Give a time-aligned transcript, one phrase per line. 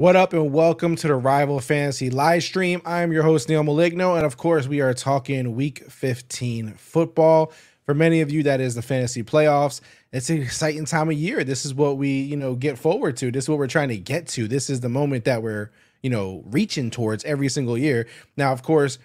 [0.00, 2.80] What up, and welcome to the Rival Fantasy live stream.
[2.86, 7.52] I'm your host, Neil Maligno, and of course, we are talking week 15 football.
[7.84, 9.82] For many of you, that is the fantasy playoffs.
[10.10, 11.44] It's an exciting time of year.
[11.44, 13.30] This is what we, you know, get forward to.
[13.30, 14.48] This is what we're trying to get to.
[14.48, 15.70] This is the moment that we're,
[16.02, 18.06] you know, reaching towards every single year.
[18.38, 18.98] Now, of course,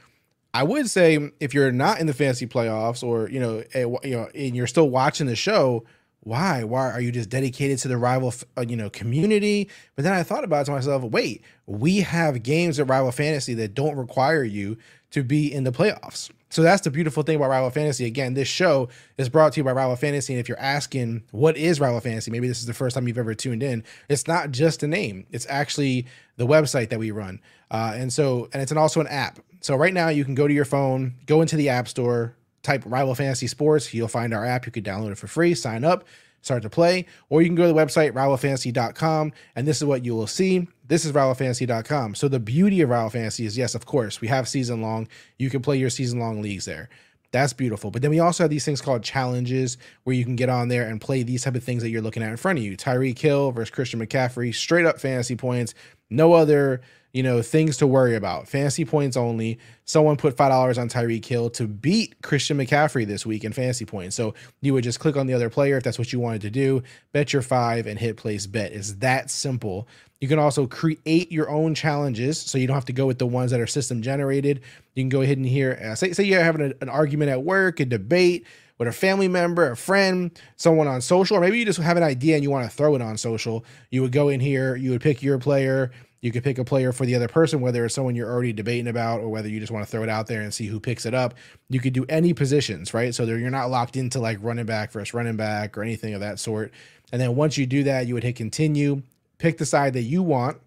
[0.53, 4.15] I would say if you're not in the fantasy playoffs or, you know, eh, you
[4.15, 5.83] know, and you're still watching the show,
[6.25, 6.63] why?
[6.63, 9.69] Why are you just dedicated to the rival uh, you know community?
[9.95, 13.53] But then i thought about it to myself wait we have games at rival fantasy
[13.53, 14.77] that don't require you
[15.11, 16.31] to be in the playoffs.
[16.49, 18.05] So that's the beautiful thing about rival fantasy.
[18.05, 20.33] Again this show is brought to you by rival fantasy.
[20.33, 23.19] And if you're asking what is rival fantasy maybe this is the first time you've
[23.19, 25.27] ever tuned in it's not just a name.
[25.31, 26.07] It's actually
[26.37, 27.39] the website that we run.
[27.69, 29.37] Uh, and so and it's an, also an app.
[29.61, 32.83] So right now you can go to your phone go into the app store type
[32.85, 33.93] Rival Fantasy Sports.
[33.93, 34.65] You'll find our app.
[34.65, 36.03] You can download it for free, sign up,
[36.45, 40.05] start to play, or you can go to the website, rivalfantasy.com, and this is what
[40.05, 40.67] you will see.
[40.87, 42.13] This is rivalfantasy.com.
[42.13, 45.07] So the beauty of Rival Fantasy is, yes, of course, we have season long.
[45.39, 46.89] You can play your season long leagues there.
[47.31, 47.89] That's beautiful.
[47.89, 50.87] But then we also have these things called challenges where you can get on there
[50.87, 52.77] and play these type of things that you're looking at in front of you.
[52.77, 55.73] Tyreek Hill versus Christian McCaffrey, straight up fantasy points,
[56.09, 56.81] no other
[57.15, 58.45] you know, things to worry about.
[58.45, 59.57] Fantasy points only.
[59.85, 63.85] Someone put five dollars on Tyreek Hill to beat Christian McCaffrey this week in fantasy
[63.85, 64.17] points.
[64.17, 66.49] So you would just click on the other player if that's what you wanted to
[66.49, 66.83] do.
[67.13, 68.73] Bet your five and hit place bet.
[68.73, 69.87] It's that simple.
[70.19, 73.25] You can also create your own challenges, so you don't have to go with the
[73.25, 74.59] ones that are system generated.
[74.95, 77.43] You can go ahead and here, uh, say say you're having a, an argument at
[77.43, 78.45] work, a debate
[78.77, 82.03] with a family member, a friend, someone on social, or maybe you just have an
[82.03, 83.63] idea and you want to throw it on social.
[83.89, 86.91] You would go in here, you would pick your player, you could pick a player
[86.91, 89.71] for the other person, whether it's someone you're already debating about or whether you just
[89.71, 91.35] want to throw it out there and see who picks it up.
[91.69, 93.13] You could do any positions, right?
[93.13, 96.39] So you're not locked into like running back versus running back or anything of that
[96.39, 96.71] sort.
[97.11, 99.03] And then once you do that, you would hit continue,
[99.37, 100.57] pick the side that you want.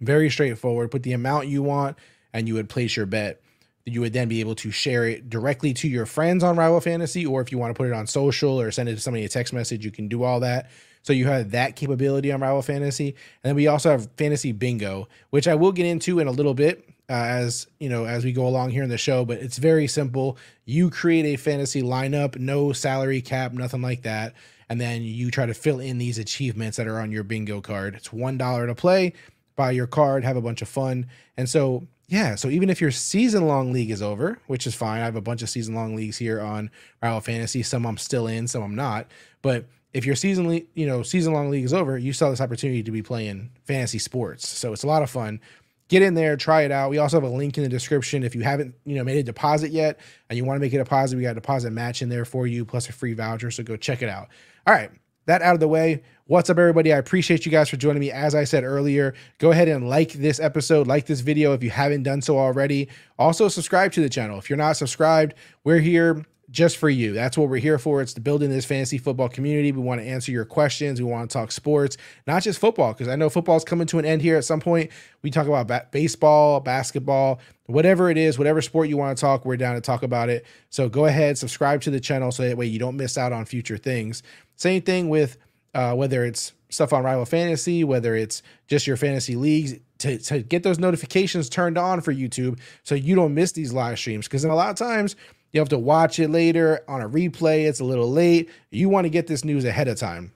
[0.00, 0.90] Very straightforward.
[0.90, 1.96] Put the amount you want,
[2.32, 3.40] and you would place your bet.
[3.84, 7.26] You would then be able to share it directly to your friends on Rival Fantasy,
[7.26, 9.28] or if you want to put it on social or send it to somebody a
[9.28, 10.70] text message, you can do all that.
[11.02, 15.08] So you have that capability on Rival Fantasy, and then we also have Fantasy Bingo,
[15.30, 18.32] which I will get into in a little bit uh, as you know as we
[18.32, 19.24] go along here in the show.
[19.24, 20.38] But it's very simple.
[20.64, 24.34] You create a fantasy lineup, no salary cap, nothing like that,
[24.68, 27.94] and then you try to fill in these achievements that are on your bingo card.
[27.94, 29.12] It's one dollar to play.
[29.54, 32.90] Buy your card, have a bunch of fun, and so yeah, so even if your
[32.90, 35.96] season long league is over, which is fine, I have a bunch of season long
[35.96, 36.70] leagues here on
[37.02, 37.62] Rival Fantasy.
[37.62, 39.06] Some I'm still in, some I'm not.
[39.40, 39.64] But
[39.94, 42.90] if your season you know season long league is over, you have this opportunity to
[42.90, 44.48] be playing fantasy sports.
[44.48, 45.40] So it's a lot of fun.
[45.88, 46.88] Get in there, try it out.
[46.88, 49.22] We also have a link in the description if you haven't you know made a
[49.22, 51.16] deposit yet and you want to make a deposit.
[51.16, 53.50] We got a deposit match in there for you plus a free voucher.
[53.50, 54.28] So go check it out.
[54.66, 54.90] All right,
[55.26, 56.02] that out of the way.
[56.26, 56.94] What's up, everybody?
[56.94, 58.10] I appreciate you guys for joining me.
[58.10, 61.68] As I said earlier, go ahead and like this episode, like this video if you
[61.68, 62.88] haven't done so already.
[63.18, 64.38] Also, subscribe to the channel.
[64.38, 67.12] If you're not subscribed, we're here just for you.
[67.12, 68.02] That's what we're here for.
[68.02, 69.72] It's to building this fantasy football community.
[69.72, 71.00] We want to answer your questions.
[71.00, 71.96] We want to talk sports,
[72.26, 74.90] not just football, because I know football's coming to an end here at some point.
[75.22, 79.44] We talk about ba- baseball, basketball, whatever it is, whatever sport you want to talk,
[79.44, 80.44] we're down to talk about it.
[80.68, 83.46] So go ahead, subscribe to the channel so that way you don't miss out on
[83.46, 84.22] future things.
[84.56, 85.38] Same thing with
[85.74, 90.42] uh, whether it's stuff on Rival Fantasy, whether it's just your fantasy leagues, to, to
[90.42, 94.26] get those notifications turned on for YouTube so you don't miss these live streams.
[94.26, 95.16] Because a lot of times,
[95.52, 97.66] you have to watch it later on a replay.
[97.68, 98.48] It's a little late.
[98.70, 100.32] You want to get this news ahead of time.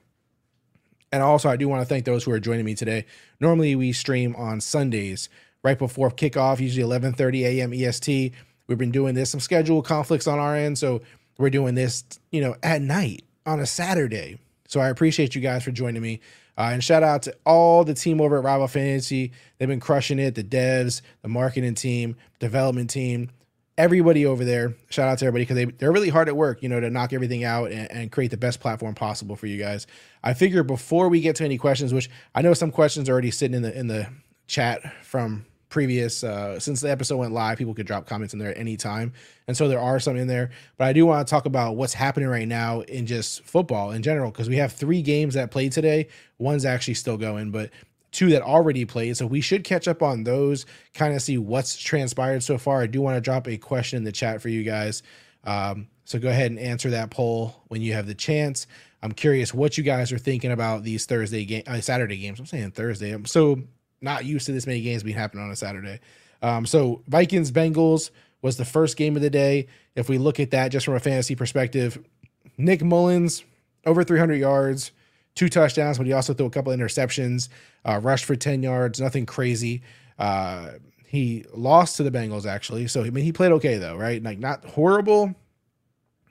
[1.11, 3.05] And also, I do want to thank those who are joining me today.
[3.39, 5.29] Normally, we stream on Sundays
[5.63, 7.73] right before kickoff, usually 11:30 a.m.
[7.73, 8.33] EST.
[8.67, 9.29] We've been doing this.
[9.31, 11.01] Some schedule conflicts on our end, so
[11.37, 14.39] we're doing this, you know, at night on a Saturday.
[14.67, 16.19] So I appreciate you guys for joining me.
[16.57, 19.31] Uh, and shout out to all the team over at Rival Fantasy.
[19.57, 20.35] They've been crushing it.
[20.35, 23.29] The devs, the marketing team, development team
[23.77, 24.73] everybody over there.
[24.89, 27.13] Shout out to everybody because they, they're really hard at work, you know, to knock
[27.13, 29.85] everything out and, and, create the best platform possible for you guys.
[30.23, 33.31] I figure before we get to any questions, which I know some questions are already
[33.31, 34.07] sitting in the in the
[34.47, 38.51] chat from previous uh since the episode went live people could drop comments in there
[38.51, 39.11] at any time
[39.49, 41.93] and so there are some in there but i do want to talk about what's
[41.93, 45.73] happening right now in just football in general because we have three games that played
[45.73, 46.07] today
[46.37, 47.69] one's actually still going but
[48.17, 49.15] two that already played.
[49.15, 50.65] So we should catch up on those,
[50.95, 52.81] kind of see what's transpired so far.
[52.81, 55.03] I do want to drop a question in the chat for you guys.
[55.43, 58.65] Um, so go ahead and answer that poll when you have the chance.
[59.03, 62.39] I'm curious what you guys are thinking about these Thursday game, uh, Saturday games.
[62.39, 63.11] I'm saying Thursday.
[63.11, 63.61] I'm so
[64.01, 65.99] not used to this many games being happening on a Saturday.
[66.41, 68.09] Um, so Vikings Bengals
[68.41, 69.67] was the first game of the day.
[69.95, 72.03] If we look at that just from a fantasy perspective,
[72.57, 73.43] Nick Mullens
[73.85, 74.91] over 300 yards,
[75.37, 77.47] two touchdowns, but he also threw a couple interceptions,
[77.85, 79.81] uh, rushed for 10 yards, nothing crazy.
[80.17, 80.71] Uh,
[81.05, 82.87] he lost to the Bengals actually.
[82.87, 84.21] So I mean he played okay though, right?
[84.21, 85.33] Like not horrible,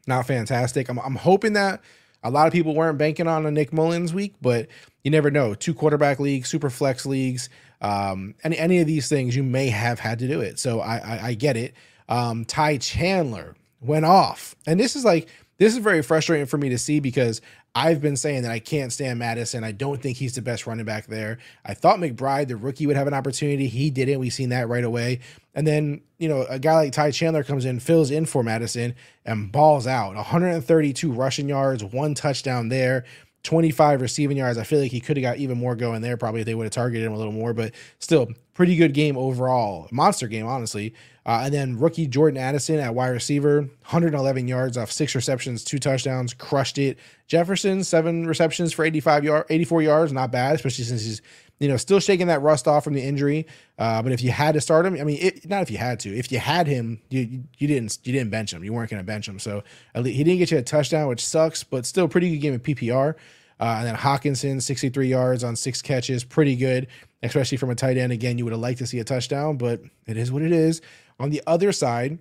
[0.07, 0.89] not fantastic.
[0.91, 1.81] I'm I'm hoping that
[2.23, 4.67] a lot of people weren't banking on a Nick Mullens week, but
[5.03, 5.55] you never know.
[5.55, 7.49] Two quarterback leagues, super flex leagues,
[7.81, 10.59] um, any any of these things, you may have had to do it.
[10.59, 11.75] So I I, I get it.
[12.09, 15.29] Um, Ty Chandler went off, and this is like
[15.59, 17.41] this is very frustrating for me to see because
[17.77, 19.63] I've been saying that I can't stand Madison.
[19.63, 21.37] I don't think he's the best running back there.
[21.63, 23.69] I thought McBride, the rookie, would have an opportunity.
[23.69, 24.19] He didn't.
[24.19, 25.21] We've seen that right away.
[25.55, 28.95] And then, you know, a guy like Ty Chandler comes in, fills in for Madison,
[29.27, 30.15] and balls out.
[30.15, 33.05] 132 rushing yards, one touchdown there.
[33.47, 34.59] 25 receiving yards.
[34.59, 36.65] I feel like he could have got even more going there, probably if they would
[36.65, 39.87] have targeted him a little more, but still, pretty good game overall.
[39.93, 40.93] Monster game, honestly.
[41.25, 45.79] Uh, and then rookie Jordan Addison at wide receiver, 111 yards off six receptions, two
[45.79, 46.99] touchdowns, crushed it.
[47.29, 51.23] Jefferson, seven receptions for 85 yard, 84 yards, not bad, especially since he's
[51.59, 53.47] you know still shaking that rust off from the injury.
[53.79, 56.01] Uh, but if you had to start him, I mean, it, not if you had
[56.01, 56.17] to.
[56.17, 58.65] If you had him, you you didn't you didn't bench him.
[58.65, 59.39] You weren't going to bench him.
[59.39, 59.63] So
[59.95, 63.15] he didn't get you a touchdown, which sucks, but still pretty good game of PPR.
[63.59, 66.89] Uh, and then Hockenson, 63 yards on six catches, pretty good,
[67.23, 68.13] especially from a tight end.
[68.13, 70.83] Again, you would have liked to see a touchdown, but it is what it is.
[71.19, 72.19] On the other side,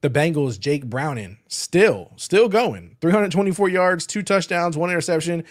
[0.00, 2.96] the Bengals, Jake Browning, still, still going.
[3.00, 5.44] 324 yards, two touchdowns, one interception.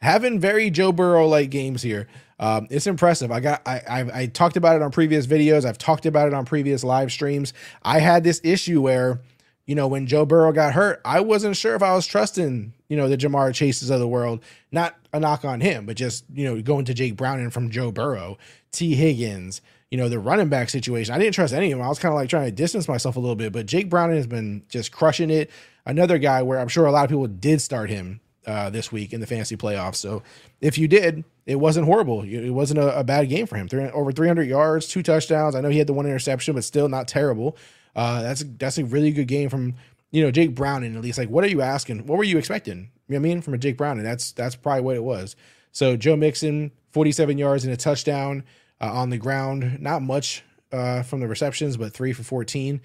[0.00, 2.08] Having very Joe Burrow like games here.
[2.42, 3.30] Um, it's impressive.
[3.30, 5.64] I got I, I I talked about it on previous videos.
[5.64, 7.54] I've talked about it on previous live streams.
[7.84, 9.20] I had this issue where,
[9.64, 12.96] you know, when Joe Burrow got hurt, I wasn't sure if I was trusting, you
[12.96, 14.42] know, the Ja'Marr Chases of the world.
[14.72, 17.92] Not a knock on him, but just, you know, going to Jake Browning from Joe
[17.92, 18.38] Burrow,
[18.72, 19.60] Tee Higgins,
[19.92, 21.14] you know, the running back situation.
[21.14, 21.86] I didn't trust any of them.
[21.86, 24.16] I was kind of like trying to distance myself a little bit, but Jake Browning
[24.16, 25.48] has been just crushing it.
[25.86, 29.12] Another guy where I'm sure a lot of people did start him uh, this week
[29.12, 29.96] in the fantasy playoffs.
[29.96, 30.22] So
[30.60, 32.22] if you did, it wasn't horrible.
[32.22, 33.68] It wasn't a, a bad game for him.
[33.68, 35.54] Three, over 300 yards, two touchdowns.
[35.54, 37.56] I know he had the one interception, but still not terrible.
[37.94, 39.74] Uh, that's that's a really good game from
[40.10, 41.18] you know Jake Browning at least.
[41.18, 42.06] Like, what are you asking?
[42.06, 42.90] What were you expecting?
[43.08, 44.04] You know I mean from a Jake Browning?
[44.04, 45.36] That's that's probably what it was.
[45.72, 48.44] So Joe Mixon, 47 yards and a touchdown
[48.80, 49.80] uh, on the ground.
[49.80, 50.42] Not much
[50.72, 52.80] uh, from the receptions, but three for 14.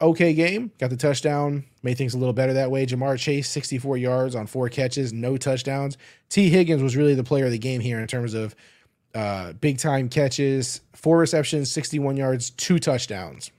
[0.00, 0.70] Okay game.
[0.78, 1.64] Got the touchdown.
[1.82, 2.86] Made things a little better that way.
[2.86, 5.98] Ja'Marr Chase, 64 yards on four catches, no touchdowns.
[6.28, 8.54] Tee Higgins was really the player of the game here in terms of
[9.14, 13.50] uh, big time catches, four receptions, 61 yards, two touchdowns.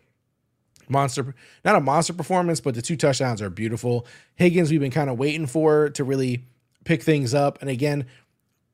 [0.88, 4.08] Monster, not a monster performance, but the two touchdowns are beautiful.
[4.36, 6.46] Higgins, we've been kind of waiting for to really
[6.86, 7.60] pick things up.
[7.62, 8.06] And again,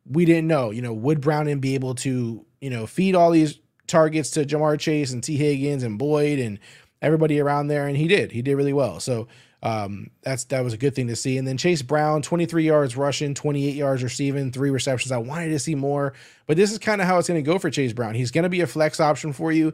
[0.10, 3.60] we didn't know, you know, would Browning be able to you know, feed all these
[3.86, 6.58] targets to Ja'Marr Chase and Tee Higgins and Boyd and
[7.02, 8.32] everybody around there, and he did.
[8.32, 9.00] He did really well.
[9.00, 9.28] So
[9.64, 11.38] um, that's that was a good thing to see.
[11.38, 15.12] And then Chase Brown, 23 yards rushing, 28 yards receiving, three receptions.
[15.12, 16.14] I wanted to see more,
[16.48, 18.16] but this is kind of how it's going to go for Chase Brown.
[18.16, 19.74] He's going to be a flex option for you,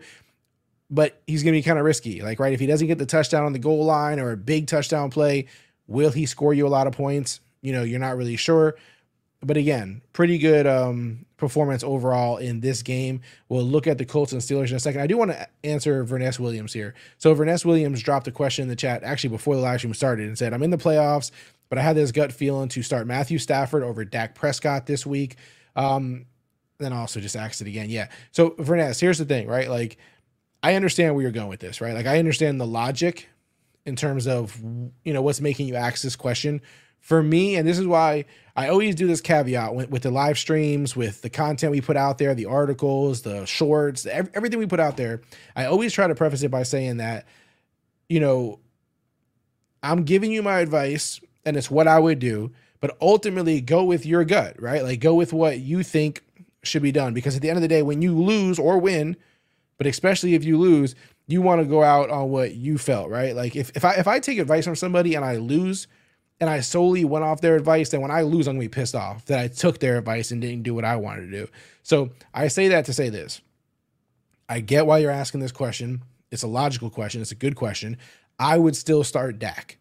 [0.90, 2.22] but he's going to be kind of risky.
[2.22, 4.68] Like, right, if he doesn't get the touchdown on the goal line or a big
[4.68, 5.48] touchdown play,
[5.88, 7.40] will he score you a lot of points?
[7.62, 8.76] You know, you're not really sure
[9.44, 13.22] but again, pretty good um, performance overall in this game.
[13.50, 15.02] We'll look at the Colts and Steelers in a second.
[15.02, 16.94] I do want to answer Verness Williams here.
[17.18, 20.28] So Verness Williams dropped a question in the chat actually before the live stream started
[20.28, 21.32] and said, "I'm in the playoffs,
[21.70, 25.38] but I had this gut feeling to start Matthew Stafford over Dak Prescott this week."
[25.76, 26.26] Um,
[26.78, 27.90] then also just asked it again.
[27.90, 28.10] Yeah.
[28.32, 29.70] So Verness, here's the thing, right?
[29.70, 29.98] Like,
[30.64, 31.94] I understand where you're going with this, right?
[31.94, 33.28] Like, I understand the logic
[33.86, 34.60] in terms of
[35.04, 36.62] you know what's making you ask this question
[37.02, 40.38] for me, and this is why I always do this caveat with, with, the live
[40.38, 44.68] streams, with the content we put out there, the articles, the shorts, the, everything we
[44.68, 45.22] put out there.
[45.56, 47.26] I always try to preface it by saying that,
[48.08, 48.60] you know,
[49.82, 54.06] I'm giving you my advice and it's what I would do, but ultimately go with
[54.06, 54.84] your gut, right?
[54.84, 56.24] Like go with what you think
[56.64, 57.16] should be done.
[57.16, 59.18] Because at the end of the day, when you lose or win,
[59.78, 60.94] but especially if you lose,
[61.26, 63.36] you want to go out on what you felt, right?
[63.36, 65.88] Like if, if I if I take advice from somebody and I lose,
[66.42, 68.96] and I solely went off their advice, then when I lose, I'm gonna be pissed
[68.96, 71.48] off that I took their advice and didn't do what I wanted to do.
[71.84, 73.42] So I say that to say this.
[74.50, 76.02] I get why you're asking this question.
[76.32, 77.22] It's a logical question.
[77.22, 77.96] It's a good question.
[78.40, 79.78] I would still start Dak,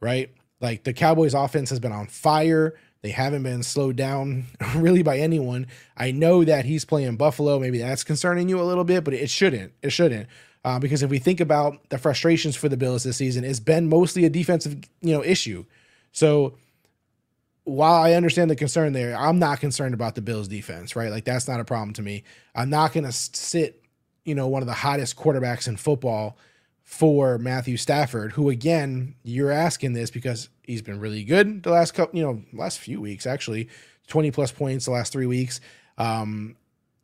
[0.00, 0.30] right?
[0.60, 2.74] Like the Cowboys offense has been on fire.
[3.02, 4.44] They haven't been slowed down
[4.76, 5.66] really by anyone.
[5.96, 7.58] I know that he's playing Buffalo.
[7.58, 9.72] Maybe that's concerning you a little bit, but it shouldn't.
[9.82, 10.28] It shouldn't.
[10.64, 13.88] Uh, because if we think about the frustrations for the Bills this season, it's been
[13.88, 15.64] mostly a defensive, you know, issue.
[16.16, 16.54] So
[17.64, 21.10] while I understand the concern there, I'm not concerned about the Bills defense, right?
[21.10, 22.24] Like that's not a problem to me.
[22.54, 23.82] I'm not going to sit,
[24.24, 26.38] you know, one of the hottest quarterbacks in football
[26.84, 31.92] for Matthew Stafford, who again, you're asking this because he's been really good the last
[31.92, 33.68] couple, you know, last few weeks actually,
[34.06, 35.60] 20 plus points the last three weeks.
[35.98, 36.56] Um,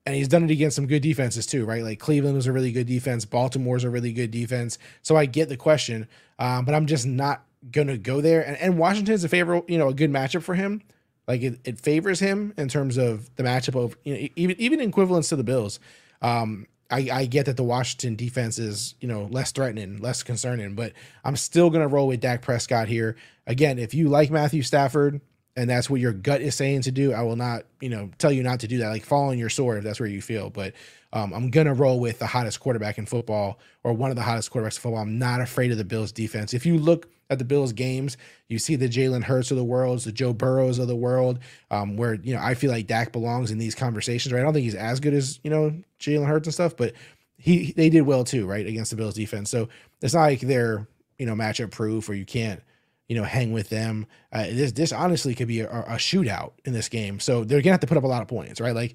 [0.06, 1.82] and he's done it against some good defenses too, right?
[1.82, 4.78] Like Cleveland was a really good defense, Baltimore's a really good defense.
[5.02, 8.46] So I get the question, um, but I'm just not gonna go there.
[8.46, 10.82] And, and Washington's a favorable, you know, a good matchup for him.
[11.28, 14.80] Like it, it favors him in terms of the matchup of you know even even
[14.80, 15.78] equivalence to the Bills.
[16.20, 20.74] Um, I, I get that the Washington defense is you know less threatening, less concerning,
[20.74, 20.92] but
[21.24, 23.16] I'm still gonna roll with Dak Prescott here.
[23.46, 25.20] Again, if you like Matthew Stafford,
[25.56, 28.32] and that's what your gut is saying to do, I will not, you know, tell
[28.32, 28.88] you not to do that.
[28.88, 30.50] Like fall on your sword if that's where you feel.
[30.50, 30.74] But
[31.12, 34.50] um, I'm gonna roll with the hottest quarterback in football or one of the hottest
[34.52, 35.02] quarterbacks in football.
[35.02, 36.52] I'm not afraid of the Bills defense.
[36.52, 38.16] If you look at the Bills games,
[38.48, 41.38] you see the Jalen Hurts of the world, the Joe Burrows of the world,
[41.70, 44.32] um, where you know I feel like Dak belongs in these conversations.
[44.32, 44.40] Right?
[44.40, 46.94] I don't think he's as good as you know Jalen Hurts and stuff, but
[47.36, 49.50] he they did well too, right, against the Bills defense.
[49.50, 49.68] So
[50.00, 50.86] it's not like they're
[51.18, 52.62] you know matchup proof or you can't
[53.08, 54.06] you know, hang with them.
[54.32, 57.20] Uh, this this honestly could be a, a, shootout in this game.
[57.20, 58.74] So they're gonna have to put up a lot of points, right?
[58.74, 58.94] Like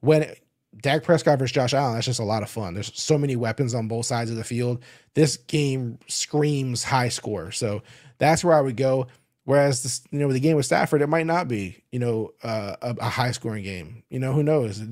[0.00, 0.32] when
[0.80, 2.74] Dak Prescott versus Josh Allen, that's just a lot of fun.
[2.74, 4.84] There's so many weapons on both sides of the field.
[5.14, 7.50] This game screams high score.
[7.50, 7.82] So
[8.18, 9.06] that's where I would go.
[9.44, 12.76] Whereas this, you know, the game with Stafford, it might not be, you know, uh,
[12.82, 14.02] a, a high scoring game.
[14.10, 14.82] You know, who knows?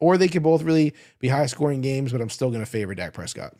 [0.00, 2.94] Or they could both really be high scoring games, but I'm still going to favor
[2.94, 3.54] Dak Prescott.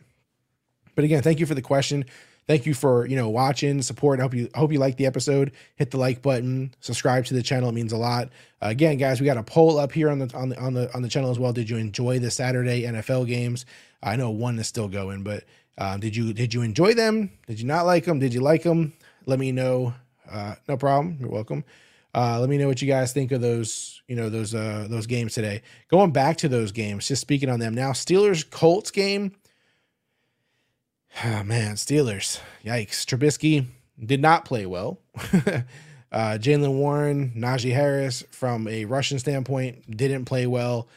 [0.94, 2.04] But again, thank you for the question.
[2.46, 4.20] Thank you for you know watching, support.
[4.20, 5.52] I hope you hope you like the episode.
[5.74, 7.70] Hit the like button, subscribe to the channel.
[7.70, 8.28] It means a lot.
[8.62, 10.92] Uh, again, guys, we got a poll up here on the on the on the
[10.94, 11.52] on the channel as well.
[11.52, 13.66] Did you enjoy the Saturday NFL games?
[14.02, 15.44] I know one is still going, but
[15.76, 17.30] uh, did you did you enjoy them?
[17.48, 18.20] Did you not like them?
[18.20, 18.92] Did you like them?
[19.26, 19.94] Let me know.
[20.30, 21.16] Uh, no problem.
[21.20, 21.64] You're welcome.
[22.14, 25.06] Uh, let me know what you guys think of those, you know, those uh, those
[25.06, 25.62] games today.
[25.88, 27.90] Going back to those games, just speaking on them now.
[27.90, 29.32] Steelers Colts game.
[31.24, 32.40] Oh, man, Steelers.
[32.64, 33.04] Yikes.
[33.04, 33.66] Trubisky
[34.04, 34.98] did not play well.
[35.16, 35.62] uh,
[36.12, 40.88] Jaylen Warren, Najee Harris, from a Russian standpoint, didn't play well.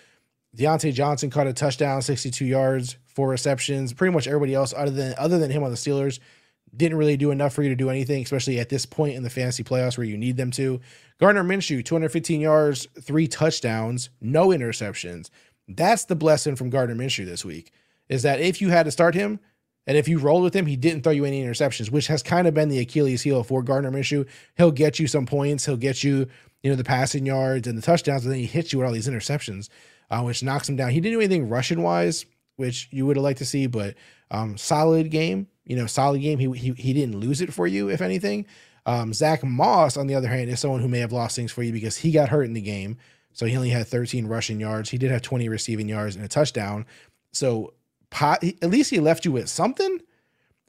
[0.58, 3.94] Diontae Johnson caught a touchdown, 62 yards, four receptions.
[3.94, 6.20] Pretty much everybody else, other than other than him on the Steelers,
[6.76, 9.30] didn't really do enough for you to do anything, especially at this point in the
[9.30, 10.82] fantasy playoffs where you need them to.
[11.20, 15.30] Gardner Minshew, 215 yards, three touchdowns, no interceptions.
[15.68, 17.72] That's the blessing from Gardner Minshew this week.
[18.10, 19.40] Is that if you had to start him,
[19.88, 22.48] and if you rolled with him, he didn't throw you any interceptions, which has kind
[22.48, 24.28] of been the Achilles heel for Gardner Minshew.
[24.56, 26.28] He'll get you some points, he'll get you,
[26.62, 28.94] you know, the passing yards and the touchdowns, and then he hits you with all
[28.94, 29.70] these interceptions,
[30.12, 30.92] uh, which knocks him down.
[30.92, 32.26] He didn't do anything rushing wise,
[32.58, 33.96] which you would have liked to see, but
[34.32, 35.48] um, solid game.
[35.66, 36.40] You know, solid game.
[36.40, 38.48] He, he he didn't lose it for you, if anything.
[38.86, 41.62] Um, Zach Moss, on the other hand, is someone who may have lost things for
[41.62, 42.98] you because he got hurt in the game.
[43.34, 44.90] So he only had 13 rushing yards.
[44.90, 46.86] He did have 20 receiving yards and a touchdown.
[47.32, 47.74] So
[48.10, 50.00] pot, at least he left you with something.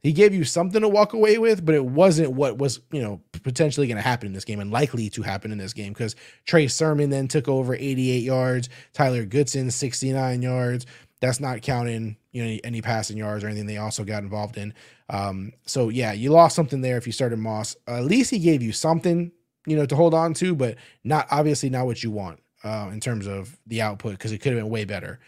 [0.02, 3.20] He gave you something to walk away with, but it wasn't what was, you know,
[3.42, 6.16] potentially going to happen in this game and likely to happen in this game because
[6.46, 10.86] Trey Sermon then took over 88 yards, Tyler Goodson 69 yards.
[11.20, 14.72] That's not counting, you know, any, passing yards or anything they also got involved in.
[15.10, 17.76] Um, so yeah, you lost something there if you started Moss.
[17.86, 19.30] Uh, at least he gave you something,
[19.66, 23.00] you know, to hold on to, but not obviously not what you want uh, in
[23.00, 25.20] terms of the output because it could have been way better.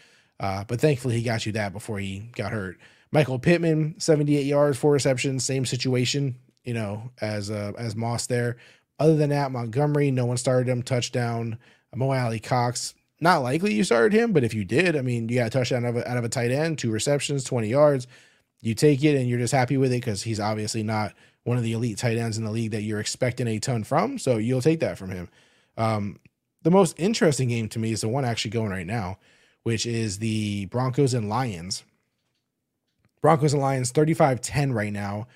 [0.43, 2.77] Uh, but thankfully, he got you that before he got hurt.
[3.13, 6.35] Michael Pittman, 78 yards, four receptions, same situation,
[6.65, 8.57] you know, as uh, as Moss there.
[8.99, 10.83] Other than that, Montgomery, no one started him.
[10.83, 11.59] Touchdown.
[11.95, 15.49] Mo Alie-Cox, not likely you started him, but if you did, I mean, you got
[15.49, 18.07] a touchdown out of a, out of a tight end, two receptions, 20 yards.
[18.63, 21.13] You take it and you're just happy with it because he's obviously not
[21.45, 24.19] one of the elite tight ends in the league that you're expecting a ton from.
[24.19, 25.29] So you'll take that from him.
[25.77, 26.19] Um,
[26.63, 29.19] the most interesting game to me is the one actually going right now
[29.63, 31.85] which is the Broncos and Lions.
[33.21, 35.29] Broncos and Lions 35-10 right now.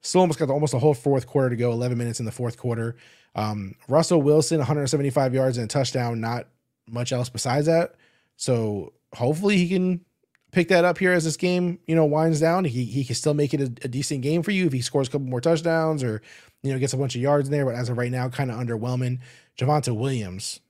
[0.00, 2.56] Still almost got almost a whole fourth quarter to go, 11 minutes in the fourth
[2.56, 2.96] quarter.
[3.34, 6.46] Um, Russell Wilson, 175 yards and a touchdown, not
[6.88, 7.94] much else besides that.
[8.36, 10.04] So hopefully he can
[10.52, 12.64] pick that up here as this game, you know, winds down.
[12.64, 15.08] He, he can still make it a, a decent game for you if he scores
[15.08, 16.22] a couple more touchdowns or,
[16.62, 17.64] you know, gets a bunch of yards in there.
[17.64, 19.18] But as of right now, kind of underwhelming.
[19.58, 20.60] Javonte Williams,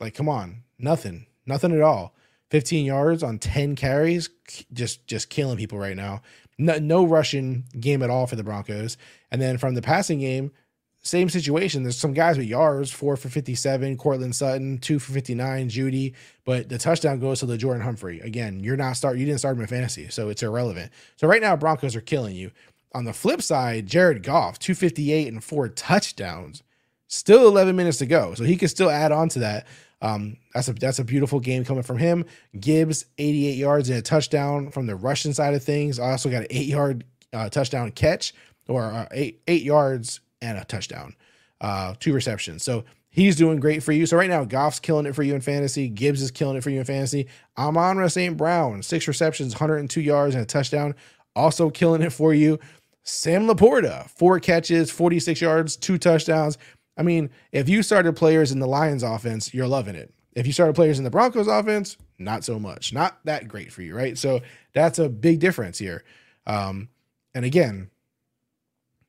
[0.00, 2.14] like, come on, nothing, nothing at all.
[2.52, 4.28] 15 yards on 10 carries,
[4.74, 6.20] just just killing people right now.
[6.58, 8.98] No, no rushing game at all for the Broncos.
[9.30, 10.52] And then from the passing game,
[11.00, 11.82] same situation.
[11.82, 16.12] There's some guys with yards, four for 57, Courtland Sutton, two for 59, Jeudy,
[16.44, 18.20] but the touchdown goes to the Jordan Humphrey.
[18.20, 20.92] Again, you're not start, you didn't start him in fantasy, so it's irrelevant.
[21.16, 22.50] So right now, Broncos are killing you.
[22.94, 26.62] On the flip side, Jared Goff, 258 and four touchdowns.
[27.08, 28.34] Still 11 minutes to go.
[28.34, 29.66] So he can still add on to that.
[30.02, 32.26] Um, that's a that's a beautiful game coming from him.
[32.58, 35.98] Gibbs, 88 yards and a touchdown from the Russian side of things.
[35.98, 38.34] I also got an eight yard uh, touchdown catch
[38.68, 41.14] or uh, eight eight yards and a touchdown,
[41.60, 42.64] uh, two receptions.
[42.64, 44.04] So he's doing great for you.
[44.06, 45.88] So right now, Goff's killing it for you in fantasy.
[45.88, 47.28] Gibbs is killing it for you in fantasy.
[47.56, 48.36] Amon St.
[48.36, 50.96] Brown, six receptions, 102 yards and a touchdown,
[51.36, 52.58] also killing it for you.
[53.04, 56.58] Sam LaPorta, four catches, 46 yards, two touchdowns.
[56.96, 60.12] I mean, if you started players in the Lions offense, you're loving it.
[60.34, 62.92] If you started players in the Broncos offense, not so much.
[62.92, 64.16] Not that great for you, right?
[64.16, 64.40] So
[64.72, 66.04] that's a big difference here.
[66.46, 66.88] Um,
[67.34, 67.90] and again,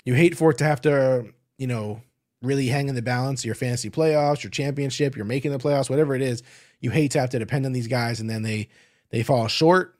[0.05, 2.01] you hate for it to have to, you know,
[2.41, 6.13] really hang in the balance your fantasy playoffs, your championship, you're making the playoffs, whatever
[6.13, 6.43] it is.
[6.81, 8.69] You hate to have to depend on these guys and then they
[9.09, 9.97] they fall short.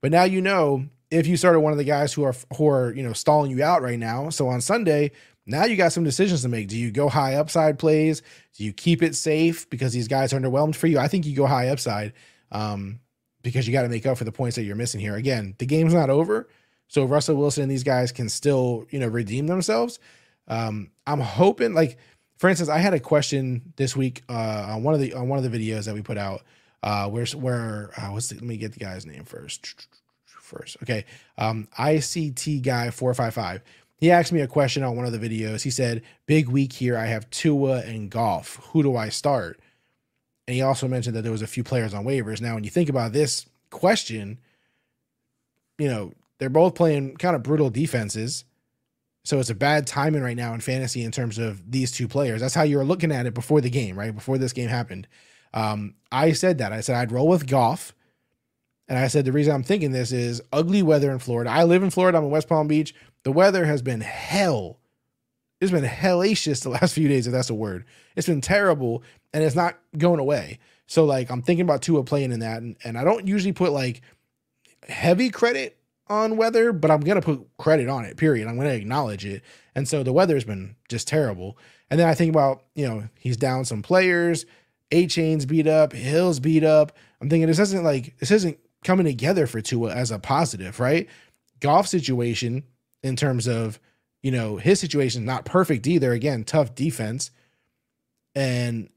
[0.00, 2.92] But now you know if you started one of the guys who are who are,
[2.92, 4.30] you know, stalling you out right now.
[4.30, 5.12] So on Sunday,
[5.46, 6.68] now you got some decisions to make.
[6.68, 8.20] Do you go high upside plays?
[8.56, 10.98] Do you keep it safe because these guys are underwhelmed for you?
[10.98, 12.12] I think you go high upside
[12.50, 12.98] um,
[13.42, 15.14] because you got to make up for the points that you're missing here.
[15.14, 16.48] Again, the game's not over,
[16.88, 20.00] so Russell Wilson and these guys can still you know redeem themselves.
[20.48, 21.98] Um, I'm hoping, like
[22.38, 25.42] for instance, I had a question this week uh, on one of the on one
[25.42, 26.42] of the videos that we put out.
[26.82, 27.90] Uh, where's where?
[27.96, 29.86] Uh, what's the, let me get the guy's name first.
[30.24, 31.04] First, okay.
[31.36, 33.62] Um, ICT guy four five five
[33.96, 35.62] he asked me a question on one of the videos.
[35.62, 36.96] He said, Big week here.
[36.96, 38.56] I have Tua and Goff.
[38.72, 39.60] Who do I start?
[40.46, 42.40] And he also mentioned that there was a few players on waivers.
[42.40, 44.38] Now, when you think about this question,
[45.78, 48.44] you know, they're both playing kind of brutal defenses.
[49.24, 52.40] So it's a bad timing right now in fantasy in terms of these two players.
[52.40, 54.14] That's how you were looking at it before the game, right?
[54.14, 55.08] Before this game happened.
[55.52, 56.72] Um, I said that.
[56.72, 57.92] I said I'd roll with Goff.
[58.88, 61.50] And I said the reason I'm thinking this is ugly weather in Florida.
[61.50, 62.18] I live in Florida.
[62.18, 62.94] I'm in West Palm Beach.
[63.26, 64.78] The weather has been hell.
[65.60, 67.84] It's been hellacious the last few days, if that's a word.
[68.14, 69.02] It's been terrible
[69.34, 70.60] and it's not going away.
[70.86, 72.62] So, like, I'm thinking about Tua playing in that.
[72.62, 74.00] And, and I don't usually put like
[74.88, 78.46] heavy credit on weather, but I'm going to put credit on it, period.
[78.46, 79.42] I'm going to acknowledge it.
[79.74, 81.58] And so the weather's been just terrible.
[81.90, 84.46] And then I think about, you know, he's down some players.
[84.92, 86.96] Achane's beat up, Hill's beat up.
[87.20, 91.08] I'm thinking this isn't like this isn't coming together for Tua as a positive, right?
[91.58, 92.62] Goff situation
[93.06, 93.80] in terms of,
[94.22, 96.12] you know, his situation not perfect either.
[96.12, 97.30] Again, tough defense.
[98.34, 98.90] And,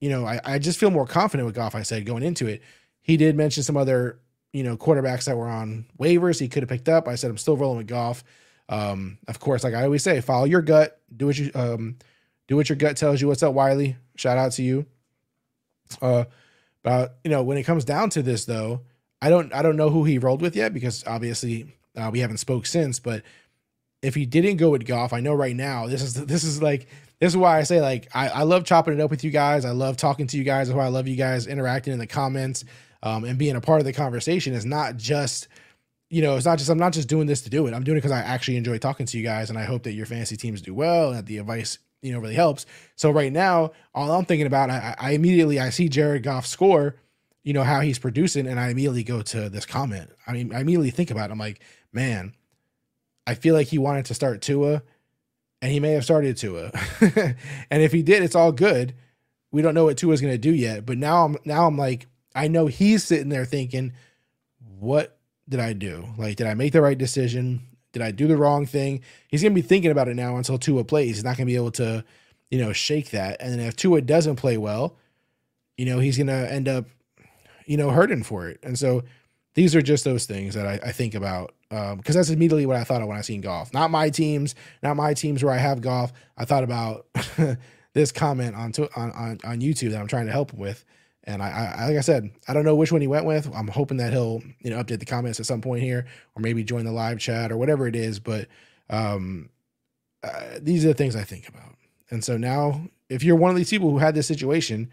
[0.00, 2.62] you know, I, I just feel more confident with Goff, I said, going into it.
[3.00, 4.20] He did mention some other,
[4.52, 7.08] you know, quarterbacks that were on waivers he could have picked up.
[7.08, 8.22] I said, I'm still rolling with Goff.
[8.68, 11.96] Um, of course, like I always say, follow your gut, do what you um
[12.48, 13.28] do what your gut tells you.
[13.28, 13.96] What's up, Wiley?
[14.16, 14.86] Shout out to you.
[16.02, 16.24] Uh
[16.82, 18.82] but you know, when it comes down to this though,
[19.22, 22.38] I don't I don't know who he rolled with yet because obviously uh, we haven't
[22.38, 22.98] spoke since.
[22.98, 23.22] But
[24.02, 26.88] if he didn't go with Goff, I know right now this is this is like
[27.20, 29.64] this is why I say like I, I love chopping it up with you guys.
[29.64, 30.68] I love talking to you guys.
[30.68, 32.64] That's why I love you guys interacting in the comments
[33.02, 34.54] um, and being a part of the conversation.
[34.54, 35.48] Is not just
[36.10, 37.74] you know, it's not just I'm not just doing this to do it.
[37.74, 39.92] I'm doing it because I actually enjoy talking to you guys, and I hope that
[39.92, 42.64] your fantasy teams do well and that the advice you know really helps.
[42.96, 46.96] So right now, all I'm thinking about, I, I immediately I see Jared Goff score
[47.48, 50.60] you know how he's producing and i immediately go to this comment i mean i
[50.60, 51.60] immediately think about it i'm like
[51.92, 52.34] man
[53.26, 54.82] i feel like he wanted to start tua
[55.60, 56.70] and he may have started tua.
[57.70, 58.94] And if he did it's all good.
[59.50, 62.06] We don't know what tua's going to do yet but now i'm now i'm like
[62.34, 63.92] i know he's sitting there thinking
[64.78, 66.06] what did i do?
[66.16, 67.62] Like did i make the right decision?
[67.92, 69.00] Did i do the wrong thing?
[69.28, 71.16] He's going to be thinking about it now until tua plays.
[71.16, 72.04] He's not going to be able to
[72.50, 73.40] you know shake that.
[73.40, 74.96] And then if tua doesn't play well
[75.76, 76.84] you know he's going to end up
[77.68, 78.58] you know, hurting for it.
[78.62, 79.04] And so
[79.54, 82.76] these are just those things that I, I think about because um, that's immediately what
[82.76, 83.74] I thought of when I seen Goff.
[83.74, 86.12] Not my teams, not my teams where I have Goff.
[86.36, 87.06] I thought about
[87.92, 90.84] this comment on, to, on on on YouTube that I'm trying to help with.
[91.24, 93.54] And I, I, like I said, I don't know which one he went with.
[93.54, 96.64] I'm hoping that he'll, you know, update the comments at some point here, or maybe
[96.64, 98.18] join the live chat or whatever it is.
[98.18, 98.48] But
[98.88, 99.50] um,
[100.22, 101.74] uh, these are the things I think about.
[102.10, 104.90] And so now, if you're one of these people who had this situation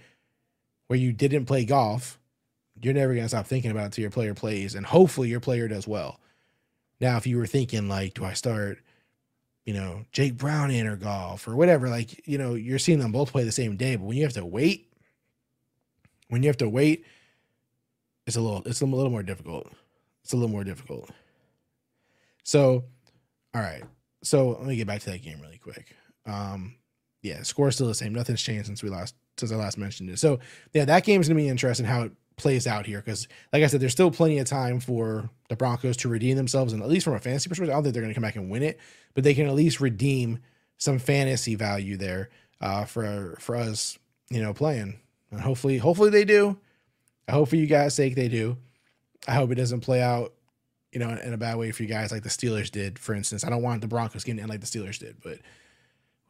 [0.88, 2.19] where you didn't play Goff,
[2.81, 5.69] you're never to stop thinking about it until your player plays, and hopefully your player
[5.69, 6.19] does well.
[6.99, 8.79] Now, if you were thinking like, do I start,
[9.65, 13.31] you know, Jake Browning or Goff or whatever, like, you know, you're seeing them both
[13.31, 14.91] play the same day, but when you have to wait,
[16.29, 17.05] when you have to wait,
[18.25, 19.71] it's a little, it's a little more difficult.
[20.23, 21.10] It's a little more difficult.
[22.43, 22.86] So,
[23.53, 23.84] all right.
[24.23, 25.95] So let me get back to that game really quick.
[26.25, 26.75] Um,
[27.21, 28.13] yeah, score still the same.
[28.13, 30.19] Nothing's changed since we last since I last mentioned it.
[30.19, 30.39] So
[30.73, 33.79] yeah, that game's gonna be interesting how it plays out here because, like I said,
[33.79, 37.13] there's still plenty of time for the Broncos to redeem themselves, and at least from
[37.13, 38.79] a fantasy perspective, I don't think they're going to come back and win it,
[39.13, 40.39] but they can at least redeem
[40.77, 42.29] some fantasy value there
[42.61, 43.97] uh, for for us,
[44.29, 44.99] you know, playing.
[45.31, 46.57] And hopefully, hopefully they do.
[47.27, 48.57] I hope for you guys' sake they do.
[49.27, 50.33] I hope it doesn't play out,
[50.91, 53.43] you know, in a bad way for you guys, like the Steelers did, for instance.
[53.43, 55.39] I don't want the Broncos getting in like the Steelers did, but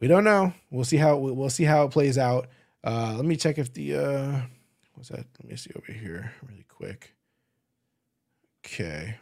[0.00, 0.52] we don't know.
[0.70, 2.48] We'll see how we'll see how it plays out.
[2.84, 4.40] Uh, let me check if the uh,
[4.96, 5.26] what's that?
[5.40, 7.14] Let me see over here really quick.
[8.64, 9.16] Okay.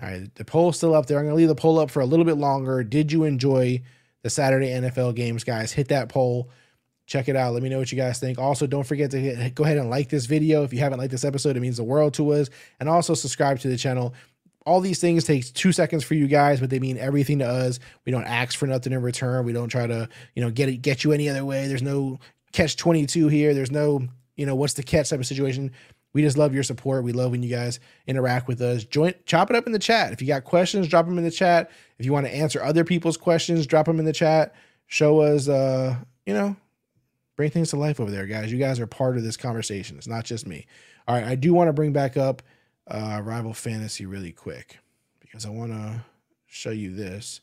[0.00, 1.18] All right, the poll's still up there.
[1.18, 2.84] I'm going to leave the poll up for a little bit longer.
[2.84, 3.82] Did you enjoy
[4.22, 5.72] the Saturday NFL games, guys?
[5.72, 6.50] Hit that poll.
[7.06, 7.54] Check it out.
[7.54, 8.38] Let me know what you guys think.
[8.38, 10.64] Also, don't forget to hit, go ahead and like this video.
[10.64, 12.50] If you haven't liked this episode, it means the world to us.
[12.78, 14.12] And also subscribe to the channel.
[14.66, 17.78] All these things take two seconds for you guys, but they mean everything to us.
[18.04, 19.46] We don't ask for nothing in return.
[19.46, 21.68] We don't try to, you know, get it, get you any other way.
[21.68, 22.18] There's no
[22.52, 23.54] catch 22 here.
[23.54, 25.72] There's no, you know, what's the catch type of situation.
[26.12, 27.04] We just love your support.
[27.04, 28.84] We love when you guys interact with us.
[28.84, 30.12] Join, chop it up in the chat.
[30.12, 31.70] If you got questions, drop them in the chat.
[31.98, 34.54] If you want to answer other people's questions, drop them in the chat.
[34.86, 36.56] Show us, uh, you know,
[37.36, 38.52] bring things to life over there, guys.
[38.52, 39.98] You guys are part of this conversation.
[39.98, 40.66] It's not just me.
[41.08, 42.42] All right, I do want to bring back up
[42.88, 44.78] uh, Rival Fantasy really quick
[45.20, 46.04] because I want to
[46.46, 47.40] show you this.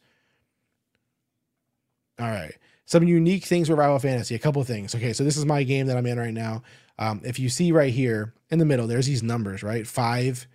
[2.20, 4.36] All right, some unique things with Rival Fantasy.
[4.36, 4.96] A couple things.
[4.96, 6.64] Okay, so this is my game that I'm in right now.
[7.00, 9.88] Um, if you see right here in the middle, there's these numbers, right?
[9.88, 10.48] Five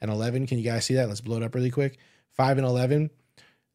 [0.00, 0.46] and 11.
[0.46, 1.08] Can you guys see that?
[1.08, 1.98] Let's blow it up really quick.
[2.30, 3.10] Five and 11.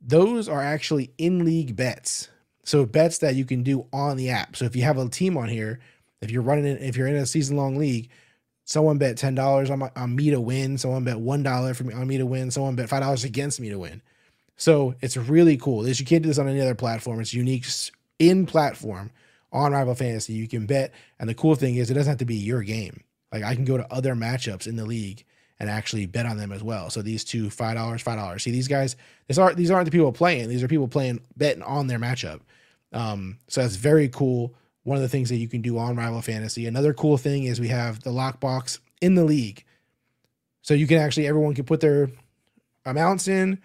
[0.02, 2.30] Those are actually in league bets.
[2.64, 4.56] So bets that you can do on the app.
[4.56, 5.80] So if you have a team on here,
[6.22, 8.10] if you're running it, if you're in a season long league,
[8.66, 10.78] someone bet ten dollars on, on me to win.
[10.78, 12.52] Someone bet one dollar for me on me to win.
[12.52, 14.02] Someone bet five dollars against me to win.
[14.58, 15.84] So it's really cool.
[15.84, 17.22] This you can't do this on any other platform.
[17.22, 17.66] It's unique
[18.20, 19.12] in platform
[19.52, 20.34] on Rival Fantasy.
[20.34, 23.04] You can bet, and the cool thing is it doesn't have to be your game.
[23.32, 25.24] Like I can go to other matchups in the league
[25.60, 26.90] and actually bet on them as well.
[26.90, 28.44] So these two five dollars, five dollars.
[28.44, 28.96] See these guys.
[29.28, 30.50] These aren't these aren't the people playing.
[30.50, 32.42] These are people playing betting on their matchup.
[32.94, 34.54] Um, so that's very cool.
[34.84, 36.66] One of the things that you can do on Rival Fantasy.
[36.66, 39.66] Another cool thing is we have the lockbox in the league.
[40.62, 42.10] So you can actually everyone can put their
[42.86, 43.60] amounts in.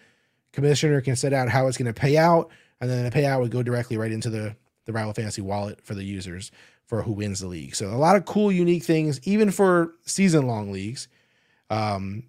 [0.53, 3.51] Commissioner can set out how it's going to pay out, and then the payout would
[3.51, 6.51] go directly right into the the Rival Fantasy wallet for the users
[6.87, 7.75] for who wins the league.
[7.75, 11.09] So a lot of cool, unique things, even for season long leagues,
[11.71, 12.25] um,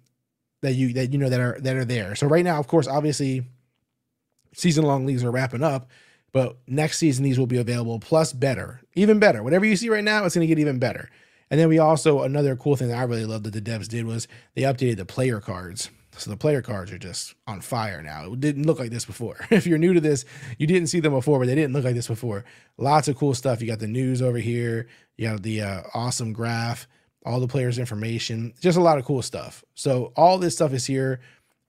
[0.62, 2.14] that you that you know that are that are there.
[2.14, 3.44] So right now, of course, obviously,
[4.54, 5.90] season long leagues are wrapping up.
[6.32, 9.42] But next season, these will be available plus better, even better.
[9.42, 11.08] Whatever you see right now, it's going to get even better.
[11.48, 14.04] And then we also, another cool thing that I really love that the devs did
[14.04, 15.90] was they updated the player cards.
[16.16, 18.32] So the player cards are just on fire now.
[18.32, 19.36] It didn't look like this before.
[19.50, 20.24] if you're new to this,
[20.58, 22.44] you didn't see them before, but they didn't look like this before.
[22.78, 23.60] Lots of cool stuff.
[23.60, 24.86] You got the news over here.
[25.16, 26.86] You got the uh, awesome graph,
[27.24, 29.64] all the players' information, just a lot of cool stuff.
[29.74, 31.20] So all this stuff is here.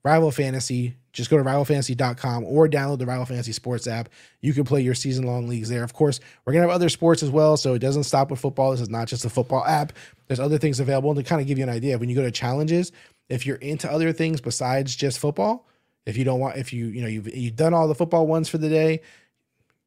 [0.03, 4.09] Rival Fantasy, just go to rivalfantasy.com or download the Rival Fantasy Sports app.
[4.41, 5.83] You can play your season long leagues there.
[5.83, 7.57] Of course, we're going to have other sports as well.
[7.57, 8.69] So it doesn't stop with football.
[8.69, 9.93] This is not just a football app.
[10.27, 11.97] There's other things available to kind of give you an idea.
[11.97, 12.91] When you go to challenges,
[13.29, 15.67] if you're into other things besides just football,
[16.05, 18.47] if you don't want, if you, you know, you've, you've done all the football ones
[18.47, 19.01] for the day,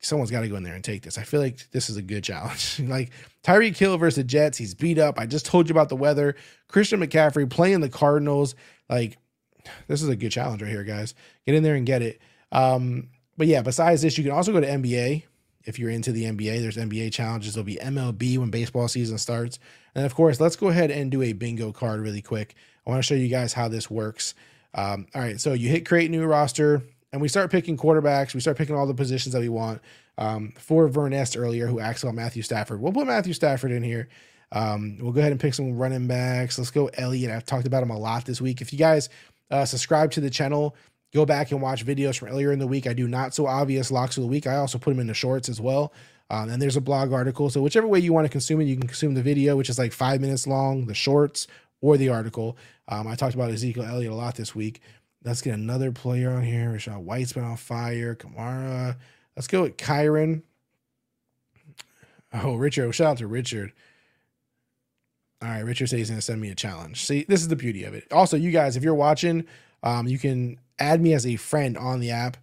[0.01, 1.19] someone's got to go in there and take this.
[1.19, 2.81] I feel like this is a good challenge.
[2.85, 3.11] like
[3.45, 5.19] Tyreek Hill versus the Jets, he's beat up.
[5.19, 6.37] I just told you about the weather.
[6.69, 8.55] Christian McCaffrey playing the Cardinals.
[8.89, 9.19] Like,
[9.87, 11.15] this is a good challenge right here, guys.
[11.47, 12.21] Get in there and get it.
[12.53, 15.25] Um, but yeah, besides this, you can also go to NBA
[15.65, 16.61] if you're into the NBA.
[16.61, 17.55] There's NBA challenges.
[17.55, 19.59] There'll be MLB when baseball season starts.
[19.95, 22.55] And of course, let's go ahead and do a bingo card really quick.
[22.89, 24.35] I want to show you guys how this works.
[24.75, 28.35] Um, all right, so you hit create new roster, and we start picking quarterbacks.
[28.35, 29.83] We start picking all the positions that we want.
[30.17, 34.09] Um, for Vernest earlier, who asked about Matthew Stafford, we'll put Matthew Stafford in here.
[34.51, 36.59] Um, we'll go ahead and pick some running backs.
[36.59, 37.31] Let's go Elliott.
[37.31, 38.61] I've talked about him a lot this week.
[38.61, 39.11] If you guys
[39.51, 40.75] uh, subscribe to the channel.
[41.15, 42.87] Go back and watch videos from earlier in the week.
[42.87, 44.47] I do not so obvious locks of the week.
[44.47, 45.93] I also put them in the shorts as well.
[46.31, 47.49] Um, and there's a blog article.
[47.49, 49.79] So whichever way you want to consume it, you can consume the video, which is
[49.79, 51.47] like five minutes long, the shorts
[51.81, 52.57] or the article.
[52.89, 54.81] Um, I talked about Ezekiel Elliott a lot this week.
[55.25, 56.71] Let's get another player on here.
[56.71, 58.15] Rachaad White's been on fire.
[58.15, 58.97] Kamara.
[59.37, 60.43] Let's go with Kyren.
[62.33, 62.93] Oh, Richard.
[62.95, 63.73] Shout out to Richard.
[65.41, 67.05] All right, Richard says he's gonna send me a challenge.
[67.05, 68.13] See, this is the beauty of it.
[68.13, 69.45] Also, you guys, if you're watching,
[69.85, 72.37] um, you can add me as a friend on the app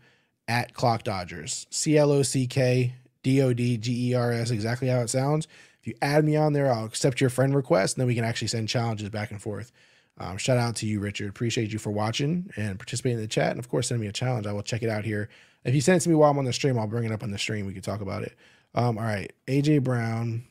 [0.47, 1.67] at Clock Dodgers.
[1.69, 5.09] C L O C K D O D G E R S, exactly how it
[5.09, 5.47] sounds.
[5.85, 8.25] If you add me on there, I'll accept your friend request, and then we can
[8.25, 9.71] actually send challenges back and forth.
[10.17, 11.29] Um, shout out to you, Richard.
[11.29, 13.51] Appreciate you for watching and participating in the chat.
[13.51, 14.47] And of course, send me a challenge.
[14.47, 15.29] I will check it out here.
[15.63, 17.21] If you send it to me while I'm on the stream, I'll bring it up
[17.21, 17.65] on the stream.
[17.65, 18.35] We can talk about it.
[18.73, 20.45] Um, all right, AJ Brown.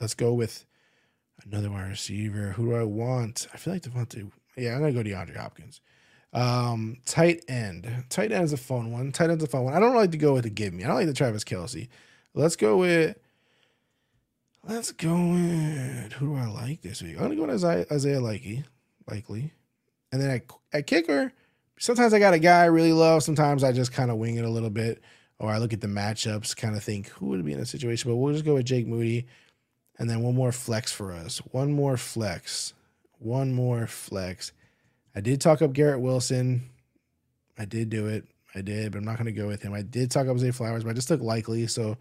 [0.00, 0.64] Let's go with
[1.44, 2.52] Another wide receiver.
[2.52, 3.46] Who do I want?
[3.54, 4.30] I feel like Devontae.
[4.56, 5.80] Yeah, I'm gonna go to DeAndre Hopkins.
[6.32, 8.04] Um, tight end.
[8.10, 9.12] Tight end is a fun one.
[9.12, 9.74] Tight end's a fun one.
[9.74, 10.84] I don't like to go with the give me.
[10.84, 11.88] I don't like the Travis Kelce.
[12.34, 13.16] Let's go with.
[14.68, 16.12] Let's go with.
[16.12, 17.14] Who do I like this week?
[17.16, 18.64] I'm gonna go with Isaiah, Likely.
[19.10, 19.54] Likely.
[20.12, 20.42] And then at,
[20.74, 21.32] at kicker,
[21.78, 23.22] sometimes I got a guy I really love.
[23.22, 25.02] Sometimes I just kind of wing it a little bit,
[25.38, 28.10] or I look at the matchups, kind of think who would be in a situation.
[28.10, 29.26] But we'll just go with Jake Moody,
[29.98, 31.38] and then one more flex for us.
[31.50, 32.74] One more flex.
[33.20, 34.52] One more flex.
[35.16, 36.68] I did talk up Garrett Wilson.
[37.58, 38.26] I did do it.
[38.54, 39.72] I did, but I'm not going to go with him.
[39.72, 41.96] I did talk up Zay Flowers, but I just took Likely, so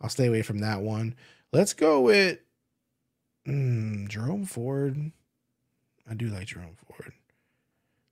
[0.00, 1.14] I'll stay away from that one.
[1.52, 2.40] Let's go with
[3.46, 5.12] mm, Jerome Ford.
[6.08, 7.12] I do like Jerome Ford.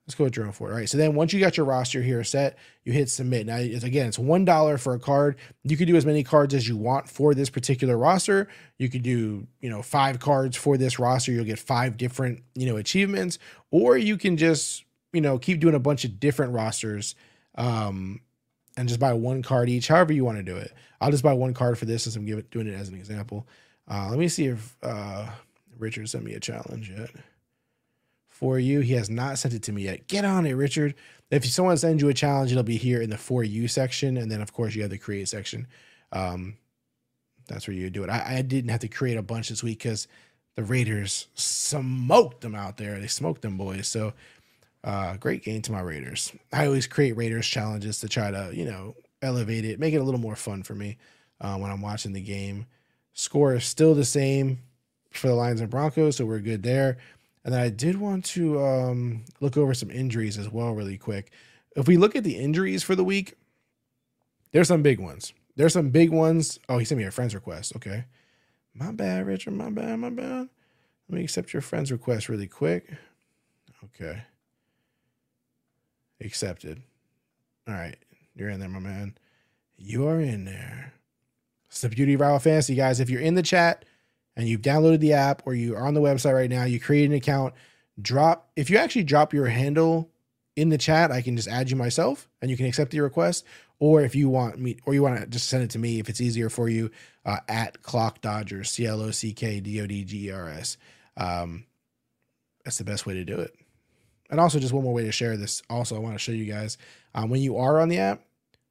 [0.06, 0.70] Let's go with Jerome Ford.
[0.70, 0.88] All right.
[0.88, 3.46] So then once you got your roster here set, you hit submit.
[3.46, 5.36] Now, it's, again, it's $1 for a card.
[5.64, 8.48] You could do as many cards as you want for this particular roster.
[8.78, 11.32] You could do, you know, five cards for this roster.
[11.32, 13.40] You'll get five different, you know, achievements.
[13.72, 17.16] Or you can just, you know, keep doing a bunch of different rosters
[17.56, 18.20] um,
[18.76, 20.72] and just buy one card each, however you want to do it.
[21.00, 23.46] I'll just buy one card for this since I'm giving, doing it as an example.
[23.88, 25.28] Uh, let me see if uh,
[25.78, 27.10] Richard sent me a challenge yet
[28.28, 28.80] for you.
[28.80, 30.08] He has not sent it to me yet.
[30.08, 30.94] Get on it, Richard.
[31.30, 34.16] If someone sends you a challenge, it'll be here in the for you section.
[34.16, 35.66] And then, of course, you have the create section.
[36.12, 36.56] Um,
[37.48, 38.10] that's where you do it.
[38.10, 40.08] I, I didn't have to create a bunch this week because
[40.56, 42.98] the Raiders smoked them out there.
[42.98, 43.88] They smoked them boys.
[43.88, 44.12] So,
[44.86, 46.32] uh, great game to my Raiders.
[46.52, 50.04] I always create Raiders challenges to try to, you know, elevate it, make it a
[50.04, 50.96] little more fun for me
[51.40, 52.66] uh, when I'm watching the game.
[53.12, 54.60] Score is still the same
[55.10, 56.98] for the Lions and Broncos, so we're good there.
[57.44, 61.32] And then I did want to um, look over some injuries as well, really quick.
[61.74, 63.34] If we look at the injuries for the week,
[64.52, 65.32] there's some big ones.
[65.56, 66.60] There's some big ones.
[66.68, 67.74] Oh, he sent me a friend's request.
[67.74, 68.04] Okay.
[68.72, 69.54] My bad, Richard.
[69.54, 69.98] My bad.
[69.98, 70.48] My bad.
[71.08, 72.92] Let me accept your friend's request really quick.
[73.84, 74.22] Okay.
[76.20, 76.82] Accepted.
[77.68, 77.96] All right.
[78.34, 79.16] You're in there, my man.
[79.76, 80.92] You are in there.
[81.68, 83.00] It's the beauty of Rival Fantasy, guys.
[83.00, 83.84] If you're in the chat,
[84.36, 87.06] and you've downloaded the app or you are on the website right now, you create
[87.06, 87.54] an account,
[88.00, 90.10] drop, if you actually drop your handle
[90.54, 93.44] in the chat, I can just add you myself and you can accept the request.
[93.78, 96.08] Or if you want me, or you want to just send it to me if
[96.08, 96.90] it's easier for you,
[97.26, 100.48] uh, at Clock Dodgers, C L O C K D O D G E R
[100.48, 100.78] S.
[101.16, 101.66] Um,
[102.64, 103.54] that's the best way to do it.
[104.30, 105.62] And also, just one more way to share this.
[105.70, 106.78] Also, I want to show you guys
[107.14, 108.22] um, when you are on the app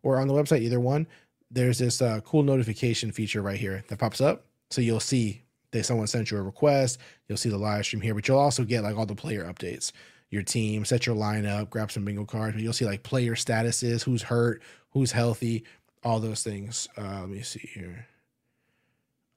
[0.03, 1.07] or on the website, either one,
[1.49, 4.45] there's this uh, cool notification feature right here that pops up.
[4.69, 5.41] So you'll see
[5.71, 6.99] that someone sent you a request.
[7.27, 9.91] You'll see the live stream here, but you'll also get like all the player updates,
[10.29, 12.55] your team, set your lineup, grab some bingo cards.
[12.55, 15.63] But you'll see like player statuses, who's hurt, who's healthy,
[16.03, 16.87] all those things.
[16.97, 18.07] Uh, let me see here.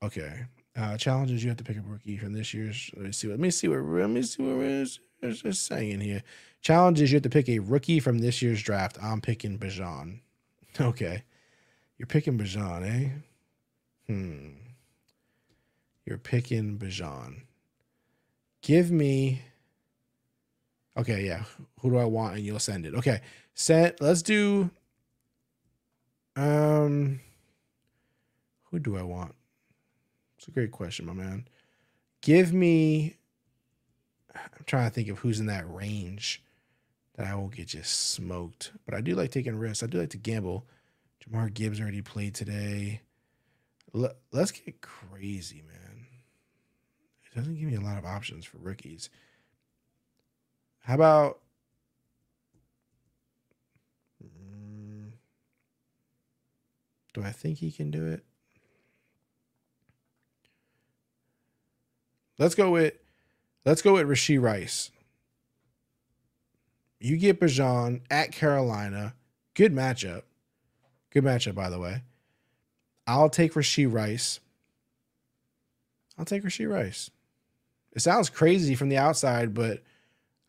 [0.02, 0.44] Okay.
[0.76, 2.90] Uh, challenges you have to pick a rookie from this year's.
[2.94, 3.28] Let me see.
[3.28, 3.80] Let me see what.
[3.80, 4.58] Let me see what
[5.22, 6.22] it's, just saying here.
[6.60, 8.98] Challenge is you have to pick a rookie from this year's draft.
[9.02, 10.20] I'm picking Bijan.
[10.80, 11.24] Okay,
[11.96, 13.08] you're picking Bijan, eh?
[14.06, 14.50] Hmm.
[16.06, 17.42] You're picking Bijan.
[18.62, 19.42] Give me.
[20.96, 21.44] Okay, yeah.
[21.80, 22.36] Who do I want?
[22.36, 22.94] And you'll send it.
[22.94, 23.20] Okay.
[23.54, 24.00] Set.
[24.00, 24.70] Let's do.
[26.34, 27.20] Um.
[28.70, 29.34] Who do I want?
[30.38, 31.46] It's a great question, my man.
[32.22, 33.17] Give me.
[34.44, 36.42] I'm trying to think of who's in that range
[37.16, 38.72] that I won't get just smoked.
[38.84, 39.82] But I do like taking risks.
[39.82, 40.66] I do like to gamble.
[41.24, 43.02] Jahmyr Gibbs already played today.
[43.92, 46.06] Let's get crazy, man
[47.24, 49.10] It doesn't give me a lot of options for rookies.
[50.80, 51.38] How about
[54.22, 55.10] mm,
[57.14, 58.24] do I think he can do it?
[62.38, 62.94] Let's go with
[63.64, 64.90] let's go with Rashee Rice.
[67.00, 69.14] You get Bijan at Carolina.
[69.54, 70.22] Good matchup.
[71.10, 72.02] Good matchup, by the way.
[73.06, 74.40] I'll take Rashee Rice.
[76.18, 77.10] I'll take Rashee Rice.
[77.92, 79.82] It sounds crazy from the outside, but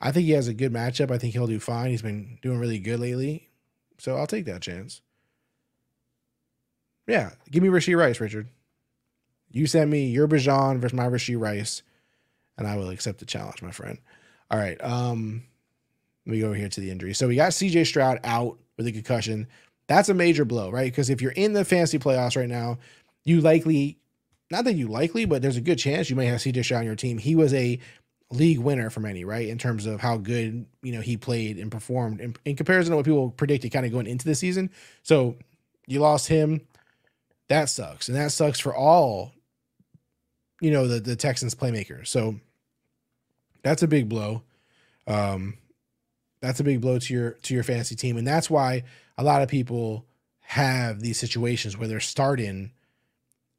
[0.02, 1.12] I think he has a good matchup.
[1.12, 1.92] I think he'll do fine.
[1.92, 3.50] He's been doing really good lately.
[3.98, 5.02] So I'll take that chance.
[7.08, 8.48] Yeah, give me Rashee Rice, Richard.
[9.52, 11.82] You send me your Bijan versus my Rashee Rice,
[12.60, 13.98] and I will accept the challenge, my friend.
[14.52, 14.82] All right.
[14.84, 15.44] Um,
[16.26, 17.14] let me go over here to the injury.
[17.14, 19.48] So we got CJ Stroud out with a concussion.
[19.88, 20.92] That's a major blow, right?
[20.92, 22.78] Because if you're in the fantasy playoffs right now,
[23.24, 23.98] you likely
[24.52, 26.86] not that you likely, but there's a good chance you may have CJ Stroud on
[26.86, 27.18] your team.
[27.18, 27.80] He was a
[28.32, 29.48] league winner for many, right?
[29.48, 32.98] In terms of how good, you know, he played and performed in, in comparison to
[32.98, 34.72] what people predicted kind of going into the season.
[35.04, 35.36] So
[35.88, 36.62] you lost him.
[37.48, 38.08] That sucks.
[38.08, 39.34] And that sucks for all,
[40.62, 42.08] you know, the, the Texans playmakers.
[42.08, 42.36] So
[43.64, 44.44] that's a big blow.
[45.08, 45.58] Um,
[46.42, 48.18] that's a big blow to your to your fantasy team.
[48.18, 48.84] And that's why
[49.18, 50.06] a lot of people
[50.42, 52.72] have these situations where they're starting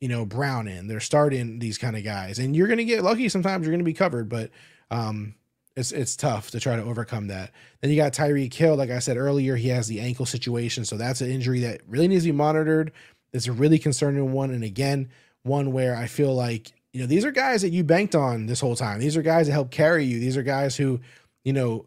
[0.01, 0.89] you know, Browning.
[0.89, 2.39] They're starting these kind of guys.
[2.39, 4.51] And you're to get lucky sometimes you're to be covered, but
[4.91, 5.35] um
[5.77, 7.53] it's it's tough to try to overcome that.
[7.81, 10.97] Then you got Tyreek Hill, like I said earlier, he has the ankle situation, so
[10.97, 12.93] that's an injury that really needs to be monitored.
[13.33, 15.09] It's a really concerning one, and again,
[15.43, 18.61] one where I feel like you know these are guys that you banked on this
[18.61, 18.99] whole time.
[19.01, 20.19] These are guys that help carry you.
[20.19, 21.01] These are guys who
[21.45, 21.87] you know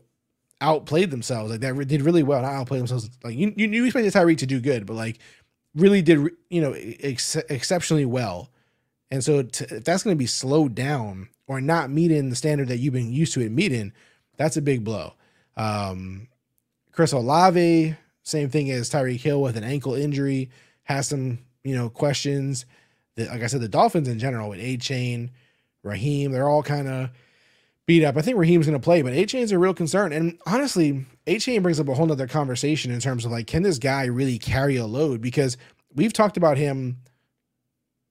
[0.61, 1.51] outplayed themselves.
[1.51, 2.41] Like that did really well.
[2.41, 3.09] Not outplayed themselves.
[3.23, 5.19] Like you you, you expected Tyreek to do good, but like
[5.75, 8.49] really did you know ex- exceptionally well.
[9.11, 12.69] And so to, if that's going to be slowed down or not meeting the standard
[12.69, 13.93] that you've been used to it meeting,
[14.37, 15.13] that's a big blow.
[15.55, 16.29] Um,
[16.91, 20.49] Chris Olave, same thing as Tyreek Hill with an ankle injury,
[20.83, 22.65] has some you know questions.
[23.15, 25.29] That, like I said, the Dolphins in general with Achane,
[25.83, 27.09] Raheem, they're all kind of
[27.85, 28.17] beat up.
[28.17, 30.13] I think Raheem's going to play, but Achane's a real concern.
[30.13, 33.77] And honestly, Achane brings up a whole nother conversation in terms of like, can this
[33.77, 35.21] guy really carry a load?
[35.21, 35.57] Because
[35.93, 36.97] we've talked about him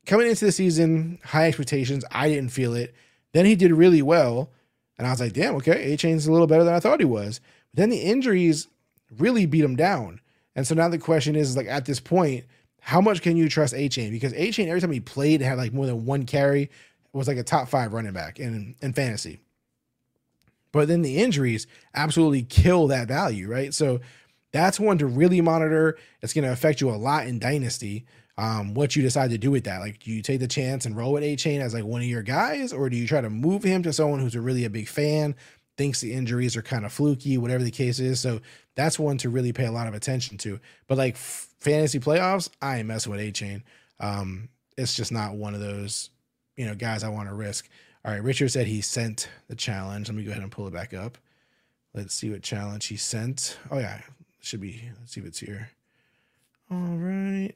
[0.07, 2.05] coming into the season, high expectations.
[2.11, 2.95] I didn't feel it.
[3.33, 4.51] Then he did really well.
[4.99, 7.41] And I was like, damn, okay, Achane's a little better than I thought he was.
[7.71, 8.69] But then the injuries
[9.19, 10.21] really beat him down.
[10.55, 12.45] And so now the question is, like, at this point,
[12.85, 14.11] how much can you trust Achane?
[14.11, 16.69] Because Achane, every time he played, had like more than one carry,
[17.13, 19.39] was like a top five running back in, in fantasy.
[20.73, 23.73] But then the injuries absolutely kill that value, right?
[23.73, 24.01] So
[24.51, 25.97] that's one to really monitor.
[26.23, 28.05] It's going to affect you a lot in Dynasty.
[28.37, 29.79] Um, what you decide to do with that.
[29.79, 32.23] Like, do you take the chance and roll with Achane as like one of your
[32.23, 34.89] guys, or do you try to move him to someone who's a really a big
[34.89, 35.37] fan,
[35.77, 38.19] thinks the injuries are kind of fluky, whatever the case is?
[38.19, 38.41] So
[38.75, 40.59] that's one to really pay a lot of attention to.
[40.89, 43.63] But like f- fantasy playoffs, I ain't messing with Achane.
[44.01, 46.11] Um, it's just not one of those,
[46.57, 47.69] you know, guys I want to risk.
[48.05, 50.09] All right, Richard said he sent the challenge.
[50.09, 51.19] Let me go ahead and pull it back up.
[51.95, 53.59] Let's see what challenge he sent.
[53.71, 54.01] Oh yeah,
[54.41, 54.83] should be.
[54.99, 55.71] Let's see if it's here.
[56.71, 57.53] All right,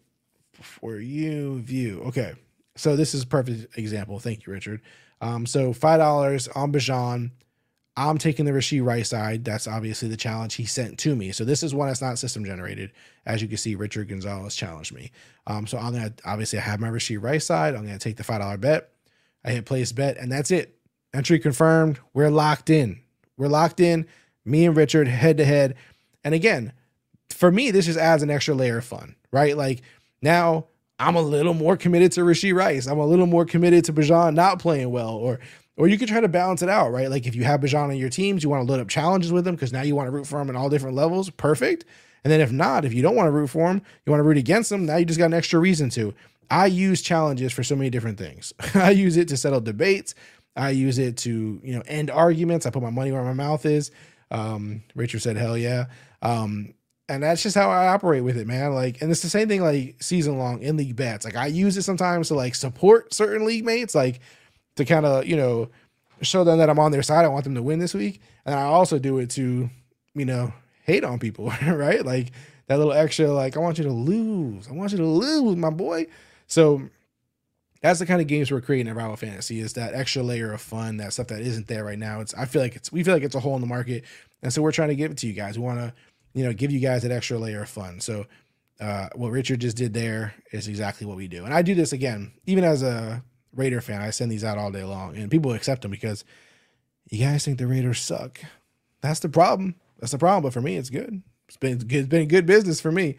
[0.53, 2.03] for you view.
[2.07, 2.35] Okay,
[2.77, 4.19] so this is a perfect example.
[4.21, 4.83] Thank you, Richard.
[5.21, 7.31] Um, so five dollars on Bijan.
[7.97, 9.45] I'm taking the Rashee Rice side.
[9.45, 11.33] That's obviously the challenge he sent to me.
[11.33, 12.93] So this is one that's not system generated.
[13.25, 15.11] As you can see, Richard Gonzalez challenged me.
[15.47, 17.75] Um, so I'm gonna obviously I have my Rashee Rice side.
[17.75, 18.91] I'm gonna take the five dollar bet.
[19.45, 20.77] I hit place bet, and that's it.
[21.15, 21.99] Entry confirmed.
[22.13, 23.01] We're locked in.
[23.39, 24.07] We're locked in.
[24.45, 25.75] Me and Richard head to head.
[26.23, 26.73] And again,
[27.31, 29.57] for me, this just adds an extra layer of fun, right?
[29.57, 29.83] Like
[30.21, 30.67] now
[30.99, 32.87] I'm a little more committed to Rashee Rice.
[32.87, 35.41] I'm a little more committed to Bijan not playing well, or
[35.77, 37.11] or you could try to balance it out, right?
[37.11, 39.47] Like if you have Bijan on your teams, you want to load up challenges with
[39.47, 41.31] him because now you want to root for him in all different levels.
[41.31, 41.85] Perfect.
[42.25, 44.25] And then if not, if you don't want to root for him, you want to
[44.25, 44.87] root against him.
[44.87, 46.15] Now you just got an extra reason to.
[46.51, 48.53] I use challenges for so many different things.
[48.75, 50.15] I use it to settle debates.
[50.57, 52.65] I use it to, you know, end arguments.
[52.65, 53.91] I put my money where my mouth is.
[54.31, 55.87] Um, Richard said, hell yeah.
[56.23, 56.75] Um,
[57.09, 58.75] and that's just how I operate with it, man.
[58.75, 61.25] Like, and it's the same thing like season long in league bets.
[61.25, 64.21] Like I use it sometimes to like support certain league mates, like
[64.77, 65.69] to kind of, you know,
[66.23, 67.25] show them that I'm on their side.
[67.25, 68.21] I want them to win this week.
[68.45, 69.69] And I also do it to,
[70.15, 70.53] you know,
[70.85, 72.05] hate on people, right?
[72.05, 72.33] Like
[72.69, 74.69] that little extra, like, I want you to lose.
[74.69, 76.07] I want you to lose, my boy.
[76.47, 76.89] So
[77.83, 80.61] that's the kind of games we're creating at Rival Fantasy is that extra layer of
[80.61, 82.21] fun, that stuff that isn't there right now.
[82.21, 84.05] It's I feel like it's we feel like it's a hole in the market.
[84.43, 85.59] And so we're trying to give it to you guys.
[85.59, 85.95] We want to,
[86.35, 88.01] you know, give you guys that extra layer of fun.
[88.01, 88.27] So
[88.81, 91.45] uh, what Richard just did there is exactly what we do.
[91.45, 93.23] And I do this again, even as a
[93.55, 96.25] Raider fan, I send these out all day long and people accept them because
[97.11, 98.41] you guys think the Raiders suck.
[99.01, 99.77] That's the problem.
[99.99, 100.43] That's the problem.
[100.43, 101.23] But for me, it's good.
[101.49, 103.17] It's been good, it's been good business for me.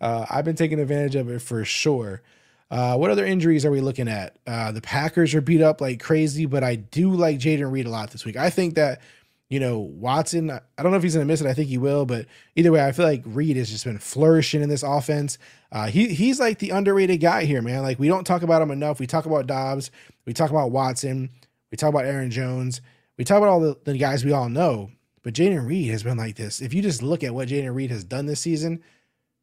[0.00, 2.22] Uh, I've been taking advantage of it for sure.
[2.70, 4.36] Uh, what other injuries are we looking at?
[4.46, 7.90] Uh, the Packers are beat up like crazy, but I do like Jayden Reed a
[7.90, 8.36] lot this week.
[8.36, 9.00] I think that,
[9.48, 11.46] you know, Watson, I don't know if he's going to miss it.
[11.46, 14.62] I think he will, but either way, I feel like Reed has just been flourishing
[14.62, 15.38] in this offense.
[15.72, 17.82] Uh, he He's like the underrated guy here, man.
[17.82, 19.00] Like, we don't talk about him enough.
[19.00, 19.90] We talk about Doubs,
[20.26, 21.30] we talk about Watson,
[21.70, 22.82] we talk about Aaron Jones,
[23.16, 24.90] we talk about all the, the guys we all know,
[25.22, 26.60] but Jayden Reed has been like this.
[26.60, 28.82] If you just look at what Jayden Reed has done this season,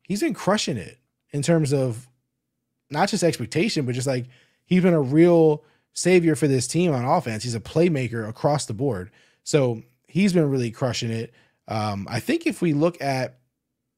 [0.04, 1.00] he's been crushing it
[1.32, 2.08] in terms of
[2.92, 4.28] not just expectation, but just like
[4.66, 5.64] he's been a real
[5.94, 7.44] savior for this team on offense.
[7.44, 9.10] He's a playmaker across the board.
[9.44, 9.82] So
[10.16, 11.34] he's been really crushing it.
[11.68, 13.38] Um, I think if we look at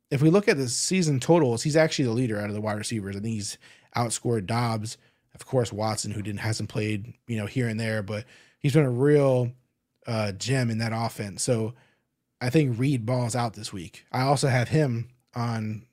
[0.10, 2.80] if we look at the season totals, he's actually the leader out of the wide
[2.80, 3.16] receivers.
[3.16, 3.60] I think he's
[3.96, 4.98] outscored Doubs,
[5.36, 8.26] of course Watson, who didn't hasn't played, you know, here and there, but
[8.58, 9.52] he's been a real
[10.08, 11.44] uh, gem in that offense.
[11.44, 11.76] So
[12.42, 14.04] I think Reed balls out this week.
[14.12, 15.84] I also have him on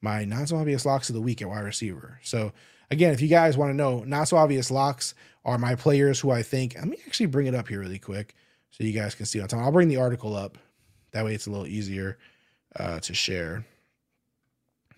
[0.00, 2.20] my not so obvious locks of the week at wide receiver.
[2.22, 2.52] So
[2.92, 5.12] again, if you guys want to know, not so obvious locks
[5.44, 6.76] are my players who I think.
[6.76, 8.36] Let me actually bring it up here really quick
[8.76, 9.60] so you guys can see on time.
[9.60, 10.58] I'll bring the article up.
[11.12, 12.18] That way, it's a little easier
[12.78, 13.64] uh, to share.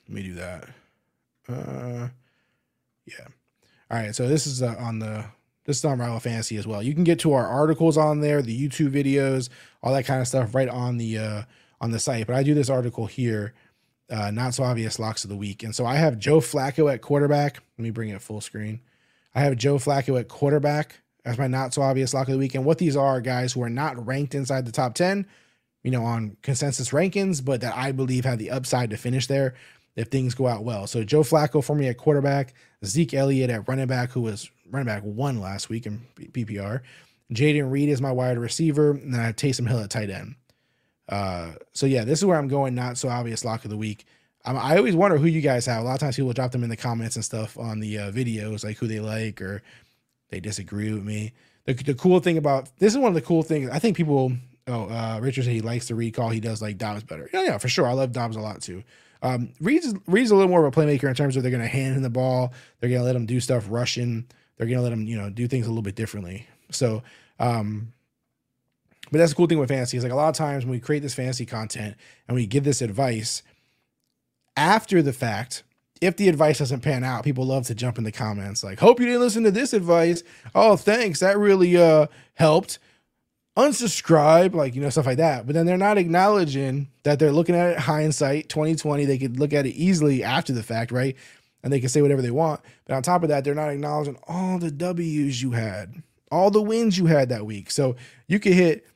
[0.09, 0.65] Let me do that.
[1.49, 2.09] Uh,
[3.07, 3.27] yeah.
[3.91, 4.15] All right.
[4.15, 5.27] So this is uh, on the
[5.65, 6.83] This is on Rival Fantasy as well.
[6.83, 9.49] You can get to our articles on there, the YouTube videos,
[9.83, 11.43] all that kind of stuff right on the uh,
[11.81, 12.27] on the site.
[12.27, 13.55] But I do this article here,
[14.11, 17.01] uh, not so obvious locks of the week, and so I have Joe Flacco at
[17.01, 17.63] quarterback.
[17.77, 18.81] Let me bring it full screen.
[19.35, 22.55] I have Joe Flacco at quarterback as my not so obvious lock of the week.
[22.55, 25.27] And what these are guys who are not ranked inside the top 10,
[25.83, 29.55] you know, on consensus rankings, but that I believe have the upside to finish there
[29.95, 30.87] if things go out well.
[30.87, 32.55] So Joe Flacco for me at quarterback,
[32.85, 36.81] Zeke Elliott at running back, who was running back one last week in PPR.
[37.33, 40.37] Jayden Reed is my wide receiver, and then I have Taysom Hill at tight end.
[41.09, 42.75] Uh, so yeah, this is where I'm going.
[42.75, 44.07] Not so obvious lock of the week.
[44.45, 45.83] I always wonder who you guys have.
[45.83, 48.11] A lot of times people drop them in the comments and stuff on the uh,
[48.13, 49.63] videos, like who they like or
[50.31, 51.33] they disagree with me.
[51.65, 53.71] The, the cool thing about this is one of the cool things.
[53.71, 54.33] I think people.
[54.67, 56.29] Oh, uh, Richard said he likes the recall.
[56.29, 57.31] He does like Doubs better.
[57.33, 57.87] Yeah, yeah, for sure.
[57.87, 58.85] I love Doubs a lot too.
[59.23, 61.69] Um, Reed's Reed's a little more of a playmaker in terms of they're going to
[61.69, 62.53] hand him the ball.
[62.81, 64.27] They're going to let him do stuff rushing.
[64.57, 66.47] They're going to let him, you know, do things a little bit differently.
[66.71, 67.03] So,
[67.39, 67.93] um,
[69.11, 70.81] but that's the cool thing with fantasy is like a lot of times when we
[70.81, 73.43] create this fantasy content and we give this advice
[74.57, 75.63] after the fact,
[76.01, 79.01] if the advice doesn't pan out, people love to jump in the comments like, "Hope
[79.01, 80.23] you didn't listen to this advice."
[80.55, 82.79] Oh, thanks, that really uh helped.
[83.57, 85.47] Unsubscribe, like you know stuff like that.
[85.47, 89.05] But then they're not acknowledging that they're looking at it hindsight, 2020.
[89.05, 91.17] They could look at it easily after the fact, right?
[91.63, 92.61] And they can say whatever they want.
[92.85, 96.63] But on top of that, they're not acknowledging all the W's you had, all the
[96.63, 97.73] wins you had that week.
[97.73, 97.97] So
[98.29, 98.87] you could hit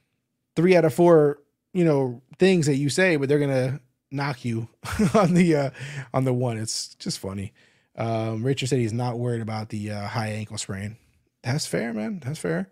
[0.55, 1.41] three out of four,
[1.73, 3.81] you know, things that you say, but they're gonna
[4.13, 4.69] knock you
[5.15, 5.71] on the uh,
[6.13, 6.59] on the one.
[6.59, 7.53] It's just funny.
[7.97, 10.97] Um, Richard said he's not worried about the uh, high ankle sprain.
[11.43, 12.21] That's fair, man.
[12.25, 12.69] That's fair.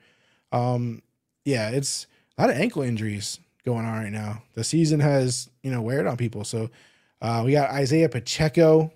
[0.52, 1.02] Um,
[1.44, 2.06] yeah, it's
[2.38, 4.42] a lot of ankle injuries going on right now.
[4.54, 6.44] The season has you know wear on people.
[6.44, 6.70] So
[7.20, 8.92] uh, we got Isaiah Pacheco.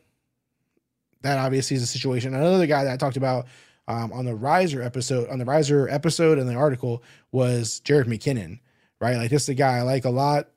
[1.22, 2.34] That obviously is a situation.
[2.34, 3.46] Another guy that I talked about
[3.88, 8.60] um, on the Riser episode, on the Riser episode and the article was Jerick McKinnon.
[9.00, 10.48] Right, like this is a guy I like a lot.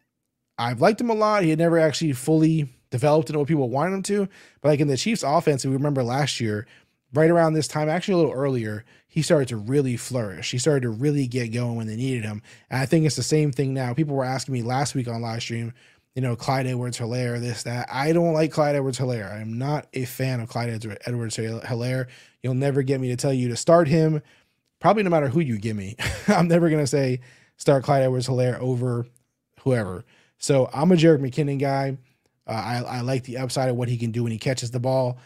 [0.57, 1.43] I've liked him a lot.
[1.43, 4.29] He had never actually fully developed into what people wanted him to.
[4.61, 6.67] But like in the Chiefs offense, we remember last year,
[7.13, 10.51] right around this time, actually a little earlier, he started to really flourish.
[10.51, 12.41] He started to really get going when they needed him.
[12.69, 13.93] And I think it's the same thing now.
[13.93, 15.73] People were asking me last week on live stream,
[16.15, 17.87] you know, Clyde Edwards Helaire, this, that.
[17.91, 19.31] I don't like Clyde Edwards Helaire.
[19.31, 20.69] I'm not a fan of Clyde
[21.05, 22.07] Edwards Helaire.
[22.41, 24.21] You'll never get me to tell you to start him,
[24.79, 25.95] probably no matter who you give me.
[26.27, 27.21] I'm never going to say
[27.57, 29.05] start Clyde Edwards Helaire over
[29.61, 30.05] whoever.
[30.37, 31.97] So I'm a Jerick McKinnon guy.
[32.45, 34.79] Uh, I, I like the upside of what he can do when he catches the
[34.79, 35.17] ball.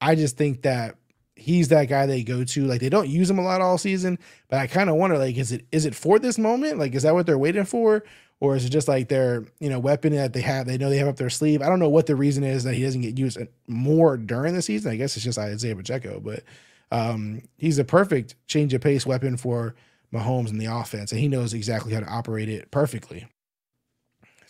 [0.00, 0.96] I just think that
[1.34, 2.64] he's that guy they go to.
[2.64, 5.36] Like they don't use him a lot all season, but I kind of wonder like
[5.36, 6.78] is it is it for this moment?
[6.78, 8.04] Like is that what they're waiting for?
[8.40, 10.96] Or is it just like their, you know, weapon that they have, they know they
[10.96, 11.60] have up their sleeve?
[11.60, 13.38] I don't know what the reason is that he doesn't get used
[13.68, 14.90] more during the season.
[14.90, 16.42] I guess it's just Isaiah Pacheco, but
[16.90, 19.74] um, he's a perfect change of pace weapon for
[20.10, 23.26] Mahomes in the offense, and he knows exactly how to operate it perfectly.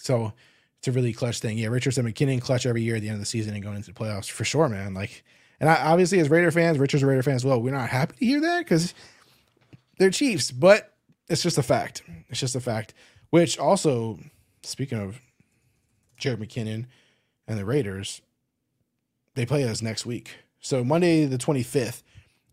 [0.00, 0.32] So
[0.78, 1.58] it's a really clutch thing.
[1.58, 3.92] Yeah, Richardson McKinnon clutch every year at the end of the season and going into
[3.92, 4.94] the playoffs for sure, man.
[4.94, 5.22] Like,
[5.60, 7.60] and I, obviously as Raider fans, Richard's Raider fan as well.
[7.60, 8.94] We're not happy to hear that because
[9.98, 10.94] they're Chiefs, but
[11.28, 12.02] it's just a fact.
[12.30, 12.94] It's just a fact.
[13.28, 14.18] Which also,
[14.62, 15.20] speaking of
[16.18, 16.86] Jerick McKinnon
[17.46, 18.22] and the Raiders,
[19.34, 20.30] they play us next week.
[20.60, 22.02] So Monday the 25th,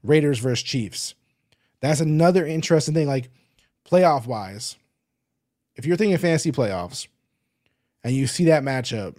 [0.04, 1.16] Raiders versus Chiefs.
[1.80, 3.08] That's another interesting thing.
[3.08, 3.30] Like
[3.90, 4.76] playoff wise,
[5.78, 7.08] if you're thinking of fantasy playoffs,
[8.08, 9.18] and you see that matchup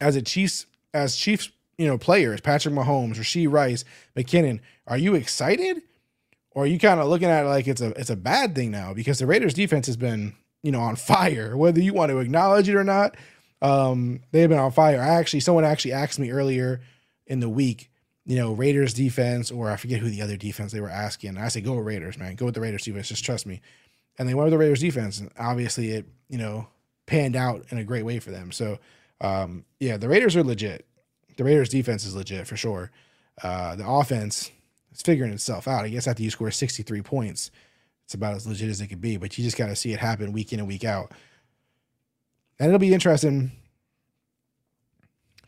[0.00, 3.84] as a Chiefs as Chiefs, you know, players, Patrick Mahomes, Rashee Rice,
[4.16, 4.58] McKinnon,
[4.88, 5.80] are you excited?
[6.50, 8.72] Or are you kind of looking at it like it's a it's a bad thing
[8.72, 12.18] now because the Raiders defense has been, you know, on fire, whether you want to
[12.18, 13.16] acknowledge it or not.
[13.62, 15.00] Um, they've been on fire.
[15.00, 16.80] I actually someone actually asked me earlier
[17.28, 17.88] in the week,
[18.26, 21.38] you know, Raiders defense, or I forget who the other defense they were asking.
[21.38, 22.34] I said, go with Raiders, man.
[22.34, 23.06] Go with the Raiders defense.
[23.06, 23.60] Just trust me.
[24.18, 25.20] And they went with the Raiders defense.
[25.20, 26.66] And obviously it, you know,
[27.10, 28.52] panned out in a great way for them.
[28.52, 28.78] So,
[29.20, 30.86] um, yeah, the Raiders are legit.
[31.36, 32.92] The Raiders defense is legit for sure.
[33.42, 34.52] Uh, the offense
[34.92, 35.84] is figuring itself out.
[35.84, 37.50] I guess after you score 63 points,
[38.04, 39.98] it's about as legit as it could be, but you just got to see it
[39.98, 41.10] happen week in and week out.
[42.60, 43.50] And it'll be interesting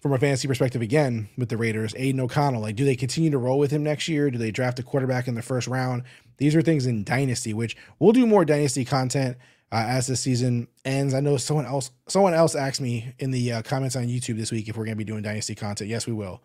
[0.00, 1.94] from a fantasy perspective again with the Raiders.
[1.96, 4.32] Aidan O'Connell, like, do they continue to roll with him next year?
[4.32, 6.02] Do they draft a quarterback in the first round?
[6.38, 9.36] These are things in Dynasty, which we'll do more Dynasty content
[9.72, 11.14] uh, as the season ends.
[11.14, 14.52] I know someone else someone else asked me in the uh, comments on YouTube this
[14.52, 15.90] week if we're going to be doing dynasty content.
[15.90, 16.42] Yes, we will.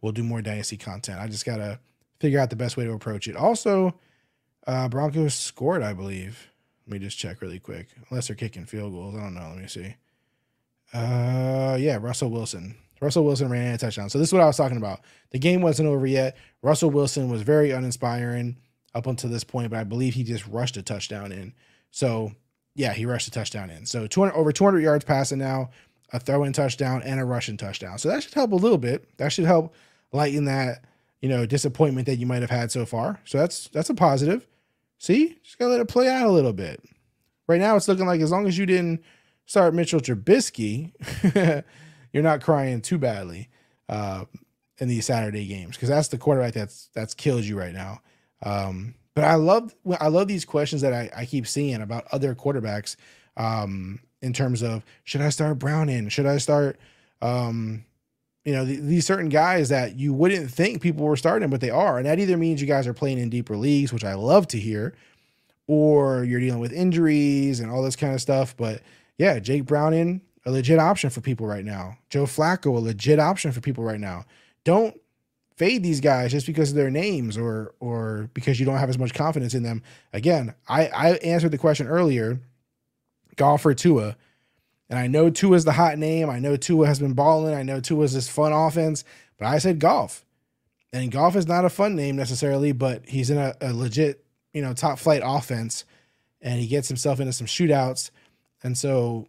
[0.00, 1.20] We'll do more dynasty content.
[1.20, 1.78] I just got to
[2.18, 3.36] figure out the best way to approach it.
[3.36, 3.94] Also,
[4.66, 6.48] uh, Broncos scored, I believe.
[6.86, 7.88] Let me just check really quick.
[8.08, 9.48] Unless they're kicking field goals, I don't know.
[9.50, 9.94] Let me see.
[10.92, 12.76] Uh, yeah, Russell Wilson.
[13.00, 14.10] Russell Wilson ran a touchdown.
[14.10, 15.00] So this is what I was talking about.
[15.30, 16.36] The game wasn't over yet.
[16.62, 18.56] Russell Wilson was very uninspiring.
[18.94, 21.54] up until this point, but I believe he just rushed a touchdown in.
[21.90, 22.32] So
[22.74, 23.86] yeah, he rushed a touchdown in.
[23.86, 25.70] So 200 over 200 yards passing now,
[26.12, 27.98] a throw in touchdown and a rushing touchdown.
[27.98, 29.16] So that should help a little bit.
[29.18, 29.74] That should help
[30.12, 30.84] lighten that
[31.20, 33.20] you know disappointment that you might have had so far.
[33.24, 34.46] So that's that's a positive.
[34.98, 36.82] See, just gotta let it play out a little bit.
[37.46, 39.02] Right now, it's looking like as long as you didn't
[39.46, 40.92] start Mitchell Trubisky,
[42.12, 43.48] you're not crying too badly
[43.88, 44.24] uh,
[44.78, 48.00] in these Saturday games because that's the quarterback that's that's killed you right now.
[48.42, 52.34] Um, but I love I love these questions that I, I keep seeing about other
[52.34, 52.96] quarterbacks
[53.36, 56.08] um, in terms of should I start Browning?
[56.08, 56.78] Should I start
[57.22, 57.84] um,
[58.44, 61.98] you know, these certain guys that you wouldn't think people were starting, but they are.
[61.98, 64.58] And that either means you guys are playing in deeper leagues, which I love to
[64.58, 64.94] hear,
[65.66, 68.56] or you're dealing with injuries and all this kind of stuff.
[68.56, 68.80] But
[69.18, 71.98] yeah, Jake Browning, a legit option for people right now.
[72.08, 74.24] Joe Flacco, a legit option for people right now.
[74.64, 74.98] Don't
[75.60, 78.98] fade these guys just because of their names or or because you don't have as
[78.98, 79.82] much confidence in them.
[80.14, 82.40] Again, I, I answered the question earlier.
[83.36, 84.16] Goff or Tua
[84.88, 86.28] and I know Tua is the hot name.
[86.28, 87.54] I know Tua has been balling.
[87.54, 89.04] I know Tua is this fun offense,
[89.38, 90.24] but I said Goff.
[90.92, 94.62] And Goff is not a fun name necessarily, but he's in a, a legit, you
[94.62, 95.84] know, top flight offense
[96.42, 98.10] and he gets himself into some shootouts.
[98.64, 99.28] And so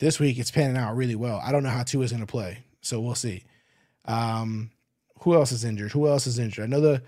[0.00, 1.40] this week it's panning out really well.
[1.42, 2.58] I don't know how Tua is going to play.
[2.82, 3.44] So we'll see.
[4.04, 4.70] Um,
[5.24, 5.92] who else is injured?
[5.92, 6.64] Who else is injured?
[6.64, 7.02] I know the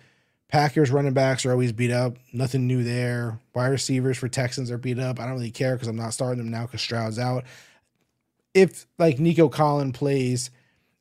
[0.48, 2.16] Packers running backs are always beat up.
[2.32, 3.38] Nothing new there.
[3.54, 5.20] Wide receivers for Texans are beat up.
[5.20, 7.44] I don't really care because I'm not starting them now because Stroud's out.
[8.54, 10.50] If like Nico Collins plays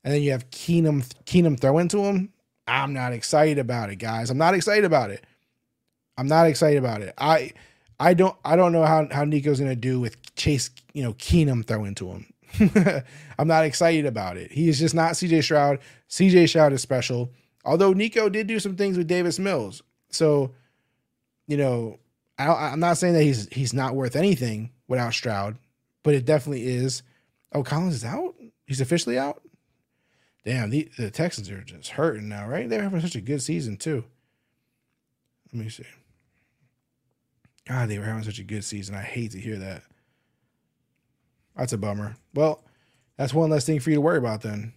[0.03, 2.33] and then you have Keenum Keenum throw into him,
[2.67, 4.29] I'm not excited about it, guys.
[4.29, 5.23] I'm not excited about it.
[6.17, 7.13] I'm not excited about it.
[7.17, 7.53] I
[7.97, 11.65] I don't I don't know how, how Nico's gonna do with Case, you know, Keenum
[11.65, 12.25] throw into him.
[13.39, 14.51] I'm not excited about it.
[14.51, 15.79] He is just not CJ Stroud.
[16.09, 17.31] CJ Stroud is special.
[17.63, 20.51] Although Nico did do some things with Davis Mills, so
[21.47, 21.99] you know
[22.37, 25.57] I, am not saying that he's he's not worth anything without Stroud,
[26.03, 27.03] but it definitely is.
[27.53, 28.35] Oh, Collins is out.
[28.65, 29.41] He's officially out.
[30.43, 32.69] Damn, the, the Texans are just hurting now, right?
[32.69, 34.05] They're having such a good season too.
[35.51, 35.85] Let me see.
[37.67, 38.93] God, they were having such a good season.
[38.93, 39.83] I hate to hear that.
[41.55, 42.17] That's a bummer.
[42.33, 42.63] Well,
[43.17, 44.73] that's one less thing for you to worry about then.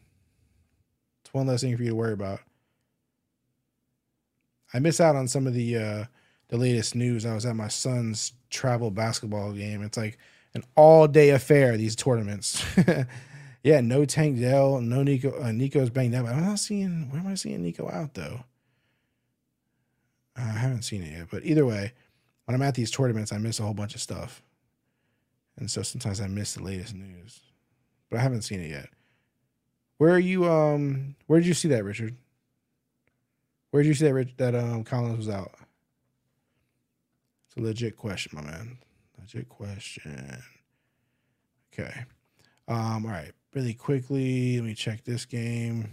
[1.24, 2.41] It's one less thing for you to worry about.
[4.72, 6.05] I miss out on some of the uh,
[6.49, 7.26] the latest news.
[7.26, 9.83] I was at my son's travel basketball game.
[9.83, 10.18] It's like
[10.55, 11.76] an all day affair.
[11.76, 12.64] These tournaments.
[13.62, 15.41] yeah, no Tank Dell, no Nico.
[15.43, 16.26] Uh, Nico's banged up.
[16.26, 17.11] I'm not seeing.
[17.11, 18.45] Where am I seeing Nico out though?
[20.37, 21.29] I haven't seen it yet.
[21.31, 21.93] But either way,
[22.45, 24.43] when I'm at these tournaments, I miss a whole bunch of stuff,
[25.59, 27.40] and so sometimes I miss the latest news.
[28.11, 28.88] But I haven't seen it yet.
[29.98, 30.48] Where are you?
[30.48, 32.16] Um, where did you see that, Richard?
[33.70, 35.52] Where did you see that Richard that um Collins was out?
[37.46, 38.78] It's a legit question, my man.
[39.18, 40.42] Legit question.
[41.72, 42.04] Okay.
[42.66, 43.04] Um.
[43.04, 43.32] All right.
[43.54, 45.92] Really quickly, let me check this game.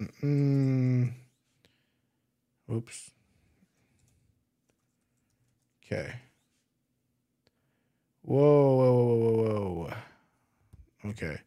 [0.00, 1.12] Mm-mm.
[2.72, 3.10] Oops.
[5.84, 6.14] Okay.
[8.24, 9.90] Whoa, whoa, whoa, whoa,
[11.02, 11.10] whoa.
[11.10, 11.38] Okay.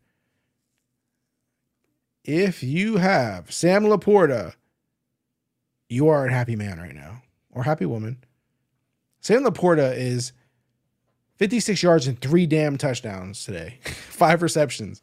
[2.23, 4.53] If you have Sam LaPorta
[5.89, 7.21] you are a happy man right now
[7.51, 8.17] or happy woman.
[9.21, 10.33] Sam LaPorta is
[11.37, 15.01] 56 yards and three damn touchdowns today, five receptions,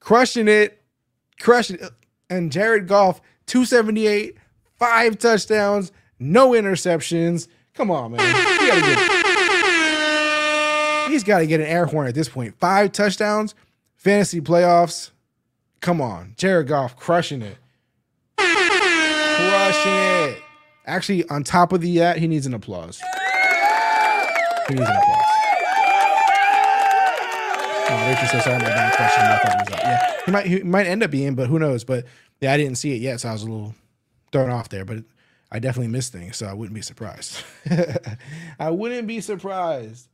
[0.00, 0.82] crushing it,
[1.40, 1.90] crushing it.
[2.28, 4.36] And Jared Goff, 278,
[4.78, 7.46] five touchdowns, no interceptions.
[7.74, 9.12] Come on, man.
[11.06, 12.58] He's got to get an air horn at this point.
[12.58, 13.54] Five touchdowns,
[13.96, 15.10] fantasy playoffs.
[15.80, 16.34] Come on.
[16.36, 17.58] Jared Goff crushing it
[19.36, 20.42] crushing it.
[20.86, 23.00] Actually, on top of the that, he needs an applause.
[24.68, 25.22] He needs an applause.
[27.88, 29.82] Oh, Rachel says, "Sorry, my bad question." I thought he was out.
[29.82, 31.84] Yeah, he might he might end up being, but who knows?
[31.84, 32.04] But
[32.40, 33.74] yeah, I didn't see it yet, so I was a little
[34.32, 34.84] thrown off there.
[34.84, 35.04] But
[35.50, 37.42] I definitely missed things, so I wouldn't be surprised.
[38.58, 40.08] I wouldn't be surprised.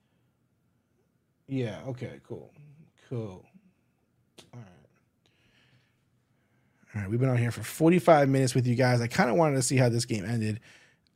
[1.47, 1.81] Yeah.
[1.89, 2.21] Okay.
[2.27, 2.51] Cool.
[3.09, 3.45] Cool.
[4.55, 4.67] All right.
[6.95, 9.01] All right, we've been on here for 45 minutes with you guys.
[9.01, 10.61] I kind of wanted to see how this game ended.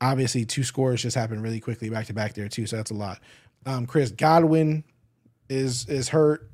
[0.01, 2.95] Obviously, two scores just happened really quickly back to back there too, so that's a
[2.95, 3.21] lot.
[3.67, 4.85] Um, Chris Godwin
[5.49, 6.51] is is hurt,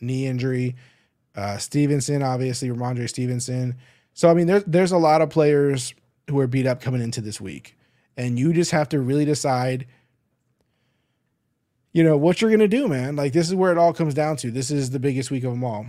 [0.00, 0.76] knee injury.
[1.36, 3.76] Uh, Stevenson, obviously, Rhamondre Stevenson.
[4.14, 5.94] So I mean, there's there's a lot of players
[6.28, 7.76] who are beat up coming into this week,
[8.16, 9.86] and you just have to really decide.
[11.96, 13.16] You know what you're gonna do, man.
[13.16, 14.50] Like this is where it all comes down to.
[14.50, 15.86] This is the biggest week of them all.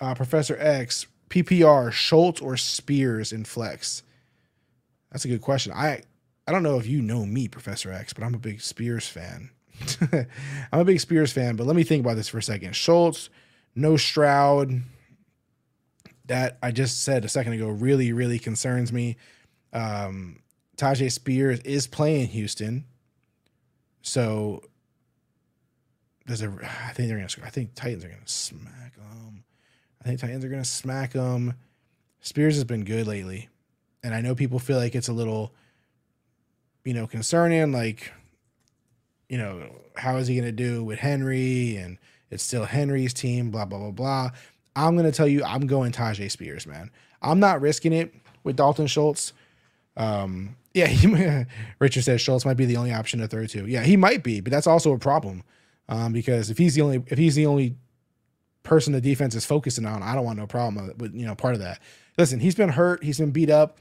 [0.00, 4.04] Uh, Professor X PPR, Schultz or Spears in flex?
[5.10, 5.72] That's a good question.
[5.72, 6.02] I
[6.46, 9.50] I don't know if you know me, Professor X, but I'm a big Spears fan.
[10.72, 12.76] I'm a big Spears fan, but let me think about this for a second.
[12.76, 13.28] Schultz,
[13.74, 14.82] no Stroud.
[16.26, 19.16] That I just said a second ago really, really concerns me.
[19.72, 20.38] Um,
[20.76, 22.84] Tyjae Spears is playing Houston.
[24.02, 24.62] So
[26.30, 29.44] I think they're gonna I think Titans are gonna smack them.
[30.02, 31.54] I think Titans are gonna smack them.
[32.20, 33.48] Spears has been good lately.
[34.02, 35.54] And I know people feel like it's a little,
[36.84, 38.12] you know, concerning, like,
[39.28, 41.76] you know, how is he gonna do with Henry?
[41.76, 41.98] And
[42.30, 44.30] it's still Henry's team, blah, blah, blah, blah.
[44.76, 46.90] I'm gonna tell you, I'm going Tyjae Spears, man.
[47.22, 48.14] I'm not risking it
[48.44, 49.32] with Dalton Schultz.
[49.96, 51.46] Um, yeah, he,
[51.78, 53.66] Richard says Schultz might be the only option to throw to.
[53.66, 55.42] Yeah, he might be, but that's also a problem
[55.88, 57.76] um, because if he's the only if he's the only
[58.62, 61.54] person the defense is focusing on, I don't want no problem with you know part
[61.54, 61.80] of that.
[62.16, 63.78] Listen, he's been hurt, he's been beat up.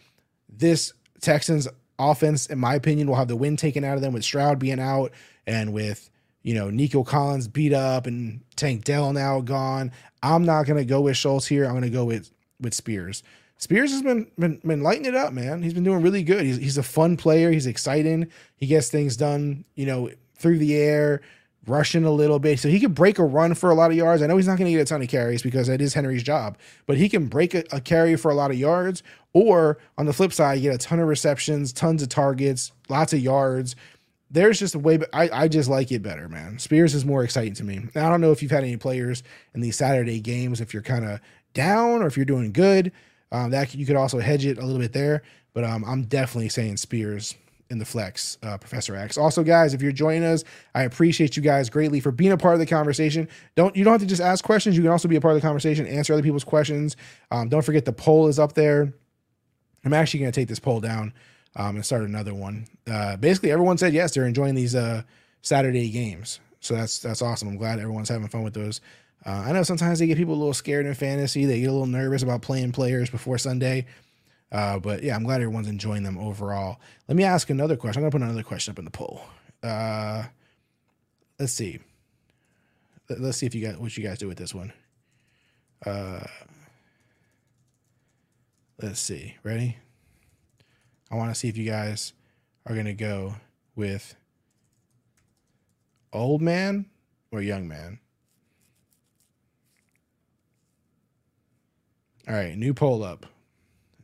[0.49, 1.67] This Texans
[1.99, 4.79] offense, in my opinion, will have the wind taken out of them with Stroud being
[4.79, 5.11] out
[5.45, 6.09] and with
[6.43, 9.91] you know Nico Collins beat up and Tank Dell now gone.
[10.23, 11.65] I'm not gonna go with Schultz here.
[11.65, 13.23] I'm gonna go with with Spears.
[13.59, 15.63] Spears has been, been been lighting it up, man.
[15.63, 16.45] He's been doing really good.
[16.45, 17.51] He's he's a fun player.
[17.51, 18.27] He's exciting.
[18.55, 21.21] He gets things done, you know, through the air,
[21.67, 22.59] rushing a little bit.
[22.59, 24.21] So he could break a run for a lot of yards.
[24.21, 26.23] I know he's not going to get a ton of carries because that is Henry's
[26.23, 29.03] job, but he can break a, a carry for a lot of yards.
[29.33, 33.19] Or on the flip side, get a ton of receptions, tons of targets, lots of
[33.19, 33.75] yards.
[34.29, 36.59] There's just a way, but I, I just like it better, man.
[36.59, 37.85] Spears is more exciting to me.
[37.95, 40.83] Now, I don't know if you've had any players in these Saturday games, if you're
[40.83, 41.19] kind of
[41.53, 42.91] down or if you're doing good.
[43.31, 45.21] Um, that you could also hedge it a little bit there,
[45.53, 47.35] but um, I'm definitely saying Spears
[47.69, 49.17] in the flex, uh, Professor X.
[49.17, 50.43] Also, guys, if you're joining us,
[50.73, 53.27] I appreciate you guys greatly for being a part of the conversation.
[53.55, 55.41] Don't you don't have to just ask questions; you can also be a part of
[55.41, 56.95] the conversation, answer other people's questions.
[57.31, 58.93] Um, don't forget the poll is up there.
[59.85, 61.13] I'm actually going to take this poll down
[61.55, 62.67] um, and start another one.
[62.89, 65.03] Uh, basically, everyone said yes; they're enjoying these uh,
[65.41, 67.49] Saturday games, so that's that's awesome.
[67.49, 68.81] I'm glad everyone's having fun with those.
[69.25, 71.45] Uh, I know sometimes they get people a little scared in fantasy.
[71.45, 73.85] They get a little nervous about playing players before Sunday.
[74.51, 76.79] Uh, but yeah, I'm glad everyone's enjoying them overall.
[77.07, 77.99] Let me ask another question.
[77.99, 79.21] I'm gonna put another question up in the poll.
[79.61, 80.23] Uh,
[81.39, 81.79] let's see.
[83.09, 84.71] Let's see if you guys what you guys do with this one.
[85.85, 86.25] Uh,
[88.81, 89.35] let's see.
[89.43, 89.77] Ready?
[91.11, 92.13] I want to see if you guys
[92.65, 93.35] are gonna go
[93.75, 94.15] with
[96.13, 96.85] old man
[97.31, 97.99] or young man.
[102.27, 103.25] All right, new poll up.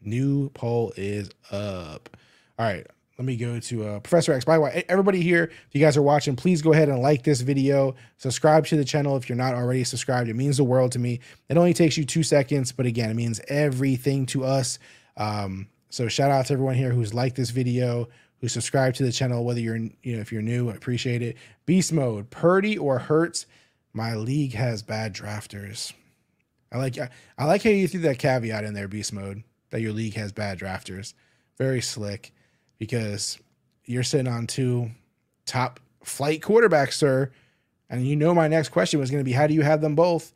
[0.05, 2.15] New poll is up.
[2.59, 2.85] All right,
[3.17, 4.45] let me go to uh, Professor X.
[4.45, 7.23] By the way, everybody here, if you guys are watching, please go ahead and like
[7.23, 7.95] this video.
[8.17, 10.29] Subscribe to the channel if you're not already subscribed.
[10.29, 11.19] It means the world to me.
[11.49, 14.79] It only takes you two seconds, but again, it means everything to us.
[15.17, 18.07] Um, so shout out to everyone here who's liked this video,
[18.41, 21.37] who subscribed to the channel, whether you're, you know, if you're new, I appreciate it.
[21.65, 23.45] Beast mode, Purdy or Hurts.
[23.93, 25.93] My league has bad drafters.
[26.71, 26.97] I like
[27.37, 29.43] I like how you threw that caveat in there, beast mode,
[29.73, 31.15] that your league has bad drafters.
[31.57, 32.31] Very slick,
[32.77, 33.39] because
[33.85, 34.91] you're sitting on two
[35.47, 37.31] top flight quarterbacks, sir.
[37.89, 39.95] And you know my next question was going to be, how do you have them
[39.95, 40.31] both?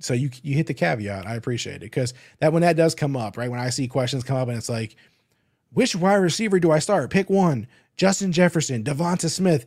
[0.00, 1.26] So you you hit the caveat.
[1.26, 3.50] I appreciate it because that when that does come up, right?
[3.50, 4.96] When I see questions come up and it's like,
[5.74, 7.10] which wide receiver do I start?
[7.10, 7.66] Pick one:
[7.96, 9.66] Justin Jefferson, DeVonta Smith,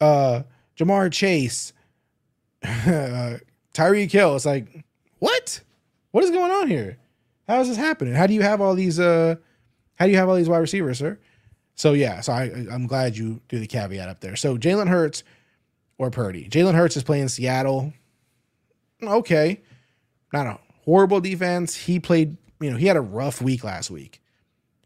[0.00, 0.42] uh,
[0.78, 1.72] Ja'Marr Chase,
[2.62, 3.38] uh,
[3.74, 4.36] Tyreek Hill.
[4.36, 4.84] It's like,
[5.18, 5.62] what?
[6.10, 6.98] What is going on here?
[7.48, 8.14] How is this happening?
[8.14, 9.36] How do you have all these uh
[9.96, 11.18] how do you have all these wide receivers, sir?
[11.74, 14.36] So yeah, so I I'm glad you do the caveat up there.
[14.36, 15.22] So Jalen Hurts
[15.98, 16.48] or Purdy.
[16.48, 17.92] Jalen Hurts is playing Seattle.
[19.02, 19.60] Okay.
[20.32, 21.74] Not a horrible defense.
[21.74, 24.22] He played, you know, he had a rough week last week.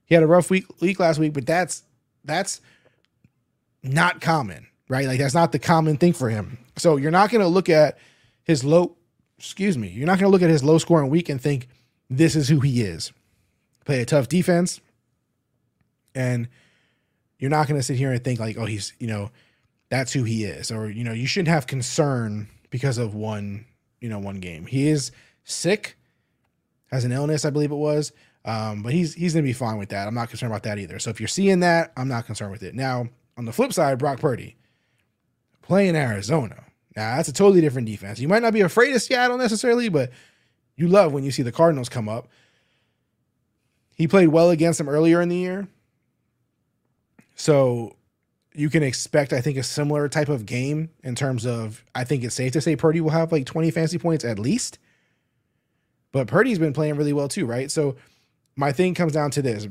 [0.07, 1.83] He had a rough week week last week, but that's
[2.25, 2.61] that's
[3.83, 5.07] not common, right?
[5.07, 6.59] Like that's not the common thing for him.
[6.77, 7.99] So you're not going to look at
[8.43, 8.97] his low,
[9.39, 11.69] excuse me, you're not going to look at his low scoring week and think
[12.11, 13.13] this is who he is.
[13.85, 14.81] Play a tough defense,
[16.15, 16.49] and
[17.39, 19.31] you're not going to sit here and think like, oh, he's you know,
[19.91, 23.67] that's who he is, or you know, you shouldn't have concern because of one
[24.01, 24.67] you know one game.
[24.67, 25.13] He is
[25.45, 25.97] sick,
[26.91, 28.13] has an illness, I believe it was.
[28.45, 30.07] Um, but he's he's gonna be fine with that.
[30.07, 30.99] I'm not concerned about that either.
[30.99, 32.75] So if you're seeing that, I'm not concerned with it.
[32.75, 34.57] Now, on the flip side, Brock Purdy
[35.63, 36.64] playing Arizona.
[36.97, 38.21] Now that's a totally different defense.
[38.21, 40.11] You might not be afraid of Seattle necessarily, but
[40.77, 42.29] you love when you see the Cardinals come up.
[43.97, 45.69] He played well against them earlier in the year.
[47.37, 47.97] So
[48.55, 52.23] you can expect, I think, a similar type of game in terms of I think
[52.25, 54.79] it's safe to say Purdy will have like 20 fantasy points at least.
[56.13, 57.71] But Purdy's been playing really well too, right?
[57.71, 57.97] So
[58.55, 59.67] my thing comes down to this.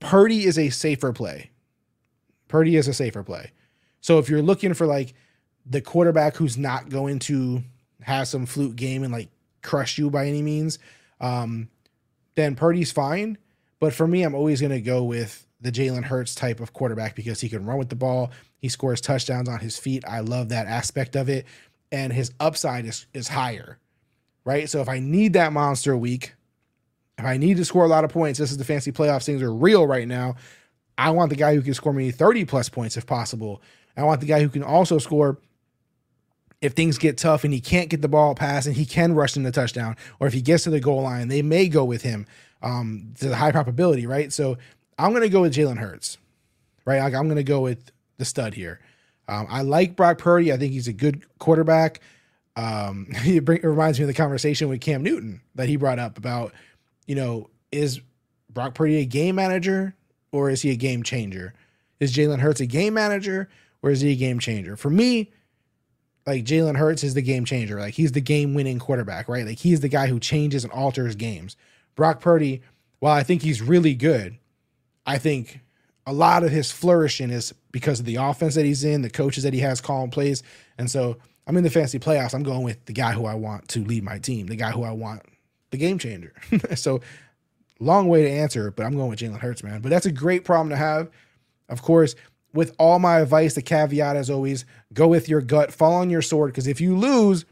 [0.00, 1.50] Purdy is a safer play.
[2.48, 3.52] Purdy is a safer play.
[4.00, 5.12] So if you're looking for like
[5.68, 7.62] the quarterback who's not going to
[8.02, 9.28] have some flute game and like
[9.62, 10.78] crush you by any means,
[11.20, 11.68] um,
[12.34, 13.38] then Purdy's fine.
[13.80, 17.14] But for me, I'm always going to go with the Jalen Hurts type of quarterback
[17.14, 18.30] because he can run with the ball.
[18.58, 20.04] He scores touchdowns on his feet.
[20.06, 21.46] I love that aspect of it.
[21.90, 23.78] And his upside is, is higher,
[24.44, 24.68] right?
[24.68, 26.34] So if I need that monster week,
[27.18, 29.26] if I need to score a lot of points, this is the fancy playoffs.
[29.26, 30.36] Things are real right now.
[30.96, 33.62] I want the guy who can score me 30 plus points if possible.
[33.96, 35.38] I want the guy who can also score
[36.60, 39.36] if things get tough and he can't get the ball pass and he can rush
[39.36, 42.02] in the touchdown, or if he gets to the goal line, they may go with
[42.02, 42.26] him.
[42.60, 44.32] Um, to the high probability, right?
[44.32, 44.58] So
[44.98, 46.18] I'm gonna go with Jalen Hurts,
[46.84, 46.98] right?
[47.00, 48.80] I'm gonna go with the stud here.
[49.28, 50.52] Um, I like Brock Purdy.
[50.52, 52.00] I think he's a good quarterback.
[52.56, 55.98] Um, it, bring, it reminds me of the conversation with Cam Newton that he brought
[55.98, 56.52] up about,
[57.06, 58.00] you know, is
[58.50, 59.94] Brock Purdy a game manager
[60.32, 61.54] or is he a game changer?
[62.00, 63.48] Is Jalen Hurts a game manager
[63.82, 64.76] or is he a game changer?
[64.76, 65.30] For me,
[66.28, 67.80] like Jalen Hurts is the game changer.
[67.80, 69.46] Like he's the game winning quarterback, right?
[69.46, 71.56] Like he's the guy who changes and alters games.
[71.94, 72.60] Brock Purdy,
[72.98, 74.36] while I think he's really good,
[75.06, 75.60] I think
[76.06, 79.42] a lot of his flourishing is because of the offense that he's in, the coaches
[79.44, 80.42] that he has calling plays.
[80.76, 81.16] And so
[81.46, 82.34] I'm in the fantasy playoffs.
[82.34, 84.84] I'm going with the guy who I want to lead my team, the guy who
[84.84, 85.22] I want
[85.70, 86.34] the game changer.
[86.74, 87.00] so
[87.80, 89.80] long way to answer, but I'm going with Jalen Hurts, man.
[89.80, 91.08] But that's a great problem to have.
[91.70, 92.14] Of course,
[92.58, 96.20] with all my advice, the caveat as always, go with your gut, fall on your
[96.20, 97.44] sword, because if you lose,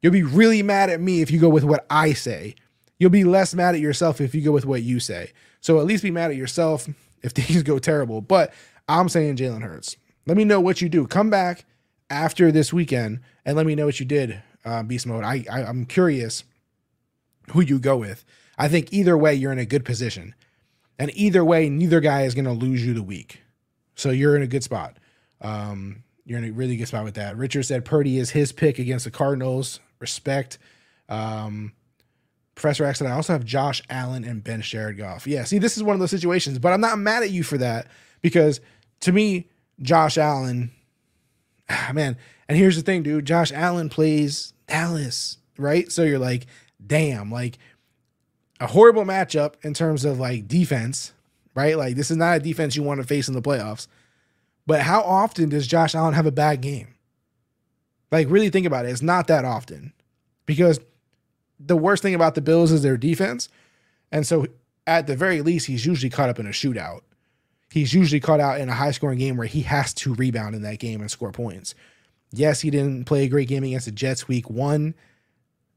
[0.00, 2.54] you'll be really mad at me if you go with what I say.
[2.96, 5.32] You'll be less mad at yourself if you go with what you say.
[5.60, 6.88] So at least be mad at yourself
[7.24, 8.20] if things go terrible.
[8.20, 8.54] But
[8.88, 9.96] I'm saying Jalen Hurts.
[10.26, 11.08] Let me know what you do.
[11.08, 11.64] Come back
[12.08, 15.24] after this weekend and let me know what you did, uh, Beast Mode.
[15.24, 16.44] I, I I'm curious
[17.50, 18.24] who you go with.
[18.56, 20.36] I think either way you're in a good position,
[21.00, 23.40] and either way neither guy is going to lose you the week.
[23.94, 24.98] So you're in a good spot.
[25.40, 27.36] Um, you're in a really good spot with that.
[27.36, 29.80] Richard said Purdy is his pick against the Cardinals.
[30.00, 30.58] Respect.
[31.08, 31.72] Um,
[32.54, 35.26] Professor X and I also have Josh Allen and Ben Jared Goff.
[35.26, 37.58] Yeah, see, this is one of those situations, but I'm not mad at you for
[37.58, 37.88] that
[38.22, 38.60] because
[39.00, 39.48] to me,
[39.82, 40.70] Josh Allen,
[41.68, 42.16] ah, man,
[42.48, 43.24] and here's the thing, dude.
[43.24, 45.90] Josh Allen plays Dallas, right?
[45.90, 46.46] So you're like,
[46.84, 47.58] damn, like
[48.60, 51.12] a horrible matchup in terms of like defense,
[51.54, 51.76] right?
[51.76, 53.86] Like this is not a defense you want to face in the playoffs.
[54.66, 56.94] But how often does Josh Allen have a bad game?
[58.10, 58.90] Like, really think about it.
[58.90, 59.92] It's not that often
[60.46, 60.78] because
[61.58, 63.48] the worst thing about the Bills is their defense.
[64.12, 64.46] And so,
[64.86, 67.00] at the very least, he's usually caught up in a shootout.
[67.70, 70.62] He's usually caught out in a high scoring game where he has to rebound in
[70.62, 71.74] that game and score points.
[72.30, 74.94] Yes, he didn't play a great game against the Jets week one.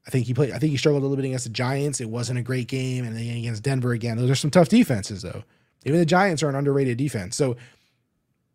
[0.06, 2.00] I think he played, I think he struggled a little bit against the Giants.
[2.00, 3.04] It wasn't a great game.
[3.04, 4.16] And then against Denver again.
[4.16, 5.42] Those are some tough defenses, though.
[5.84, 7.36] Even the Giants are an underrated defense.
[7.36, 7.56] So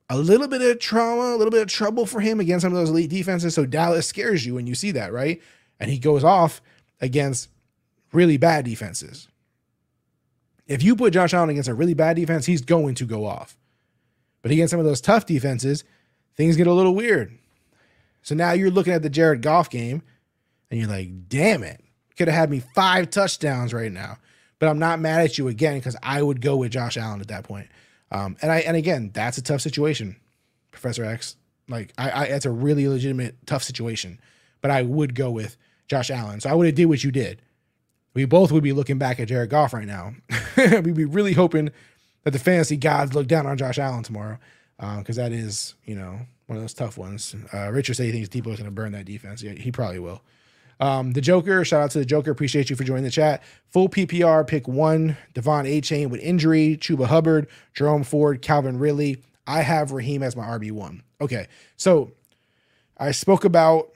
[0.10, 2.78] a little bit of trauma, a little bit of trouble for him against some of
[2.78, 3.56] those elite defenses.
[3.56, 5.42] So Dallas scares you when you see that, right?
[5.80, 6.62] And he goes off
[7.02, 7.50] against
[8.12, 9.28] really bad defenses.
[10.68, 13.58] If you put Josh Allen against a really bad defense, he's going to go off.
[14.42, 15.84] But against some of those tough defenses,
[16.36, 17.38] things get a little weird.
[18.22, 20.04] So now you're looking at the Jared Goff game
[20.70, 21.84] and you're like, damn it,
[22.18, 24.18] could have had me five touchdowns right now.
[24.64, 27.28] But I'm not mad at you again because I would go with Josh Allen at
[27.28, 27.68] that point.
[28.12, 30.16] Um, and I and again, that's a tough situation,
[30.72, 31.36] Professor X.
[31.68, 34.22] Like I, I it's a really legitimate tough situation.
[34.62, 35.58] But I would go with
[35.90, 36.40] Josh Allen.
[36.40, 37.42] So I would have did what you did.
[38.14, 40.14] We both would be looking back at Jared Goff right now.
[40.58, 41.70] We'd be really hoping
[42.24, 44.38] that the fantasy gods look down on Josh Allen tomorrow,
[44.78, 47.36] because uh, that is, you know, one of those tough ones.
[47.54, 49.44] Uh, Richard said he thinks Debo is going to burn that defense.
[49.44, 50.22] Yeah, he probably will.
[50.80, 52.32] Um, the Joker, shout out to the Joker.
[52.32, 53.44] Appreciate you for joining the chat.
[53.70, 55.18] Full PPR, pick one.
[55.34, 56.78] De'Von Achane with injury.
[56.80, 59.24] Chuba Hubbard, Jerome Ford, Calvin Ridley.
[59.46, 61.02] I have Raheem as my RB1.
[61.22, 61.48] Okay,
[61.78, 62.12] so
[62.98, 63.92] I spoke about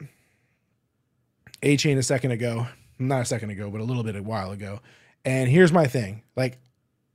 [1.61, 2.67] Achane a second ago,
[2.99, 4.79] not a second ago, but a little bit a while ago.
[5.25, 6.59] And here's my thing like,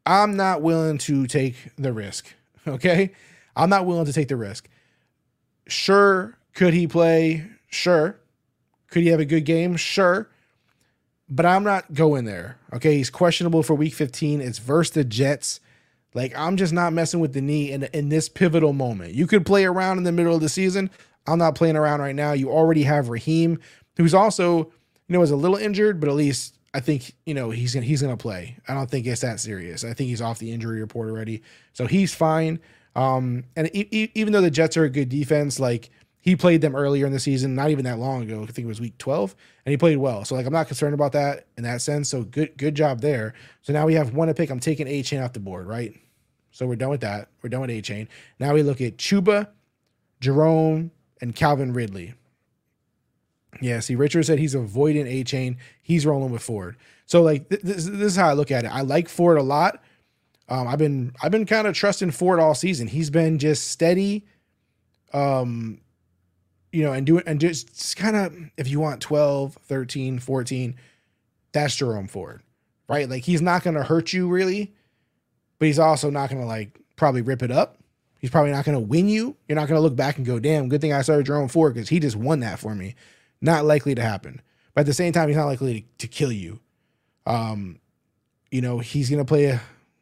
[0.04, 2.26] I'm not willing to take the risk.
[2.64, 3.10] Okay.
[3.56, 4.68] I'm not willing to take the risk.
[5.66, 6.38] Sure.
[6.54, 7.44] Could he play?
[7.68, 8.20] Sure.
[8.92, 9.76] Could he have a good game?
[9.76, 10.28] Sure.
[11.28, 12.58] But I'm not going there.
[12.74, 12.98] Okay.
[12.98, 14.40] He's questionable for week 15.
[14.42, 15.60] It's versus the Jets.
[16.14, 19.14] Like, I'm just not messing with the knee in, in this pivotal moment.
[19.14, 20.90] You could play around in the middle of the season.
[21.26, 22.32] I'm not playing around right now.
[22.32, 23.58] You already have Raheem,
[23.96, 24.58] who's also,
[25.08, 27.86] you know, is a little injured, but at least I think, you know, he's gonna
[27.86, 28.56] he's gonna play.
[28.68, 29.84] I don't think it's that serious.
[29.84, 31.42] I think he's off the injury report already.
[31.72, 32.60] So he's fine.
[32.94, 35.88] Um, and e- e- even though the Jets are a good defense, like
[36.22, 38.44] he played them earlier in the season, not even that long ago.
[38.44, 39.34] I think it was week 12,
[39.66, 40.24] and he played well.
[40.24, 42.08] So like I'm not concerned about that in that sense.
[42.08, 43.34] So good good job there.
[43.62, 44.48] So now we have one to pick.
[44.48, 46.00] I'm taking Achane off the board, right?
[46.52, 47.28] So we're done with that.
[47.42, 48.06] We're done with Achane.
[48.38, 49.48] Now we look at Chuba,
[50.20, 52.14] Jerome, and Calvin Ridley.
[53.60, 55.56] Yeah, see, Richard said he's avoiding Achane.
[55.82, 56.76] He's rolling with Ford.
[57.06, 58.68] So like th- this, this is how I look at it.
[58.68, 59.82] I like Ford a lot.
[60.48, 62.86] Um, I've been I've been kind of trusting Ford all season.
[62.86, 64.24] He's been just steady.
[65.12, 65.80] Um,
[66.72, 70.74] you know, and doing and just kind of if you want 12, 13, 14,
[71.52, 72.42] that's Jerome Ford.
[72.88, 73.08] Right?
[73.08, 74.72] Like he's not gonna hurt you really,
[75.58, 77.78] but he's also not gonna like probably rip it up.
[78.18, 79.36] He's probably not gonna win you.
[79.48, 81.88] You're not gonna look back and go, damn, good thing I started Jerome Ford because
[81.88, 82.94] he just won that for me.
[83.40, 84.40] Not likely to happen.
[84.74, 86.60] But at the same time, he's not likely to, to kill you.
[87.26, 87.78] Um,
[88.50, 89.58] you know, he's gonna play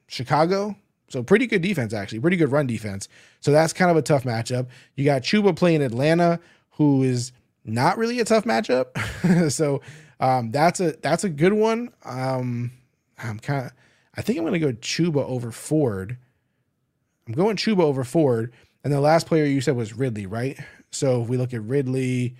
[0.06, 0.76] Chicago.
[1.08, 3.08] So pretty good defense, actually, pretty good run defense.
[3.40, 4.68] So that's kind of a tough matchup.
[4.94, 6.38] You got Chuba playing Atlanta,
[6.80, 9.52] who is not really a tough matchup.
[9.52, 9.82] so
[10.18, 11.92] um, that's a that's a good one.
[12.06, 12.72] Um,
[13.18, 13.72] I'm kind of
[14.16, 16.16] I think I'm gonna go Chuba over Ford.
[17.28, 18.54] I'm going Chuba over Ford.
[18.82, 20.58] And the last player you said was Ridley, right?
[20.90, 22.34] So if we look at Ridley,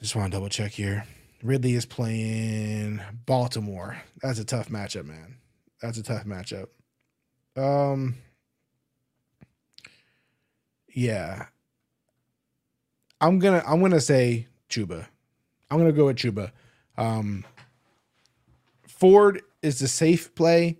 [0.00, 1.04] just want to double check here.
[1.44, 4.02] Ridley is playing Baltimore.
[4.20, 5.36] That's a tough matchup, man.
[5.80, 6.66] That's a tough matchup.
[7.56, 8.16] Um,
[10.92, 11.46] yeah,
[13.24, 15.06] I'm gonna I'm gonna say Chuba.
[15.70, 16.52] I'm gonna go with Chuba.
[16.98, 17.46] Um,
[18.86, 20.76] Ford is the safe play.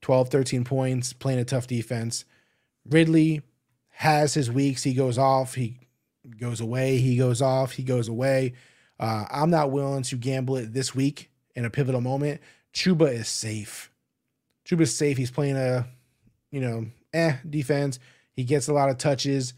[0.00, 2.24] 12, 13 points, playing a tough defense.
[2.88, 3.42] Ridley
[3.90, 4.82] has his weeks.
[4.82, 5.54] He goes off.
[5.54, 5.78] He
[6.40, 6.96] goes away.
[6.96, 7.72] He goes off.
[7.72, 8.54] He goes away.
[8.98, 12.40] Uh, I'm not willing to gamble it this week in a pivotal moment.
[12.74, 13.92] Chuba is safe.
[14.66, 15.18] Chuba's safe.
[15.18, 15.86] He's playing a,
[16.50, 18.00] you know, eh defense.
[18.32, 19.54] He gets a lot of touches.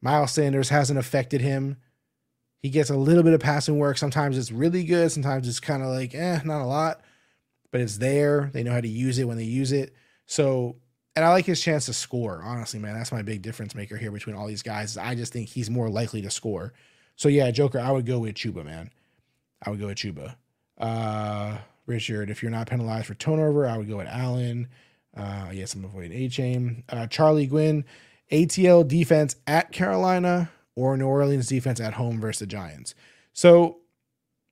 [0.00, 1.76] Miles Sanders hasn't affected him.
[2.58, 3.98] He gets a little bit of passing work.
[3.98, 5.10] Sometimes it's really good.
[5.12, 7.00] Sometimes it's kind of like, eh, not a lot,
[7.70, 8.50] but it's there.
[8.52, 9.94] They know how to use it when they use it.
[10.26, 10.76] So,
[11.14, 12.42] and I like his chance to score.
[12.42, 14.96] Honestly, man, that's my big difference maker here between all these guys.
[14.96, 16.72] I just think he's more likely to score.
[17.14, 18.90] So yeah, Joker, I would go with Chuba, man.
[19.64, 20.36] I would go with Chuba.
[20.78, 24.68] Uh, Richard, if you're not penalized for turnover, I would go with Allen.
[25.16, 26.82] Uh, yes, I'm avoiding Achane.
[26.88, 27.84] Uh, Charlie Gwynn,
[28.30, 32.94] ATL defense at Carolina or New Orleans defense at home versus the Giants.
[33.32, 33.78] So,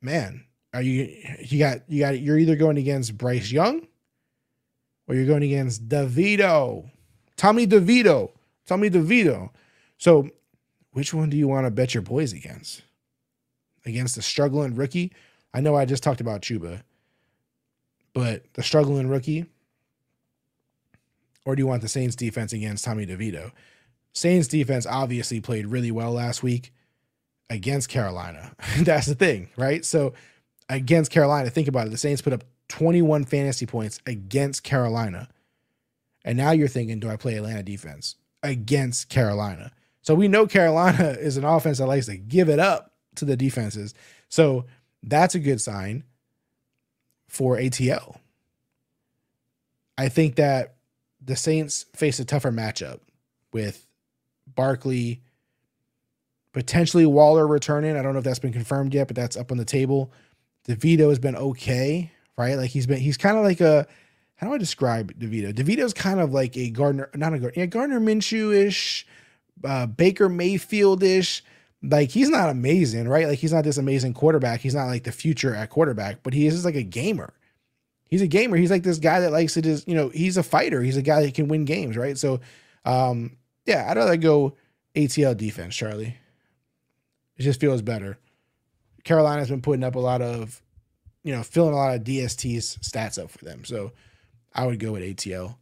[0.01, 3.87] man, are you you got you got you're either going against Bryce Young
[5.07, 6.91] or you're going against DeVito,
[7.37, 8.31] Tommy DeVito,
[8.67, 9.51] Tommy DeVito.
[9.99, 10.29] So,
[10.93, 12.83] which one do you want to bet your boys against?
[13.87, 15.13] Against the struggling rookie?
[15.53, 16.83] I know I just talked about Chuba,
[18.13, 19.47] but the struggling rookie
[21.45, 23.53] or do you want the Saints defense against Tommy DeVito?
[24.13, 26.73] Saints defense obviously played really well last week
[27.51, 28.55] against Carolina.
[28.79, 29.85] That's the thing, right?
[29.85, 30.15] So
[30.69, 31.91] against Carolina, think about it.
[31.91, 35.29] The Saints put up 21 fantasy points against Carolina.
[36.25, 39.73] And now you're thinking, do I play Atlanta defense against Carolina?
[40.03, 43.37] So we know Carolina is an offense that likes to give it up to the
[43.37, 43.95] defenses.
[44.29, 44.65] So
[45.03, 46.05] that's a good sign
[47.29, 48.19] for ATL.
[49.97, 50.74] I think that
[51.25, 53.01] the Saints face a tougher matchup
[53.53, 53.87] with
[54.55, 55.23] Barkley,
[56.53, 57.97] potentially Waller returning.
[57.97, 60.13] I don't know if that's been confirmed yet, but that's up on the table.
[60.69, 62.57] DeVito has been okay, right?
[62.57, 63.87] Like he's been he's kind of like a
[64.37, 65.53] how do I describe DeVito?
[65.53, 69.07] DeVito's kind of like a Gardner, not a Gardner, yeah, Gardner Minshew-ish,
[69.63, 71.45] uh, Baker Mayfield-ish.
[71.83, 73.29] Like he's not amazing, right?
[73.29, 74.61] Like he's not this amazing quarterback.
[74.61, 77.35] He's not like the future at quarterback, but he is like a gamer
[78.07, 78.57] he's a gamer.
[78.57, 80.83] He's like this guy that likes to just, you know, he's a fighter.
[80.83, 82.17] He's a guy that can win games, right?
[82.17, 82.41] So,
[82.85, 83.37] um,
[83.67, 84.57] yeah, I'd rather go
[84.95, 86.17] ATL defense, Charlie.
[87.37, 88.19] It just feels better.
[89.03, 90.63] Carolina's been putting up a lot of,
[91.23, 93.65] you know, filling a lot of DST's stats up for them.
[93.65, 93.93] So
[94.55, 95.57] I would go with ATL.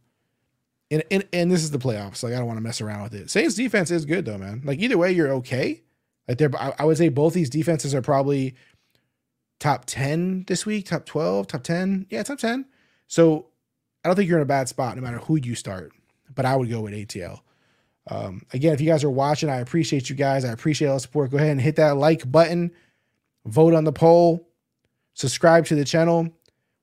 [0.91, 2.21] And, and and this is the playoffs.
[2.21, 3.31] Like I don't want to mess around with it.
[3.31, 4.61] Saints defense is good though, man.
[4.63, 5.81] Like either way, you're okay.
[6.27, 8.55] Like they're, I, I would say both these defenses are probably
[9.59, 12.07] top 10 this week, top 12, top 10.
[12.09, 12.65] Yeah, top 10.
[13.07, 13.47] So
[14.03, 15.91] I don't think you're in a bad spot no matter who you start,
[16.33, 17.39] but I would go with ATL.
[18.07, 20.43] Um, again, if you guys are watching, I appreciate you guys.
[20.43, 21.31] I appreciate all the support.
[21.31, 22.71] Go ahead and hit that like button,
[23.45, 24.49] vote on the poll,
[25.13, 26.29] subscribe to the channel.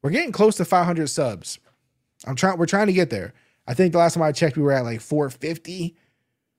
[0.02, 1.58] We're getting close to 500 subs.
[2.26, 2.58] I'm trying.
[2.58, 3.34] We're trying to get there.
[3.66, 5.94] I think the last time I checked, we were at like 450.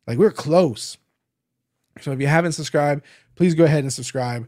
[0.08, 0.98] Like we're close.
[2.00, 3.04] So if you haven't subscribed,
[3.36, 4.48] please go ahead and subscribe.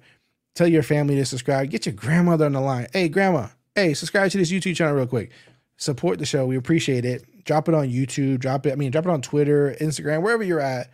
[0.56, 1.70] Tell your family to subscribe.
[1.70, 2.88] Get your grandmother on the line.
[2.94, 5.32] Hey, grandma, hey, subscribe to this YouTube channel real quick.
[5.78, 6.46] Support the show.
[6.46, 7.44] We appreciate it.
[7.44, 8.40] Drop it on YouTube.
[8.40, 8.72] Drop it.
[8.72, 10.92] I mean, drop it on Twitter, Instagram, wherever you're at.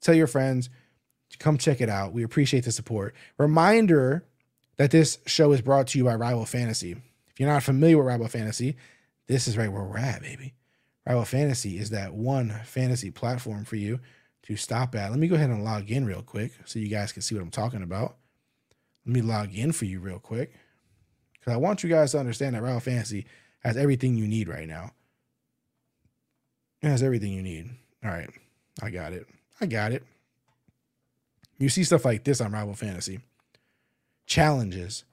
[0.00, 0.68] Tell your friends,
[1.38, 2.12] come check it out.
[2.12, 3.14] We appreciate the support.
[3.38, 4.24] Reminder
[4.76, 6.92] that this show is brought to you by Rival Fantasy.
[7.28, 8.76] If you're not familiar with Rival Fantasy,
[9.28, 10.54] this is right where we're at, baby.
[11.06, 14.00] Rival Fantasy is that one fantasy platform for you
[14.42, 15.10] to stop at.
[15.10, 17.42] Let me go ahead and log in real quick so you guys can see what
[17.42, 18.16] I'm talking about.
[19.06, 20.52] Let me log in for you real quick
[21.34, 23.26] because I want you guys to understand that Rival Fantasy
[23.60, 24.92] has everything you need right now.
[26.82, 27.70] It has everything you need.
[28.04, 28.30] All right,
[28.80, 29.26] I got it.
[29.60, 30.04] I got it.
[31.58, 33.20] You see stuff like this on Rival Fantasy.
[34.26, 35.04] Challenges.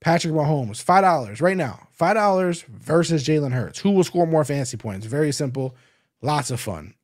[0.00, 1.88] Patrick Mahomes, five dollars right now.
[1.92, 3.80] Five dollars versus Jalen Hurts.
[3.80, 5.06] Who will score more fantasy points?
[5.06, 5.74] Very simple.
[6.22, 6.94] Lots of fun.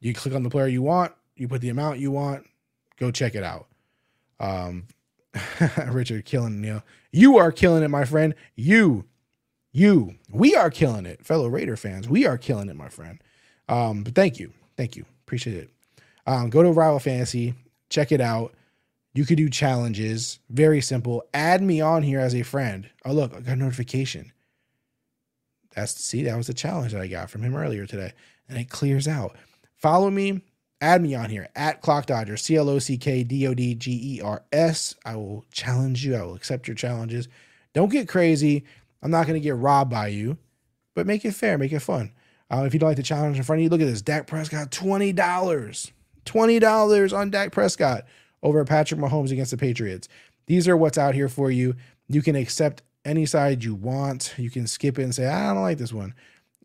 [0.00, 2.46] You click on the player you want, you put the amount you want,
[2.98, 3.66] go check it out.
[4.40, 4.84] Um,
[5.86, 6.82] Richard killing know,
[7.12, 8.34] you are killing it, my friend.
[8.54, 9.04] You,
[9.72, 12.08] you, we are killing it, fellow Raider fans.
[12.08, 13.22] We are killing it, my friend.
[13.68, 15.70] Um, but thank you, thank you, appreciate it.
[16.26, 17.54] Um, go to Rival Fantasy,
[17.90, 18.54] check it out.
[19.14, 21.24] You could do challenges, very simple.
[21.32, 22.88] Add me on here as a friend.
[23.04, 24.32] Oh look, I got a notification.
[25.74, 28.12] That's see, that was the challenge that I got from him earlier today,
[28.48, 29.36] and it clears out.
[29.76, 30.42] Follow me,
[30.80, 33.74] add me on here at Clock Dodger, C L O C K D O D
[33.74, 34.94] G E R S.
[35.04, 36.14] I will challenge you.
[36.16, 37.28] I will accept your challenges.
[37.74, 38.64] Don't get crazy.
[39.02, 40.38] I'm not going to get robbed by you,
[40.94, 42.12] but make it fair, make it fun.
[42.50, 44.02] Uh, if you don't like the challenge in front of you, look at this.
[44.02, 45.92] Dak Prescott, $20.
[46.24, 48.04] $20 on Dak Prescott
[48.42, 50.08] over Patrick Mahomes against the Patriots.
[50.46, 51.76] These are what's out here for you.
[52.08, 54.34] You can accept any side you want.
[54.36, 56.14] You can skip it and say, I don't like this one.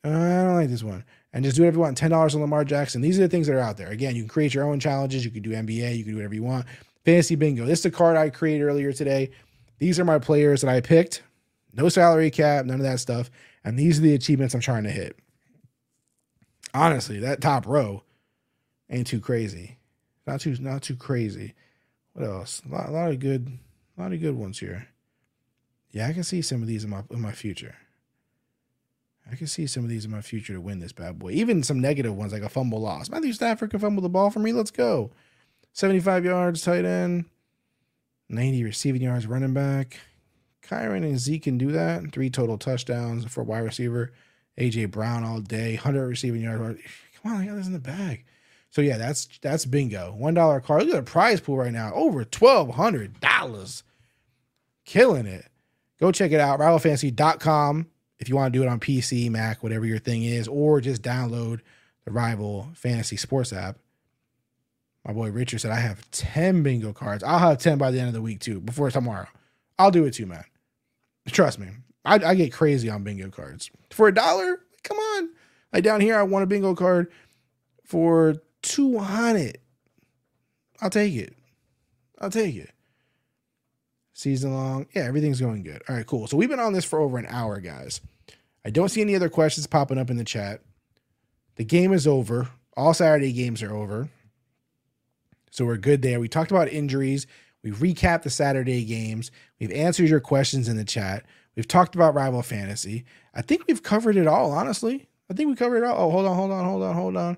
[0.03, 1.03] I don't like this one
[1.33, 1.97] and just do whatever you want.
[1.97, 3.01] Ten dollars on Lamar Jackson.
[3.01, 3.89] These are the things that are out there.
[3.89, 5.25] Again, you can create your own challenges.
[5.25, 5.97] You can do NBA.
[5.97, 6.65] You can do whatever you want.
[7.03, 7.65] Fantasy bingo.
[7.65, 9.31] This is the card I created earlier today.
[9.79, 11.23] These are my players that I picked.
[11.73, 13.31] No salary cap, none of that stuff.
[13.63, 15.17] And these are the achievements I'm trying to hit.
[16.73, 18.03] Honestly, that top row
[18.89, 19.77] ain't too crazy.
[20.25, 21.53] Not too not too crazy.
[22.13, 22.61] What else?
[22.69, 23.57] A lot, a lot of good,
[23.97, 24.87] a lot of good ones here.
[25.91, 27.75] Yeah, I can see some of these in my in my future.
[29.31, 31.31] I can see some of these in my future to win this bad boy.
[31.31, 33.09] Even some negative ones like a fumble loss.
[33.09, 34.51] Matthew Stafford can fumble the ball for me.
[34.51, 35.11] Let's go.
[35.71, 37.25] 75 yards, tight end.
[38.29, 39.99] 90 receiving yards, running back.
[40.61, 42.11] Kyren and Zeke can do that.
[42.11, 44.11] Three total touchdowns for wide receiver.
[44.57, 45.75] AJ Brown all day.
[45.75, 46.79] 100 receiving yards.
[47.21, 48.25] Come on, I got this in the bag.
[48.69, 50.15] So yeah, that's that's bingo.
[50.17, 50.83] One dollar card.
[50.83, 51.93] Look at the prize pool right now.
[51.93, 53.83] Over twelve hundred dollars.
[54.83, 55.45] Killing it.
[55.99, 56.59] Go check it out.
[56.59, 57.87] RivalFantasy.com
[58.23, 61.01] if you want to do it on PC, Mac, whatever your thing is, or just
[61.01, 61.59] download
[62.05, 63.77] the Rival Fantasy Sports app.
[65.05, 67.21] My boy Richard said I have 10 bingo cards.
[67.21, 69.27] I'll have 10 by the end of the week too, before tomorrow.
[69.77, 70.45] I'll do it too, man.
[71.27, 71.67] Trust me.
[72.05, 73.69] I, I get crazy on bingo cards.
[73.89, 74.61] For a dollar?
[74.83, 75.29] Come on.
[75.73, 77.11] Like down here, I want a bingo card
[77.83, 79.57] for 200.
[80.79, 81.35] I'll take it.
[82.21, 82.73] I'll take it
[84.13, 84.87] season long.
[84.95, 85.81] Yeah, everything's going good.
[85.89, 86.27] All right, cool.
[86.27, 87.99] So we've been on this for over an hour, guys.
[88.65, 90.61] I don't see any other questions popping up in the chat.
[91.55, 92.49] The game is over.
[92.75, 94.09] All Saturday games are over.
[95.51, 96.19] So we're good there.
[96.19, 97.27] We talked about injuries.
[97.63, 99.31] We've recapped the Saturday games.
[99.59, 101.25] We've answered your questions in the chat.
[101.55, 103.05] We've talked about rival fantasy.
[103.35, 105.07] I think we've covered it all, honestly.
[105.29, 106.07] I think we covered it all.
[106.07, 107.37] Oh, hold on, hold on, hold on, hold on.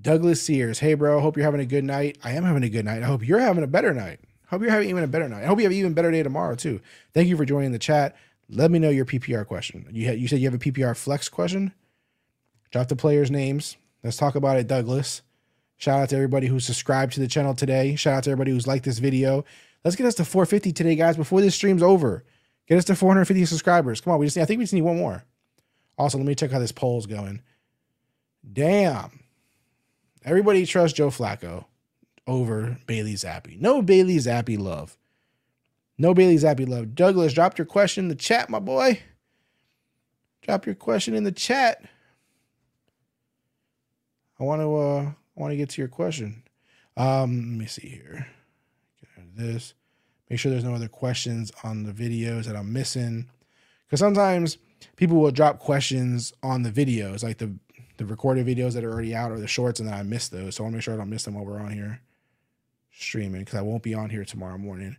[0.00, 0.78] Douglas Sears.
[0.78, 1.20] Hey, bro.
[1.20, 2.18] Hope you're having a good night.
[2.22, 3.02] I am having a good night.
[3.02, 4.20] I hope you're having a better night.
[4.48, 5.42] Hope you're having even a better night.
[5.42, 6.80] I hope you have even better day tomorrow, too.
[7.12, 8.16] Thank you for joining the chat.
[8.50, 9.86] Let me know your PPR question.
[9.90, 11.72] You, you said you have a PPR flex question?
[12.70, 13.76] Drop the players' names.
[14.02, 15.22] Let's talk about it, Douglas.
[15.76, 17.94] Shout out to everybody who subscribed to the channel today.
[17.94, 19.44] Shout out to everybody who's liked this video.
[19.84, 22.24] Let's get us to 450 today, guys, before this stream's over.
[22.66, 24.00] Get us to 450 subscribers.
[24.00, 25.24] Come on, we just need, I think we just need one more.
[25.96, 27.42] Also, let me check how this poll's going.
[28.50, 29.20] Damn.
[30.24, 31.64] Everybody trusts Joe Flacco
[32.26, 33.58] over Bailey Zappe.
[33.60, 34.98] No Bailey Zappe love.
[35.98, 36.94] No Bailey Zappe love.
[36.94, 39.00] Douglas, drop your question in the chat, my boy.
[40.42, 41.82] Drop your question in the chat.
[44.38, 46.42] I want to uh I want to get to your question.
[46.96, 48.26] Um, let me see here.
[49.16, 49.74] Get this.
[50.28, 53.30] Make sure there's no other questions on the videos that I'm missing.
[53.86, 54.58] Because sometimes
[54.96, 57.54] people will drop questions on the videos, like the
[57.96, 60.54] the recorded videos that are already out or the shorts, and then I miss those.
[60.54, 62.00] So I want to make sure I don't miss them while we're on here
[62.92, 64.96] streaming because I won't be on here tomorrow morning.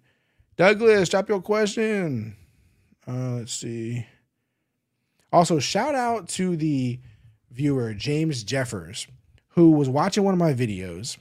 [0.59, 2.35] Douglas, drop your question.
[3.07, 4.05] Uh, let's see.
[5.31, 6.99] Also, shout out to the
[7.49, 9.07] viewer, James Jeffers,
[9.51, 11.17] who was watching one of my videos,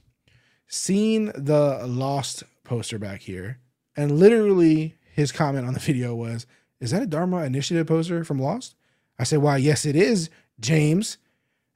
[0.66, 3.60] seen the Lost poster back here,
[3.96, 6.44] and literally his comment on the video was,
[6.80, 8.74] Is that a Dharma Initiative poster from Lost?
[9.20, 11.16] I said, Why, yes, it is, James.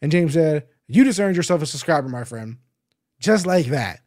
[0.00, 2.56] And James said, You just earned yourself a subscriber, my friend.
[3.20, 4.01] just like that.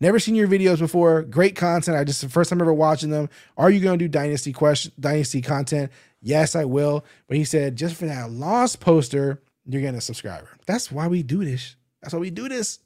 [0.00, 1.22] Never seen your videos before.
[1.22, 1.96] Great content.
[1.96, 3.30] I just the first time ever watching them.
[3.56, 5.90] Are you going to do dynasty question dynasty content?
[6.20, 7.04] Yes, I will.
[7.28, 10.50] But he said just for that lost poster, you're getting a subscriber.
[10.66, 11.76] That's why we do this.
[12.02, 12.78] That's why we do this.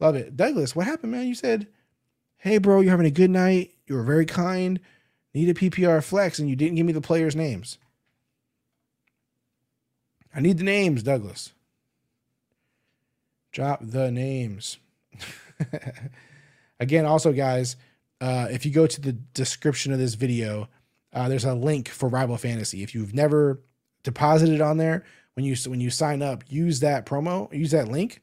[0.00, 0.36] Love it.
[0.36, 1.26] Douglas, what happened, man?
[1.26, 1.66] You said,
[2.36, 3.74] "Hey, bro, you're having a good night.
[3.86, 4.78] You were very kind.
[5.34, 7.78] Need a PPR flex, and you didn't give me the players' names.
[10.34, 11.52] I need the names, Douglas.
[13.50, 14.78] Drop the names."
[16.80, 17.76] Again, also, guys,
[18.20, 20.68] uh, if you go to the description of this video,
[21.12, 22.82] uh, there's a link for Rival Fantasy.
[22.82, 23.60] If you've never
[24.02, 25.04] deposited on there,
[25.34, 28.22] when you when you sign up, use that promo, use that link,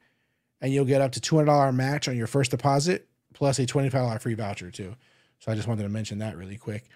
[0.62, 3.66] and you'll get up to two hundred dollar match on your first deposit, plus a
[3.66, 4.96] twenty five dollar free voucher too.
[5.40, 6.90] So I just wanted to mention that really quick.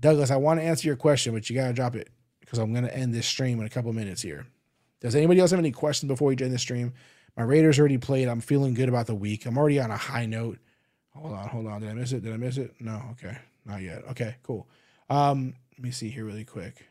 [0.00, 2.10] Douglas, I want to answer your question, but you gotta drop it
[2.40, 4.46] because I'm gonna end this stream in a couple minutes here.
[5.00, 6.92] Does anybody else have any questions before we end the stream?
[7.36, 8.26] My Raiders already played.
[8.26, 9.46] I'm feeling good about the week.
[9.46, 10.58] I'm already on a high note.
[11.20, 11.80] Hold on, hold on.
[11.80, 12.22] Did I miss it?
[12.22, 12.74] Did I miss it?
[12.80, 13.02] No.
[13.12, 13.36] Okay.
[13.64, 14.04] Not yet.
[14.10, 14.68] Okay, cool.
[15.10, 16.86] Um, let me see here really quick.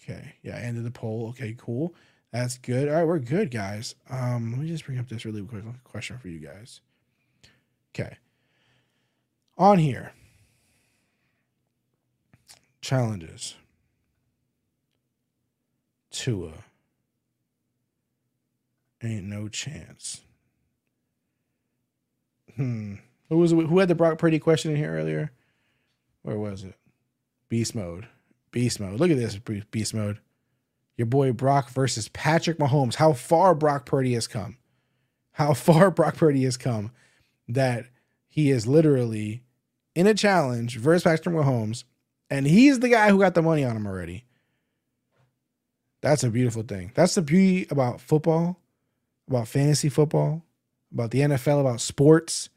[0.00, 0.34] Okay.
[0.42, 1.28] Yeah, ended the poll.
[1.30, 1.94] Okay, cool.
[2.32, 2.88] That's good.
[2.88, 3.94] All right, we're good, guys.
[4.08, 6.80] Um, let me just bring up this really quick question for you guys.
[7.94, 8.16] Okay.
[9.58, 10.12] On here.
[12.80, 13.56] Challenges.
[16.10, 16.52] Tua.
[19.02, 20.22] Ain't no chance.
[22.56, 22.94] Hmm.
[23.28, 23.52] Who was?
[23.52, 25.32] Who had the Brock Purdy question in here earlier?
[26.22, 26.74] Where was it?
[27.48, 28.06] Beast mode.
[28.50, 29.00] Beast mode.
[29.00, 29.38] Look at this
[29.70, 30.18] beast mode.
[30.96, 32.96] Your boy Brock versus Patrick Mahomes.
[32.96, 34.58] How far Brock Purdy has come.
[35.32, 36.92] How far Brock Purdy has come
[37.48, 37.86] that
[38.28, 39.42] he is literally
[39.94, 41.84] in a challenge versus Patrick Mahomes,
[42.30, 44.24] and he's the guy who got the money on him already.
[46.00, 46.92] That's a beautiful thing.
[46.94, 48.58] That's the beauty about football,
[49.28, 50.42] about fantasy football,
[50.92, 52.48] about the NFL, about sports.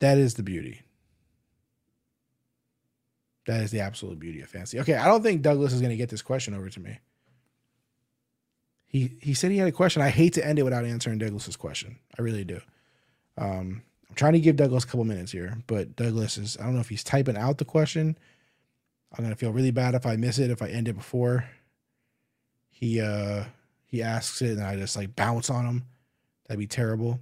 [0.00, 0.82] That is the beauty.
[3.46, 4.78] That is the absolute beauty of fantasy.
[4.80, 6.98] Okay, I don't think Douglas is going to get this question over to me.
[8.86, 10.00] He he said he had a question.
[10.02, 11.98] I hate to end it without answering Douglas's question.
[12.18, 12.60] I really do.
[13.36, 16.74] Um, I'm trying to give Douglas a couple minutes here, but Douglas is I don't
[16.74, 18.18] know if he's typing out the question.
[19.12, 21.44] I'm gonna feel really bad if I miss it if I end it before
[22.78, 23.44] he uh
[23.86, 25.86] he asks it and I just like bounce on him.
[26.48, 27.20] That'd be terrible.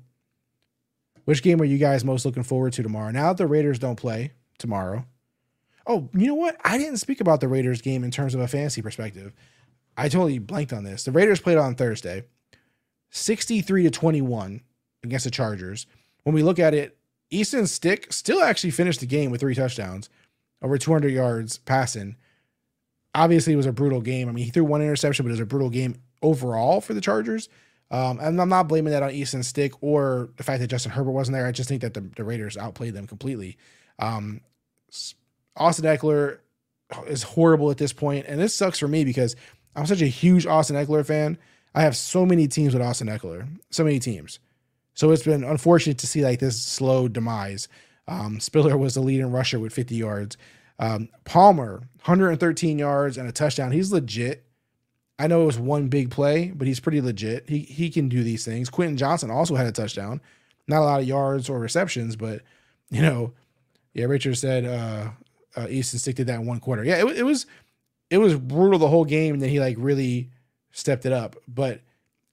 [1.25, 3.11] Which game are you guys most looking forward to tomorrow?
[3.11, 5.05] Now that the Raiders don't play tomorrow.
[5.87, 6.57] Oh, you know what?
[6.65, 9.33] I didn't speak about the Raiders game in terms of a fantasy perspective.
[9.97, 11.05] I totally blanked on this.
[11.05, 12.25] The Raiders played on Thursday,
[13.11, 14.61] 63 to 21
[15.03, 15.87] against the Chargers.
[16.25, 16.99] When we look at it,
[17.31, 20.09] Easton Stick still actually finished the game with three touchdowns,
[20.63, 22.17] over 200 yards passing.
[23.15, 24.29] Obviously, it was a brutal game.
[24.29, 27.01] I mean, he threw one interception, but it was a brutal game overall for the
[27.01, 27.49] Chargers.
[27.91, 31.13] Um, and I'm not blaming that on Easton Stick or the fact that Justin Herbert
[31.13, 31.47] wasn't there.
[31.47, 33.57] I just think that the, the Raiders outplayed them completely.
[33.99, 34.41] Um,
[35.57, 36.39] Austin Ekeler
[37.07, 39.37] is horrible at this point, and this sucks for me because
[39.75, 41.39] I'm such a huge Austin Ekeler fan.
[41.75, 44.39] I have so many teams with Austin Ekeler, so many teams.
[44.95, 47.69] So it's been unfortunate to see like this slow demise.
[48.09, 50.37] Um, Spiller was the leading rusher with 50 yards.
[50.79, 53.73] Um, Palmer, 113 yards and a touchdown.
[53.73, 54.46] He's legit.
[55.19, 57.49] I know it was one big play, but he's pretty legit.
[57.49, 58.69] He he can do these things.
[58.69, 60.21] Quentin Johnston also had a touchdown.
[60.69, 62.43] Not a lot of yards or receptions, but
[62.91, 63.33] you know,
[63.95, 65.11] yeah, Richard said uh,
[65.57, 66.85] uh Easton Stick did that in one quarter.
[66.85, 67.47] Yeah, it, it was
[68.11, 70.31] it was brutal the whole game, and then he like really
[70.71, 71.37] stepped it up.
[71.49, 71.81] But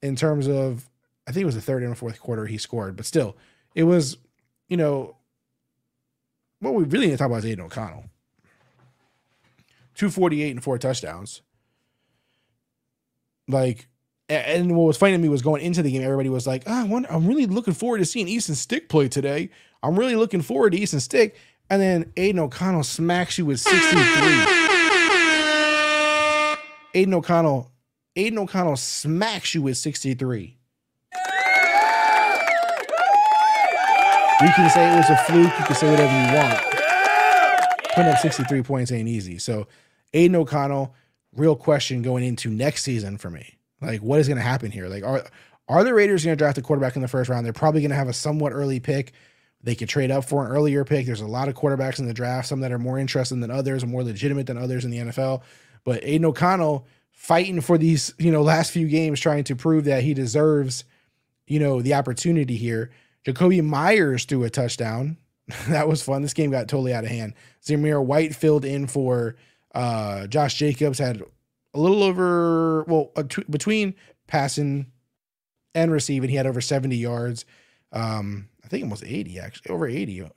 [0.02, 0.88] in terms of,
[1.26, 3.36] I think it was the third and fourth quarter he scored, but still,
[3.74, 4.18] it was,
[4.68, 5.16] you know,
[6.60, 8.04] what we really need to talk about is Aidan O'Connell.
[9.94, 11.42] 248 and four touchdowns.
[13.48, 13.88] Like,
[14.28, 17.04] and what was funny to me was going into the game, everybody was like, oh,
[17.10, 19.50] I'm really looking forward to seeing Easton Stick play today.
[19.82, 21.36] I'm really looking forward to Easton Stick.
[21.70, 24.00] And then Aidan O'Connell smacks you with 63.
[26.94, 27.70] Aidan O'Connell,
[28.16, 30.56] Aidan O'Connell smacks you with 63.
[34.40, 35.52] You can say it was a fluke.
[35.58, 36.60] You can say whatever you want.
[37.94, 39.38] Putting up 63 points ain't easy.
[39.38, 39.66] So,
[40.12, 40.94] Aidan O'Connell,
[41.36, 43.58] real question going into next season for me.
[43.80, 44.88] Like, what is going to happen here?
[44.88, 45.24] Like, are
[45.68, 47.44] are the Raiders going to draft a quarterback in the first round?
[47.44, 49.12] They're probably going to have a somewhat early pick.
[49.62, 51.06] They could trade up for an earlier pick.
[51.06, 53.84] There's a lot of quarterbacks in the draft, some that are more interesting than others,
[53.84, 55.42] more legitimate than others in the NFL.
[55.84, 60.02] But Aidan O'Connell fighting for these, you know, last few games, trying to prove that
[60.02, 60.84] he deserves,
[61.46, 62.90] you know, the opportunity here.
[63.26, 65.16] Jakobi Meyers threw a touchdown.
[65.68, 66.20] that was fun.
[66.20, 67.32] This game got totally out of hand.
[67.64, 69.36] Zamir White filled in for
[69.74, 71.22] uh, Josh Jacobs, had
[71.74, 73.12] a little over, well,
[73.50, 73.94] between
[74.26, 74.86] passing
[75.74, 76.30] and receiving.
[76.30, 77.44] He had over 70 yards.
[77.92, 80.28] Um, I think almost 80, actually, over 80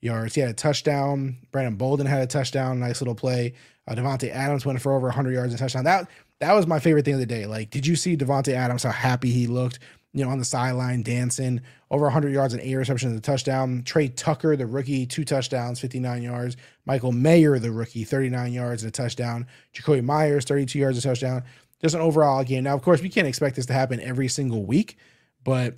[0.00, 0.34] yards.
[0.34, 1.38] He had a touchdown.
[1.50, 2.80] Brandon Bolden had a touchdown.
[2.80, 3.54] Nice little play.
[3.86, 5.84] Uh, Davante Adams went for over 100 yards and touchdown.
[5.84, 6.08] That
[6.40, 7.46] that was my favorite thing of the day.
[7.46, 8.82] Like, did you see Davante Adams?
[8.82, 9.78] How happy he looked,
[10.14, 11.60] you know, on the sideline dancing.
[11.90, 13.82] Over 100 yards and eight receptions and a touchdown.
[13.84, 16.56] Tre Tucker, the rookie, two touchdowns, 59 yards.
[16.86, 19.46] Michael Mayer, the rookie, 39 yards and a touchdown.
[19.74, 21.42] Jakobi Meyers, 32 yards and a touchdown.
[21.82, 22.64] Just an overall game.
[22.64, 24.96] Now, of course, we can't expect this to happen every single week,
[25.42, 25.76] but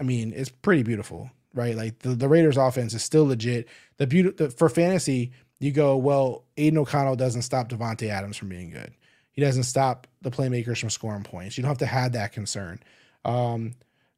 [0.00, 1.76] I mean, it's pretty beautiful, right?
[1.76, 3.68] Like the, the Raiders offense is still legit.
[3.98, 8.70] The beauty for fantasy, you go, well, Aidan O'Connell doesn't stop Davante Adams from being
[8.70, 8.92] good.
[9.30, 11.58] He doesn't stop the playmakers from scoring points.
[11.58, 12.80] You don't have to have that concern.
[13.24, 13.74] Um,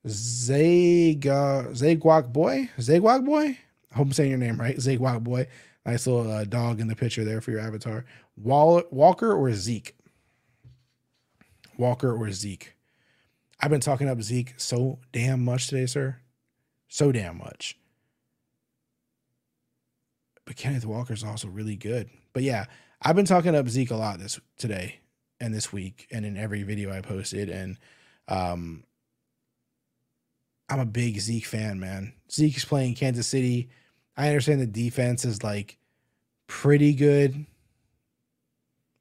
[0.06, 3.58] Zayga Zaguak boy, Zaguak boy.
[3.92, 4.76] I hope I'm saying your name right.
[4.76, 5.46] Zaguak boy.
[5.84, 8.04] Nice little uh, dog in the picture there for your avatar.
[8.36, 9.96] Wall- Walker or Zeke?
[11.78, 12.74] Walker or Zeke?
[13.60, 16.18] I've been talking up Zeke so damn much today, sir.
[16.88, 17.78] So damn much.
[20.44, 22.08] But Kenneth Walker's also really good.
[22.32, 22.66] But yeah,
[23.02, 25.00] I've been talking up Zeke a lot this today
[25.40, 27.48] and this week and in every video I posted.
[27.48, 27.78] And
[28.28, 28.84] um
[30.68, 32.12] I'm a big Zeke fan, man.
[32.30, 33.68] Zeke's playing Kansas City.
[34.16, 35.78] I understand the defense is like
[36.47, 37.47] pretty good.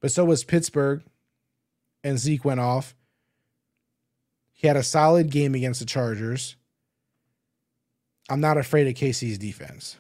[0.01, 1.03] But so was Pittsburgh.
[2.03, 2.93] And Zeke went off.
[4.53, 6.55] He had a solid game against the Chargers.
[8.29, 9.97] I'm not afraid of KC's defense.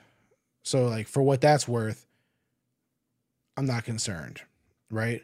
[0.63, 2.07] So, like, for what that's worth,
[3.57, 4.41] I'm not concerned,
[4.89, 5.23] right?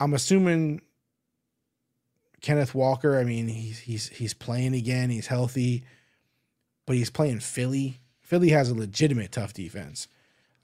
[0.00, 0.82] I'm assuming
[2.46, 5.82] Kenneth Walker, I mean, he's he's he's playing again, he's healthy,
[6.86, 7.98] but he's playing Philly.
[8.20, 10.06] Philly has a legitimate tough defense.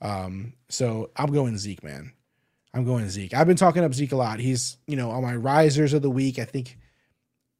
[0.01, 2.13] Um, so I'm going Zeke, man.
[2.73, 3.33] I'm going Zeke.
[3.33, 4.39] I've been talking up Zeke a lot.
[4.39, 6.39] He's, you know, on my risers of the week.
[6.39, 6.77] I think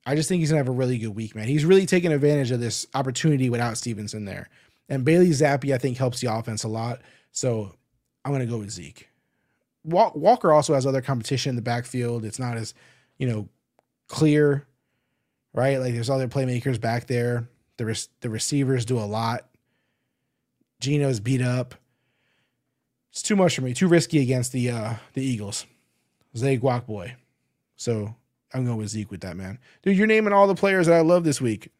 [0.05, 1.49] I just think he's gonna have a really good week, man.
[1.49, 4.47] He's really taking advantage of this opportunity without Stevenson there.
[4.87, 7.01] And Bailey Zappe, I think, helps the offense a lot.
[7.33, 7.75] So
[8.23, 9.09] I'm gonna go with Zeke.
[9.83, 12.23] Walker also has other competition in the backfield.
[12.23, 12.73] It's not as,
[13.17, 13.49] you know,
[14.07, 14.65] clear,
[15.53, 15.79] right?
[15.79, 17.47] Like there's other playmakers back there.
[17.77, 19.47] The the receivers do a lot.
[20.79, 21.75] Geno's beat up.
[23.11, 23.73] It's too much for me.
[23.73, 25.65] Too risky against the uh the Eagles.
[26.35, 27.15] Zay Guac boy.
[27.75, 28.15] So
[28.53, 29.59] I'm going with Zeke with that man.
[29.81, 31.71] Dude, you're naming all the players that I love this week.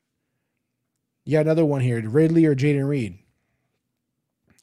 [1.26, 3.18] You got another one here, Ridley or Jayden Reed.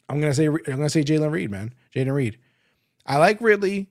[0.09, 1.73] I'm gonna say I'm gonna say Jalen Reed, man.
[1.95, 2.39] Jayden Reed.
[3.07, 3.89] I like Ridley.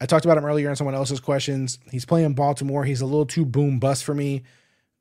[0.00, 1.78] I talked about him earlier in someone else's questions.
[1.90, 2.84] He's playing Baltimore.
[2.84, 4.42] He's a little too boom bust for me.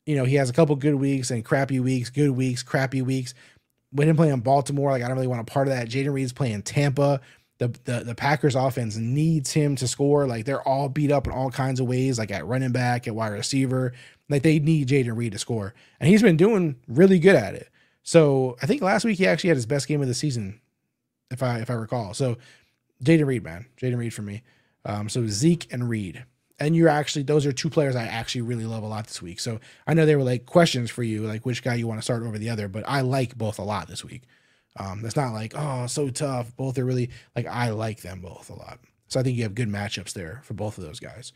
[0.06, 3.34] You know, he has a couple good weeks and crappy weeks, good weeks, crappy weeks.
[3.92, 5.88] With him playing Baltimore, like I don't really want a part of that.
[5.88, 7.22] Jayden Reed's playing Tampa.
[7.58, 10.28] The, the the Packers offense needs him to score.
[10.28, 13.16] Like they're all beat up in all kinds of ways, like at running back, at
[13.16, 13.94] wide receiver.
[14.30, 15.74] Like they need Jayden Reed to score.
[16.00, 17.70] And he's been doing really good at it.
[18.04, 20.60] So I think last week he actually had his best game of the season,
[21.32, 22.14] if I if I recall.
[22.14, 22.38] So
[23.04, 23.66] Jayden Reed, man.
[23.82, 24.44] Jayden Reed for me.
[24.86, 26.24] Um, so Zeke and Reed.
[26.58, 29.42] And you're actually those are two players I actually really love a lot this week.
[29.42, 32.04] So I know they were like questions for you, like which guy you want to
[32.04, 34.24] start over the other, but I like both a lot this week.
[34.78, 36.56] Um, it's not like oh so tough.
[36.56, 38.80] Both are really like I like them both a lot.
[39.08, 41.34] So I think you have good matchups there for both of those guys.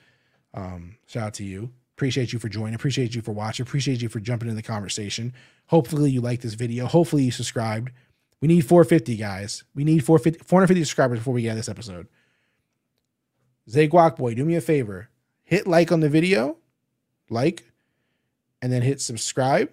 [0.53, 1.71] Um, shout out to you.
[1.97, 2.75] Appreciate you for joining.
[2.75, 3.63] Appreciate you for watching.
[3.63, 5.33] Appreciate you for jumping in the conversation.
[5.67, 6.85] Hopefully you like this video.
[6.85, 7.91] Hopefully you subscribed.
[8.41, 9.65] We need 450 guys.
[9.75, 12.07] We need 450, 450 subscribers before we get this episode.
[13.69, 15.09] Zay Guac Boy, do me a favor.
[15.43, 16.57] Hit like on the video,
[17.29, 17.71] like,
[18.61, 19.71] and then hit subscribe.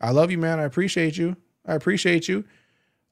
[0.00, 0.60] I love you, man.
[0.60, 1.36] I appreciate you.
[1.64, 2.44] I appreciate you.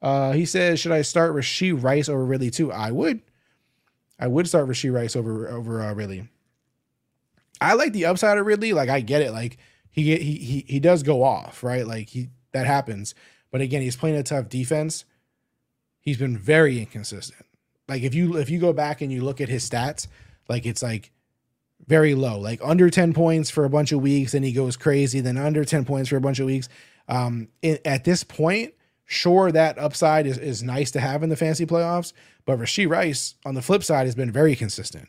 [0.01, 2.71] Uh, he says, should I start Rashee Rice over Ridley too?
[2.71, 3.21] I would.
[4.19, 6.29] I would start Rashee Rice over over uh, Ridley.
[7.59, 8.73] I like the upside of Ridley.
[8.73, 9.31] Like I get it.
[9.31, 9.57] Like
[9.91, 11.85] he he he he does go off, right?
[11.85, 13.15] Like he that happens.
[13.51, 15.05] But again, he's playing a tough defense.
[15.99, 17.44] He's been very inconsistent.
[17.87, 20.07] Like if you if you go back and you look at his stats,
[20.49, 21.11] like it's like
[21.87, 25.19] very low, like under 10 points for a bunch of weeks, and he goes crazy,
[25.19, 26.67] then under 10 points for a bunch of weeks.
[27.07, 28.73] Um, it, at this point,
[29.05, 32.13] sure, that upside is, is nice to have in the fantasy playoffs,
[32.45, 35.07] but Rashee Rice on the flip side has been very consistent,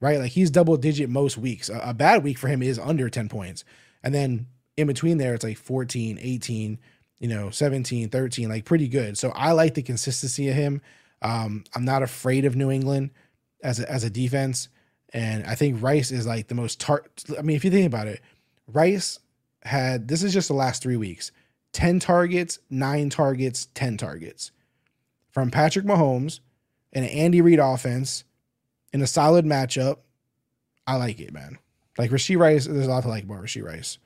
[0.00, 0.18] right?
[0.18, 1.68] Like he's double digit most weeks.
[1.68, 3.64] A, a bad week for him is under 10 points.
[4.02, 4.46] And then
[4.76, 6.78] in between there, it's like 14, 18,
[7.20, 9.16] you know, 17, 13, like pretty good.
[9.16, 10.82] So I like the consistency of him.
[11.22, 13.10] Um, I'm not afraid of New England
[13.62, 14.68] as a, as a defense.
[15.12, 17.04] And I think Rice is like the most tar.
[17.38, 18.20] I mean, if you think about it,
[18.66, 19.18] Rice
[19.62, 21.32] had this is just the last three weeks
[21.72, 24.52] 10 targets, nine targets, 10 targets
[25.30, 26.40] from Patrick Mahomes
[26.92, 28.24] and an Andy Reid offense
[28.92, 29.98] in a solid matchup.
[30.86, 31.58] I like it, man.
[31.98, 33.98] Like Rashee Rice, there's a lot to like about Rashee Rice.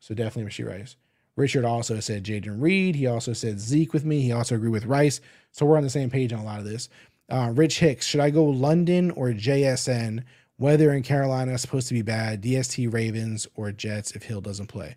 [0.00, 0.96] So definitely Rashee Rice.
[1.36, 2.94] Richard also said Jayden Reed.
[2.94, 4.20] He also said Zeke with me.
[4.22, 5.20] He also agreed with Rice.
[5.50, 6.88] So we're on the same page on a lot of this.
[7.28, 10.24] Uh, Rich Hicks, should I go London or JSN?
[10.58, 12.42] Weather in Carolina is supposed to be bad.
[12.42, 14.96] DST Ravens or Jets if Hill doesn't play.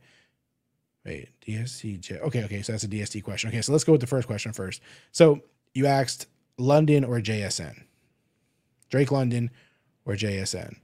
[1.06, 2.22] Wait, DST Jet.
[2.22, 2.62] Okay, okay.
[2.62, 3.50] So that's a DST question.
[3.50, 4.82] Okay, so let's go with the first question first.
[5.12, 5.42] So
[5.74, 7.84] you asked London or JSN.
[8.90, 9.52] Drake London
[10.06, 10.76] or JSN.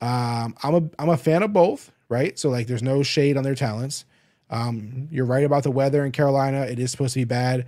[0.00, 2.38] Um, I'm a I'm a fan of both, right?
[2.38, 4.04] So like there's no shade on their talents.
[4.50, 6.62] Um, you're right about the weather in Carolina.
[6.62, 7.66] It is supposed to be bad.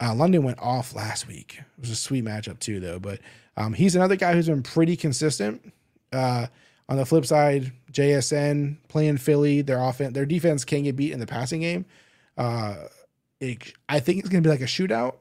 [0.00, 1.58] Uh, London went off last week.
[1.58, 2.98] It was a sweet matchup too, though.
[2.98, 3.20] But
[3.56, 5.72] um, he's another guy who's been pretty consistent.
[6.12, 6.46] Uh,
[6.88, 11.20] on the flip side, JSN playing Philly, their offense, their defense can get beat in
[11.20, 11.86] the passing game.
[12.36, 12.76] Uh,
[13.40, 15.16] it, I think it's going to be like a shootout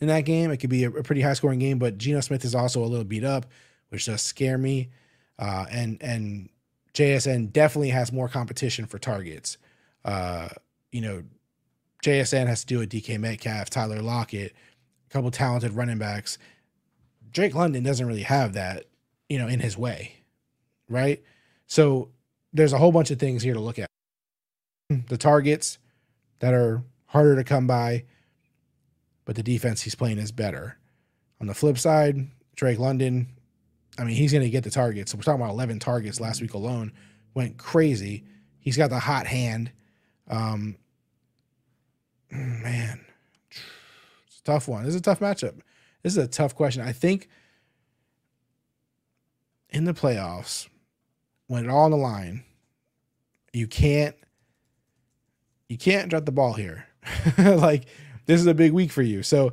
[0.00, 0.50] in that game.
[0.50, 2.86] It could be a, a pretty high scoring game, but Geno Smith is also a
[2.86, 3.46] little beat up,
[3.88, 4.90] which does scare me.
[5.38, 6.48] Uh, and and
[6.94, 9.58] JSN definitely has more competition for targets.
[10.04, 10.48] Uh,
[10.92, 11.22] you know,
[12.04, 16.38] JSN has to do with DK Metcalf, Tyler Lockett, a couple talented running backs.
[17.30, 18.84] Drake London doesn't really have that,
[19.28, 20.16] you know, in his way,
[20.88, 21.22] right?
[21.66, 22.10] So
[22.52, 23.88] there's a whole bunch of things here to look at.
[25.08, 25.78] The targets
[26.40, 28.04] that are harder to come by,
[29.24, 30.78] but the defense he's playing is better.
[31.40, 33.28] On the flip side, Drake London,
[33.98, 35.10] I mean, he's going to get the targets.
[35.10, 36.92] So we're talking about 11 targets last week alone.
[37.34, 38.24] Went crazy.
[38.60, 39.72] He's got the hot hand.
[40.28, 40.76] Um,
[42.30, 43.04] man,
[44.26, 44.84] it's a tough one.
[44.84, 45.60] This is a tough matchup.
[46.02, 46.82] This is a tough question.
[46.82, 47.28] I think
[49.70, 50.68] in the playoffs,
[51.46, 52.44] when it all on the line,
[53.52, 54.16] you can't
[55.68, 56.86] you can't drop the ball here.
[57.38, 57.86] like
[58.26, 59.22] this is a big week for you.
[59.22, 59.52] So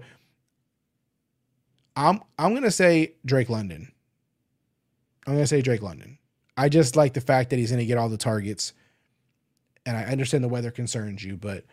[1.95, 3.91] I'm I'm gonna say Drake London.
[5.26, 6.18] I'm gonna say Drake London.
[6.57, 8.73] I just like the fact that he's gonna get all the targets,
[9.85, 11.65] and I understand the weather concerns you, but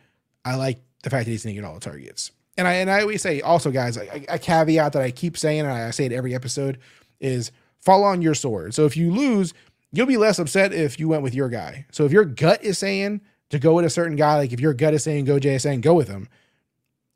[0.45, 2.33] I like the fact that he's gonna get all the targets.
[2.57, 5.61] And I and I always say also, guys, a, a caveat that I keep saying,
[5.61, 6.79] and I say it every episode,
[7.21, 8.75] is fall on your sword.
[8.75, 9.55] So if you lose,
[9.93, 11.87] you'll be less upset if you went with your guy.
[11.93, 13.21] So if your gut is saying
[13.51, 15.95] to go with a certain guy, like if your gut is saying go JSN, go
[15.95, 16.29] with him,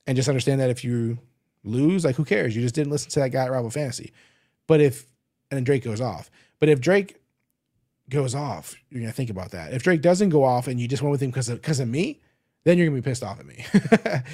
[0.06, 1.18] and just understand that if you
[1.64, 2.54] lose, like who cares?
[2.54, 4.12] You just didn't listen to that guy at Rival Fantasy.
[4.66, 5.06] But if
[5.50, 6.30] and then Drake goes off.
[6.60, 7.16] But if Drake
[8.12, 9.72] goes off, you're gonna think about that.
[9.72, 11.88] If Drake doesn't go off and you just went with him because of because of
[11.88, 12.20] me,
[12.64, 13.64] then you're gonna be pissed off at me.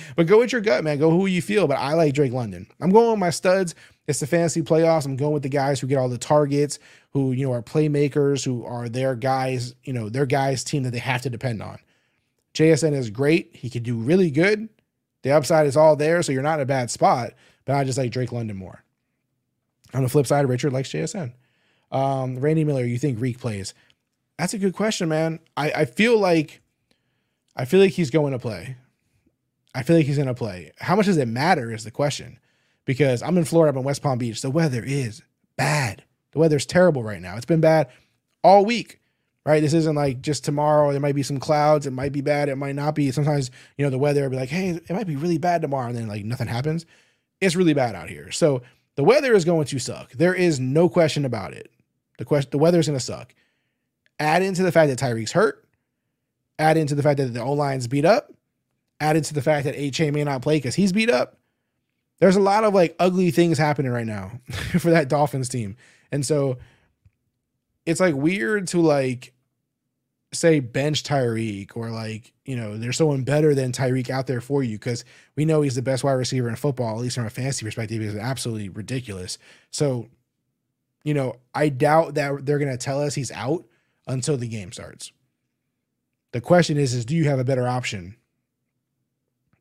[0.17, 0.99] but go with your gut, man.
[0.99, 1.67] Go who you feel.
[1.67, 2.67] But I like Drake London.
[2.81, 3.75] I'm going with my studs.
[4.07, 5.07] It's the fantasy playoffs.
[5.07, 6.79] I'm going with the guys who get all the targets,
[7.13, 9.75] who you know are playmakers, who are their guys.
[9.85, 11.79] You know their guys team that they have to depend on.
[12.55, 13.55] JSN is great.
[13.55, 14.69] He could do really good.
[15.23, 17.33] The upside is all there, so you're not in a bad spot.
[17.65, 18.83] But I just like Drake London more.
[19.95, 21.33] On the flip side, Richard likes JSN.
[21.91, 23.75] Um, Randy Miller, you think Reek plays?
[24.39, 25.41] That's a good question, man.
[25.57, 26.61] I, I feel like
[27.57, 28.77] I feel like he's going to play.
[29.75, 30.73] I feel like he's going to play.
[30.79, 32.39] How much does it matter is the question.
[32.85, 34.41] Because I'm in Florida, I'm in West Palm Beach.
[34.41, 35.23] The weather is
[35.59, 36.05] bad.
[36.33, 37.37] The weather's terrible right now.
[37.37, 37.89] It's been bad
[38.43, 38.99] all week,
[39.45, 39.61] right?
[39.61, 40.91] This isn't like just tomorrow.
[40.91, 41.87] There might be some clouds.
[41.87, 42.49] It might be bad.
[42.49, 43.11] It might not be.
[43.11, 45.89] Sometimes, you know, the weather will be like, hey, it might be really bad tomorrow.
[45.89, 46.87] And then like nothing happens.
[47.43, 48.31] It's really bad out here.
[48.31, 48.63] So
[48.95, 50.13] the weather is going to suck.
[50.13, 51.71] There is no question about it.
[52.19, 53.35] The question, the weather's going to suck.
[54.19, 55.65] Add into the fact that Tyreek's hurt.
[56.59, 58.33] Add into the fact that the O line's beat up.
[59.01, 61.39] Add into the fact that HA may not play because he's beat up.
[62.19, 64.41] There's a lot of like ugly things happening right now
[64.79, 65.77] for that Dolphins team,
[66.11, 66.59] and so
[67.87, 69.33] it's like weird to like
[70.33, 74.65] say bench Tyreek or like you know there's someone better than Tyreek out there for
[74.65, 75.05] you because
[75.37, 78.03] we know he's the best wide receiver in football, at least from a fantasy perspective.
[78.03, 79.39] Is absolutely ridiculous.
[79.71, 80.09] So
[81.05, 83.65] you know, I doubt that they're going to tell us he's out
[84.07, 85.13] until the game starts.
[86.33, 88.17] The question is, is do you have a better option?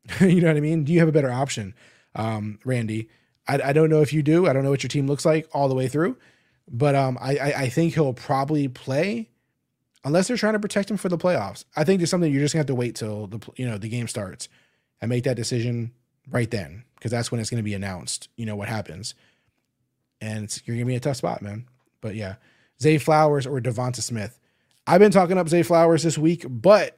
[0.20, 0.84] you know what I mean?
[0.84, 1.74] Do you have a better option,
[2.16, 3.10] um, Randy?
[3.48, 4.48] I, I, don't know if you do.
[4.48, 6.18] I don't know what your team looks like all the way through,
[6.70, 9.30] but um, I, I, I think he'll probably play
[10.04, 11.66] unless they're trying to protect him for the playoffs.
[11.76, 13.90] I think there's something you're just gonna have to wait till the you know the
[13.90, 14.50] game starts
[15.02, 15.92] and make that decision
[16.30, 18.30] right then because that's when it's going to be announced.
[18.36, 19.16] You know what happens
[20.22, 21.66] and you're gonna be a tough spot, man.
[22.02, 22.36] But yeah,
[22.82, 24.40] Zay Flowers or DeVonta Smith.
[24.86, 26.98] I've been talking up Zay Flowers this week, but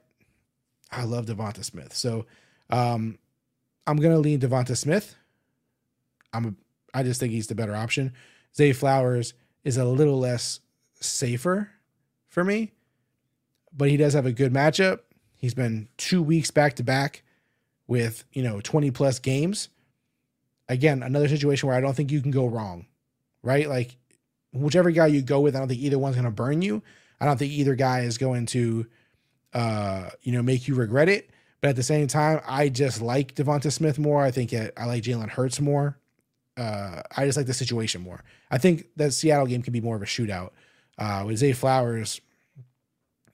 [0.91, 2.26] I love DeVonta Smith, so
[2.70, 3.18] um,
[3.88, 5.16] I'm gonna lean DeVonta Smith.
[6.34, 6.54] I'm a,
[6.94, 8.14] I just think he's the better option.
[8.56, 9.34] Zay Flowers
[9.64, 10.60] is a little less
[11.00, 11.72] safer
[12.28, 12.72] for me,
[13.76, 15.00] but he does have a good matchup.
[15.36, 17.24] He's been two weeks back to back
[17.88, 19.70] with you know 20 plus games.
[20.68, 22.86] Again, another situation where I don't think you can go wrong
[23.44, 23.68] right?
[23.68, 23.95] Like
[24.53, 26.82] whichever guy you go with, I don't think either one's going to burn you.
[27.22, 28.86] I don't think either guy is going to,
[29.53, 31.30] uh, you know, make you regret it.
[31.61, 34.24] But at the same time, I just like DeVonta Smith more.
[34.24, 35.98] I think I like Jalen Hurts more.
[36.56, 38.24] Uh, I just like the situation more.
[38.49, 40.52] I think that Seattle game could be more of a shootout.
[40.98, 42.20] Uh, with Zay Flowers,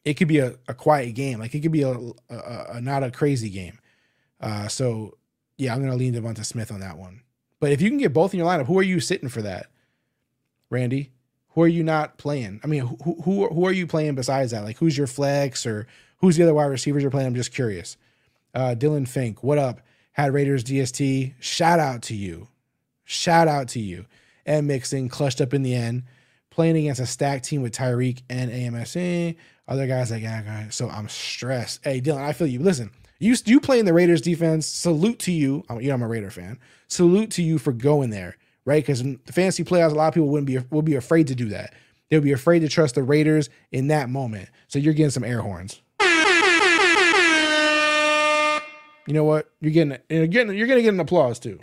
[0.04, 1.40] it could be a, a quiet game.
[1.40, 1.92] Like it could be a,
[2.30, 3.80] a, a not a crazy game.
[4.40, 5.18] Uh, so
[5.58, 7.22] yeah, I'm gonna lean DeVonta Smith on that one.
[7.60, 9.68] But if you can get both in your lineup, who are you sitting for that,
[10.70, 11.12] Randy?
[11.50, 12.60] Who are you not playing?
[12.64, 14.64] I mean, who who who are you playing besides that?
[14.64, 15.88] Like, who's your flex or
[16.18, 17.28] who's the other wide receivers you're playing?
[17.28, 17.98] I'm just curious.
[18.54, 19.82] Uh, Dylan Fink, what up?
[20.14, 21.34] Had Raiders DST.
[21.40, 22.48] Shout out to you.
[23.04, 24.06] Shout out to you.
[24.46, 26.04] And mixing, clutched up in the end,
[26.50, 29.36] playing against a stacked team with Tyreek and AMSA.
[29.68, 30.76] Other guys like, yeah, guys.
[30.76, 31.84] So I'm stressed.
[31.84, 32.60] Hey, Dylan, I feel you.
[32.60, 34.68] Listen, you you playing the Raiders defense.
[34.68, 35.64] Salute to you.
[35.70, 36.60] I'm, you know, I'm a Raider fan.
[36.88, 38.84] Salute to you for going there, right?
[38.84, 41.36] Because in the fantasy playoffs, a lot of people wouldn't be would be afraid to
[41.36, 41.74] do that.
[42.10, 44.50] They'll be afraid to trust the Raiders in that moment.
[44.68, 45.82] So you're getting some air horns.
[49.08, 49.52] You know what?
[49.62, 51.60] You're getting you're getting you're gonna get an applause too.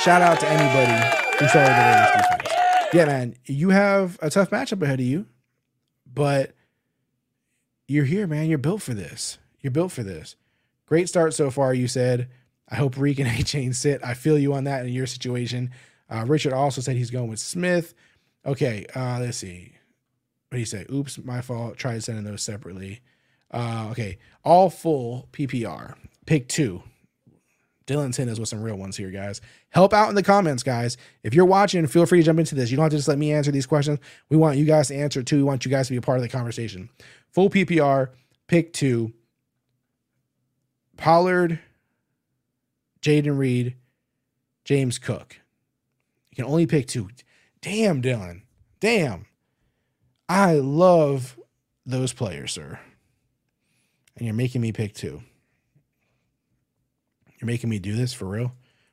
[0.00, 2.54] Shout out to anybody who started the Raiders defense.
[2.92, 5.26] Yeah, man, you have a tough matchup ahead of you,
[6.06, 6.52] but
[7.88, 8.48] you're here, man.
[8.48, 9.38] You're built for this.
[9.60, 10.36] You're built for this.
[10.86, 12.28] Great start so far, you said.
[12.68, 14.04] I hope Reek and Achane sit.
[14.04, 15.70] I feel you on that in your situation.
[16.10, 17.94] Uh, Richard also said he's going with Smith.
[18.44, 19.72] Okay, uh, let's see.
[20.48, 20.86] What do you say?
[20.92, 21.76] Oops, my fault.
[21.76, 23.00] Tried sending those separately.
[23.50, 25.94] Uh, okay, all full PPR.
[26.26, 26.82] Pick two.
[27.86, 29.40] Dylan us with some real ones here, guys.
[29.70, 30.96] Help out in the comments, guys.
[31.22, 32.70] If you're watching, feel free to jump into this.
[32.70, 34.00] You don't have to just let me answer these questions.
[34.28, 35.36] We want you guys to answer too.
[35.36, 36.90] We want you guys to be a part of the conversation.
[37.30, 38.08] Full PPR,
[38.48, 39.12] pick two.
[40.96, 41.60] Pollard,
[43.06, 43.76] Jayden Reed,
[44.64, 45.36] James Cook.
[46.30, 47.08] You can only pick two.
[47.62, 48.42] Damn, Dylan.
[48.80, 49.26] Damn.
[50.28, 51.38] I love
[51.84, 52.80] those players, sir.
[54.16, 55.22] And you're making me pick two.
[57.40, 58.46] You're making me do this for real?
[58.46, 58.52] Are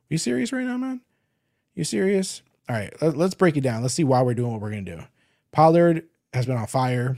[0.10, 1.02] you serious right now, man?
[1.74, 2.44] You serious?
[2.70, 3.82] All right, let, us break it down.
[3.82, 5.04] Let's see why we're doing what we're going to do.
[5.52, 6.04] Pollard
[6.34, 7.18] has been on fire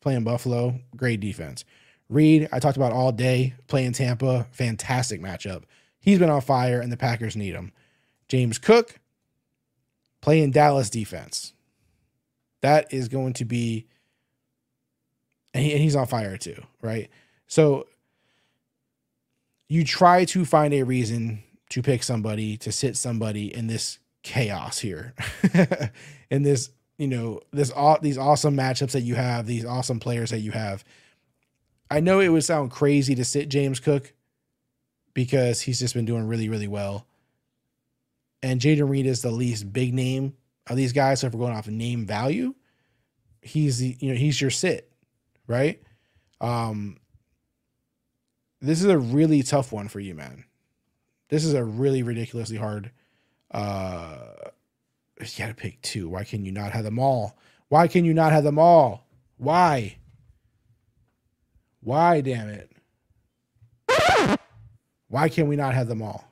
[0.00, 1.64] playing Buffalo, great defense.
[2.08, 5.64] Reed, I talked about all day, playing Tampa, fantastic matchup.
[5.98, 7.72] He's been on fire, and the Packers need him.
[8.28, 9.00] James Cook,
[10.20, 11.52] playing Dallas defense.
[12.62, 13.86] That is going to be,
[15.52, 17.10] and, he, and he's on fire too, right?
[17.48, 17.86] So
[19.68, 24.78] you try to find a reason to pick somebody, to sit somebody in this chaos
[24.78, 25.14] here,
[26.30, 30.30] in this you know this all these awesome matchups that you have, these awesome players
[30.30, 30.84] that you have.
[31.90, 34.12] I know it would sound crazy to sit James Cook
[35.14, 37.06] because he's just been doing really really well,
[38.42, 40.34] and Jayden Reed is the least big name
[40.66, 41.20] of these guys.
[41.20, 42.54] So if we're going off name value,
[43.40, 44.92] he's the you know he's your sit,
[45.46, 45.82] right?
[46.40, 46.98] Um,
[48.60, 50.44] this is a really tough one for you, man.
[51.28, 52.90] This is a really ridiculously hard
[53.52, 54.36] uh
[55.20, 56.08] you got to pick two.
[56.08, 57.36] Why can you not have them all?
[57.68, 59.06] Why can you not have them all?
[59.38, 59.96] Why?
[61.86, 62.68] Why, damn it?
[65.08, 66.24] Why can we not have them all?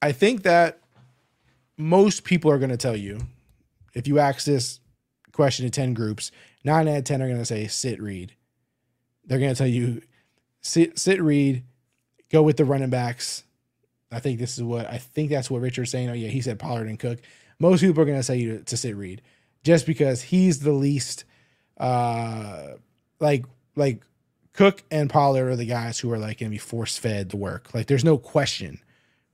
[0.00, 0.78] I think that
[1.76, 3.22] most people are going to tell you,
[3.92, 4.78] if you ask this
[5.32, 6.30] question to 10 groups,
[6.62, 8.36] nine out of 10 are going to say sit read.
[9.24, 10.00] They're going to tell you
[10.60, 11.64] sit, sit read,
[12.30, 13.42] go with the running backs,
[14.12, 16.08] I think this is what I think that's what Richard's saying.
[16.08, 17.18] Oh yeah, he said Pollard and Cook.
[17.58, 19.22] Most people are going to say you to, to sit read
[19.64, 21.24] just because he's the least
[21.78, 22.74] uh
[23.20, 23.44] like
[23.74, 24.02] like
[24.52, 27.36] Cook and Pollard are the guys who are like going to be force fed the
[27.36, 27.74] work.
[27.74, 28.80] Like there's no question,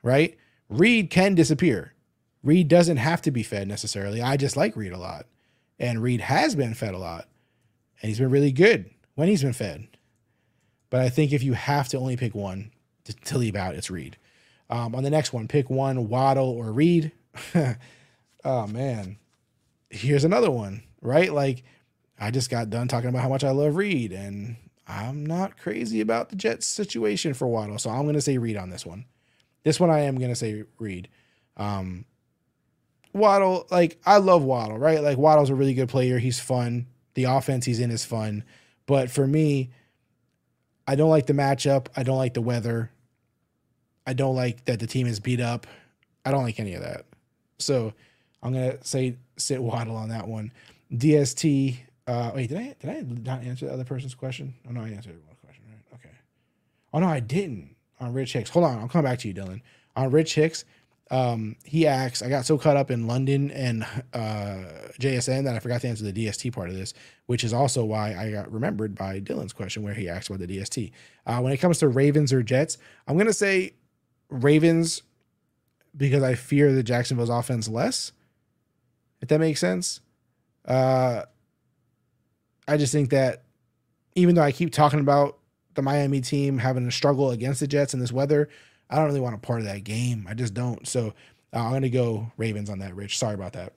[0.03, 0.37] right?
[0.69, 1.95] Reed can disappear.
[2.43, 4.21] Reed doesn't have to be fed necessarily.
[4.21, 5.27] I just like Reed a lot.
[5.79, 7.29] And Reed has been fed a lot.
[8.01, 9.87] And he's been really good when he's been fed.
[10.91, 12.73] But I think if you have to only pick one
[13.05, 14.17] to, to leave out, it's Reed.
[14.69, 17.13] Um, on the next one, pick one, Waddle or Reed.
[18.45, 19.19] oh man,
[19.89, 21.33] here's another one, right?
[21.33, 21.63] Like
[22.23, 24.55] I just got done talking about how much I love Reed, and
[24.87, 28.71] I'm not crazy about the Jets situation for Waddle, so I'm gonna say Reed on
[28.71, 29.07] this one.
[29.65, 31.09] This one I am gonna say Reed.
[31.57, 32.05] Um,
[33.13, 35.03] Waddle, like I love Waddle, right?
[35.03, 36.21] Like Waddle's a really good player.
[36.21, 36.87] He's fun.
[37.15, 38.45] The offense he's in is fun.
[38.87, 39.71] But for me,
[40.87, 41.89] I don't like the matchup.
[41.97, 42.93] I don't like the weather.
[44.07, 45.67] I don't like that the team is beat up.
[46.25, 47.05] I don't like any of that.
[47.59, 47.93] So
[48.45, 50.53] I'm gonna say sit Waddle on that one.
[50.93, 51.79] DST.
[52.13, 54.55] Uh, wait, did I did I not answer the other person's question?
[54.69, 55.65] Oh no, I answered one question.
[55.67, 55.99] Right?
[55.99, 56.15] Okay.
[56.93, 57.75] Oh no, I didn't.
[58.01, 58.51] on Rich Hicks.
[58.51, 59.63] Hold on, I'll come back to you, Dylan.
[59.97, 60.65] On Rich Hicks,
[61.11, 64.65] um, he asks, I got so caught up in London and uh,
[64.99, 66.93] JSN that I forgot to answer the DST part of this,
[67.27, 70.59] which is also why I got remembered by Dylan's question where he asked about the
[70.59, 70.91] DST.
[71.27, 72.77] Uh, when it comes to Ravens or Jets,
[73.07, 73.75] I'm to say
[74.29, 75.03] Ravens
[75.97, 78.13] because I fear the Jacksonville's offense less,
[79.21, 80.01] if that makes sense.
[80.65, 81.23] Uh,
[82.69, 83.43] I just think that
[84.15, 85.39] even though I keep talking about
[85.75, 88.49] the Miami team having a struggle against the Jets in this weather,
[88.91, 90.27] I don't really want a part of that game.
[90.29, 90.87] I just don't.
[90.87, 91.15] So
[91.53, 93.19] uh, I'm going to go Ravens on that, Rich.
[93.19, 93.73] Sorry about that.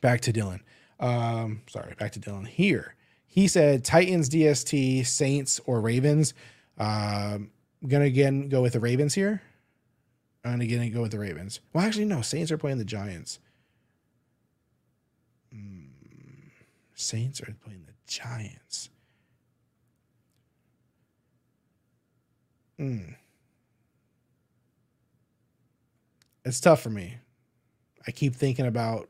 [0.00, 0.60] Back to Dylan.
[1.00, 2.94] Um, sorry, back to Dylan here.
[3.26, 6.34] He said Titans, DST, Saints, or Ravens.
[6.78, 7.50] Um,
[7.82, 9.42] I'm going to again go with the Ravens here.
[10.44, 11.60] I'm going to again go with the Ravens.
[11.72, 12.20] Well, actually, no.
[12.22, 13.38] Saints are playing the Giants.
[16.94, 18.90] Saints are playing the Giants.
[22.78, 23.14] Mm.
[26.44, 27.18] It's tough for me.
[28.06, 29.08] I keep thinking about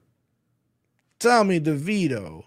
[1.18, 2.44] Tommy DeVito.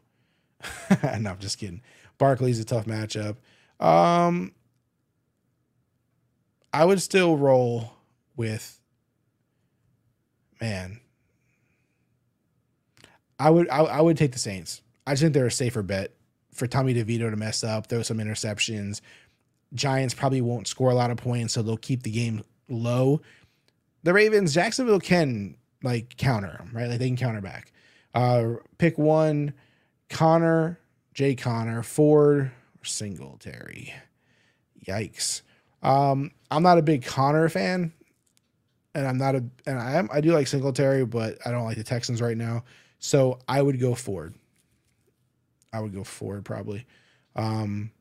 [1.19, 1.81] no, I'm just kidding.
[2.17, 3.37] Barkley's a tough matchup.
[3.79, 4.53] Um,
[6.73, 7.93] I would still roll
[8.35, 8.79] with
[10.61, 10.99] man.
[13.39, 14.81] I would I, I would take the Saints.
[15.07, 16.11] I just think they're a safer bet
[16.53, 19.01] for Tommy DeVito to mess up, throw some interceptions.
[19.73, 23.21] Giants probably won't score a lot of points, so they'll keep the game low
[24.07, 26.87] the Ravens, Jacksonville can like counter them, right?
[26.87, 27.73] Like they can counter back.
[28.13, 29.53] Uh, pick one,
[30.09, 30.79] Conner,
[31.13, 32.39] Jay Conner, Ford,
[32.79, 33.93] or Singletary.
[34.87, 35.41] Yikes.
[35.83, 37.91] Um, I'm not a big Conner fan,
[38.95, 41.75] and I'm not a, and I am, I do like Singletary, but I don't like
[41.75, 42.63] the Texans right now.
[42.99, 44.33] So I would go Ford.
[45.77, 46.85] I would go Ford probably.
[47.35, 47.91] Um,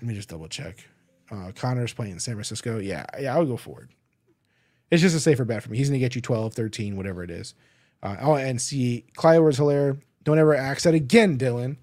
[0.00, 0.86] let me just double check.
[1.30, 2.78] Uh, Conner's playing in San Francisco.
[2.78, 3.88] Yeah, yeah, I would go Ford.
[4.90, 5.78] It's just a safer bet for me.
[5.78, 7.54] He's going to get you 12, 13, whatever it is.
[8.02, 9.98] Uh, oh, and see, Clyde Edwards Helaire.
[10.24, 11.78] Don't ever ask that again, Dylan.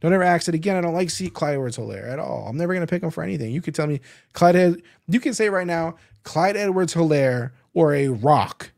[0.00, 0.76] Don't ever ask it again.
[0.76, 2.48] I don't like see Clyde Edwards Helaire at all.
[2.48, 3.52] I'm never going to pick him for anything.
[3.52, 4.00] You could tell me
[4.32, 5.94] Clyde, you can say right now,
[6.24, 8.72] Clyde Edwards Helaire or a rock.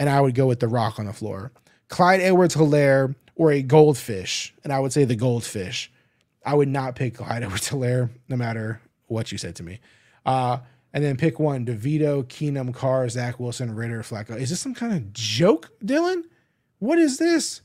[0.00, 1.52] And I would go with the rock on the floor.
[1.88, 4.52] Clyde Edwards Helaire or a goldfish.
[4.64, 5.90] And I would say the goldfish.
[6.44, 9.80] I would not pick Clyde Edwards Helaire no matter what you said to me.
[10.26, 10.58] Uh,
[10.92, 14.38] and then pick one: DeVito, Keenum, Carr, Zach Wilson, Ridder, Flacco.
[14.38, 16.24] Is this some kind of joke, Dylan?
[16.80, 17.62] What is this?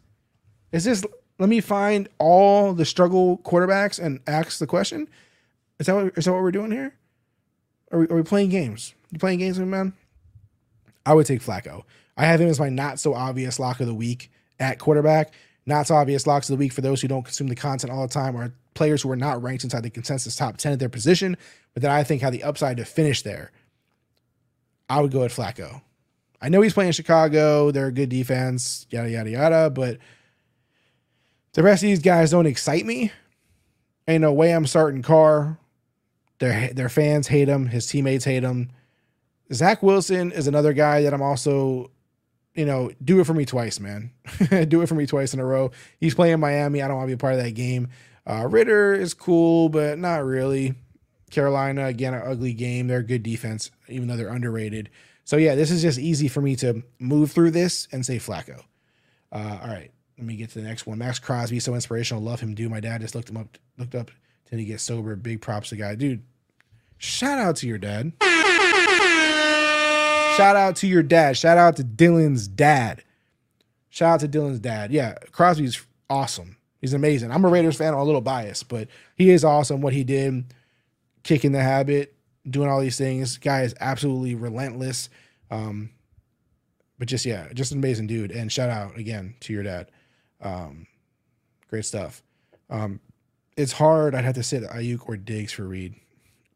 [0.72, 1.04] Is this?
[1.40, 5.10] Let me find all the struggle quarterbacks and ask the question.
[5.80, 6.94] Is that what, is that what we're doing here?
[7.92, 8.94] Are we, are we playing games?
[9.12, 9.94] You playing games, man?
[11.06, 11.84] I would take Flacco.
[12.16, 15.34] I have him as my not so obvious lock of the week at quarterback.
[15.66, 18.06] Not so obvious locks of the week for those who don't consume the content all
[18.06, 20.90] the time are players who are not ranked inside the consensus top 10 at their
[20.90, 21.38] position,
[21.74, 23.52] but that I think have the upside to finish there.
[24.90, 25.82] I would go at Flacco.
[26.42, 27.72] I know he's playing Chicago.
[27.72, 30.00] They're a good defense, yada, yada, yada, but
[31.54, 33.12] the rest of these guys don't excite me.
[34.08, 35.58] Ain't no way I'm starting Carr.
[36.40, 37.68] Their, their fans hate him.
[37.68, 38.72] His teammates hate him.
[39.54, 41.92] Zach Wilson is another guy that I'm also
[42.56, 44.12] you know, do it for me twice, man.
[44.68, 45.72] do it for me twice in a row.
[46.00, 46.82] He's playing Miami.
[46.82, 47.90] I don't want to be a part of that game.
[48.26, 50.76] Uh, Ridder is cool, but not really.
[51.32, 52.88] Carolina, again, an ugly game.
[52.88, 54.90] They're a good defense, even though they're underrated.
[55.26, 58.62] So, yeah, this is just easy for me to move through this and say Flacco.
[59.32, 61.00] Uh, all right, let me get to the next one.
[61.00, 62.22] Maxx Crosby, so inspirational.
[62.22, 62.70] Love him, dude.
[62.70, 64.12] My dad just looked him up, looked up
[64.46, 65.16] till he gets sober.
[65.16, 65.96] Big props to the guy.
[65.96, 66.24] Dude,
[66.98, 68.14] shout out to your dad.
[70.36, 71.38] Shout out to your dad.
[71.38, 73.04] Shout out to Dylan's dad.
[73.90, 74.92] Shout out to Dylan's dad.
[74.92, 76.58] Yeah, Crosby's awesome.
[76.82, 77.32] He's amazing.
[77.32, 77.94] I'm a Raiders fan.
[77.94, 79.82] I'm a little biased, but he is awesome.
[79.82, 80.46] What he did,
[81.24, 82.16] kicking the habit,
[82.50, 83.38] doing all these things.
[83.38, 85.10] Guy is absolutely relentless.
[85.52, 85.92] Um,
[86.98, 88.32] but just yeah, just an amazing dude.
[88.32, 89.92] And shout out again to your dad.
[90.42, 90.88] Um,
[91.70, 92.24] great stuff.
[92.70, 93.00] Um,
[93.56, 94.16] it's hard.
[94.16, 95.96] I'd have to sit Aiyuk or Diggs for Reed.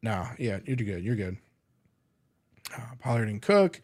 [0.01, 1.03] Nah, yeah, you're good.
[1.03, 1.37] You're good
[2.75, 3.81] uh, Pollard and Cook.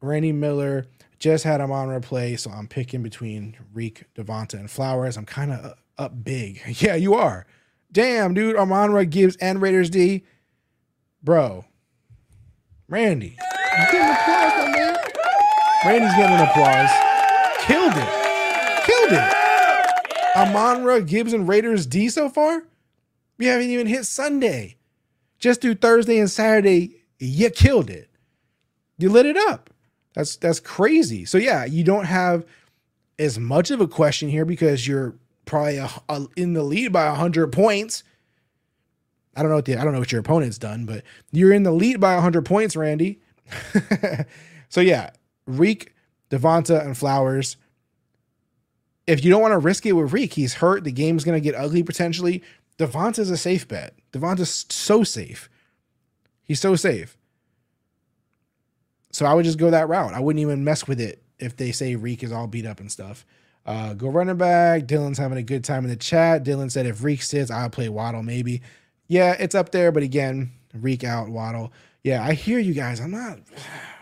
[0.00, 0.86] Randy Miller
[1.18, 5.16] just had him on replay, so I'm picking between Reek, Devonta, and Flowers.
[5.16, 6.60] I'm kind of up big.
[6.80, 7.46] Yeah, you are.
[7.90, 8.56] Damn, dude.
[8.56, 10.24] Amon Gibbs and Raiders D.
[11.22, 11.64] Bro.
[12.88, 13.36] Randy.
[13.38, 14.96] You applause, my man?
[15.84, 16.90] Randy's getting an applause.
[17.60, 18.84] Killed it.
[18.84, 20.36] Killed it.
[20.36, 22.64] Amon Gibbs and Raiders D so far?
[23.38, 24.76] We haven't even hit Sunday.
[25.38, 28.10] Just do Thursday and Saturday you killed it.
[28.98, 29.70] You lit it up.
[30.14, 31.24] That's that's crazy.
[31.24, 32.46] So yeah, you don't have
[33.18, 35.14] as much of a question here because you're
[35.44, 38.02] probably a, a, in the lead by 100 points.
[39.34, 41.02] I don't know what the I don't know what your opponent's done, but
[41.32, 43.20] you're in the lead by 100 points, Randy.
[44.68, 45.10] so yeah,
[45.46, 45.94] Reek,
[46.30, 47.56] Devonta, and Flowers.
[49.06, 50.84] If you don't want to risk it with Reek, he's hurt.
[50.84, 52.42] The game's gonna get ugly potentially.
[52.78, 53.94] Devonta's a safe bet.
[54.12, 55.48] Devonta's so safe.
[56.46, 57.18] He's so safe.
[59.10, 60.14] So I would just go that route.
[60.14, 62.90] I wouldn't even mess with it if they say Reek is all beat up and
[62.90, 63.26] stuff.
[63.64, 64.84] Uh, go running back.
[64.84, 66.44] Dylan's having a good time in the chat.
[66.44, 68.62] Dylan said if Reek sits, I'll play Waddle maybe.
[69.08, 71.72] Yeah, it's up there, but again, Reek out Waddle.
[72.04, 73.00] Yeah, I hear you guys.
[73.00, 73.38] I'm not.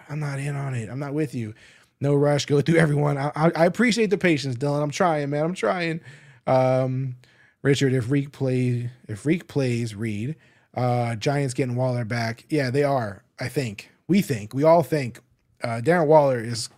[0.08, 0.90] I'm not in on it.
[0.90, 1.54] I'm not with you.
[2.00, 2.44] No rush.
[2.44, 3.16] Go through everyone.
[3.16, 4.82] I, I, I appreciate the patience, Dylan.
[4.82, 5.44] I'm trying, man.
[5.44, 6.00] I'm trying.
[6.46, 7.16] Um,
[7.62, 10.36] Richard, if Reek plays, if Reek plays Reed,
[10.76, 12.44] uh, Giants getting Waller back.
[12.48, 13.22] Yeah, they are.
[13.38, 13.90] I think.
[14.08, 14.54] We think.
[14.54, 15.20] We all think.
[15.62, 16.68] Uh, Darren Waller is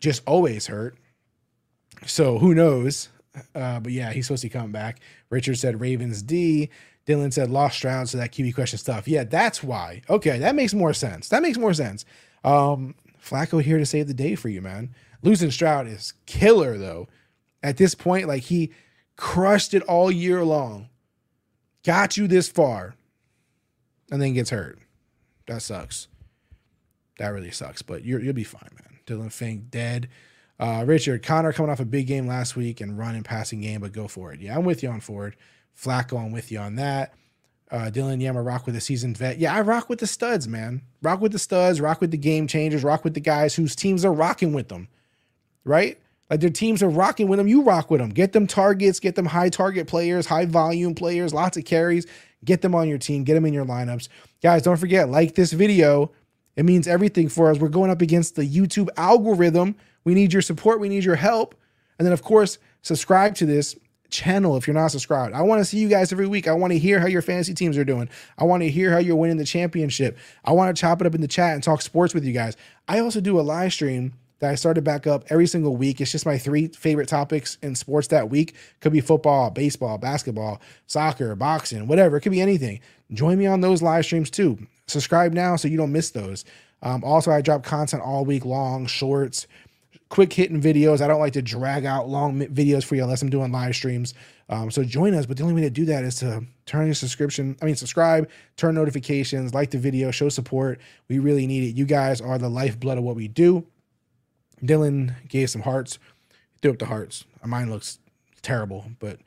[0.00, 0.96] just always hurt.
[2.06, 3.08] So who knows?
[3.54, 5.00] Uh, but yeah, he's supposed to come back.
[5.30, 6.70] Richard said Ravens D.
[7.06, 9.06] Dylan said lost Stroud, so that QB question stuff.
[9.06, 10.02] Yeah, that's why.
[10.10, 11.28] Okay, that makes more sense.
[11.28, 12.04] That makes more sense.
[12.44, 14.94] Um, Flacco here to save the day for you, man.
[15.22, 17.08] Losing Stroud is killer though.
[17.62, 18.72] At this point, like he
[19.16, 20.88] crushed it all year long,
[21.86, 22.94] got you this far,
[24.10, 24.78] and then gets hurt.
[25.46, 26.08] That sucks.
[27.18, 27.80] That really sucks.
[27.80, 28.98] But you will be fine, man.
[29.06, 30.08] Dylan Fink dead.
[30.58, 33.80] Uh, Richard Conner coming off a big game last week and run and passing game,
[33.80, 34.40] but go for it.
[34.40, 35.36] Yeah, I'm with you on Ford.
[35.78, 37.14] Flacco, I'm with you on that.
[37.70, 39.38] Uh, Dylan Yama rock with a seasoned vet.
[39.38, 40.82] Yeah, I rock with the studs, man.
[41.02, 44.04] Rock with the studs, rock with the game changers, rock with the guys whose teams
[44.04, 44.88] are rocking with them,
[45.64, 45.98] right?
[46.28, 47.48] Like their teams are rocking with them.
[47.48, 48.10] You rock with them.
[48.10, 52.06] Get them targets, get them high target players, high volume players, lots of carries.
[52.44, 54.08] Get them on your team, get them in your lineups.
[54.42, 56.10] Guys, don't forget, like this video.
[56.54, 57.58] It means everything for us.
[57.58, 59.76] We're going up against the YouTube algorithm
[60.06, 60.78] we need your support.
[60.78, 61.56] We need your help.
[61.98, 63.74] And then, of course, subscribe to this
[64.08, 65.34] channel if you're not subscribed.
[65.34, 66.46] I want to see you guys every week.
[66.46, 68.08] I want to hear how your fantasy teams are doing.
[68.38, 70.16] I want to hear how you're winning the championship.
[70.44, 72.56] I want to chop it up in the chat and talk sports with you guys.
[72.86, 76.00] I also do a live stream that I started back up every single week.
[76.00, 78.54] It's just my three favorite topics in sports that week.
[78.80, 82.16] Could be football, baseball, basketball, soccer, boxing, whatever.
[82.16, 82.80] It could be anything.
[83.12, 84.58] Join me on those live streams too.
[84.86, 86.44] Subscribe now so you don't miss those.
[86.82, 89.46] Um, also, I drop content all week long, shorts,
[90.08, 91.00] quick hitting videos.
[91.00, 94.14] I don't like to drag out long videos for you unless I'm doing live streams.
[94.48, 95.26] Um, so join us.
[95.26, 98.28] But the only way to do that is to turn your subscription, I mean, subscribe,
[98.56, 100.80] turn notifications, like the video, show support.
[101.08, 101.76] We really need it.
[101.76, 103.66] You guys are the lifeblood of what we do.
[104.62, 105.98] Dylan gave some hearts,
[106.62, 107.24] threw up the hearts.
[107.44, 107.98] Mine looks
[108.42, 109.20] terrible, but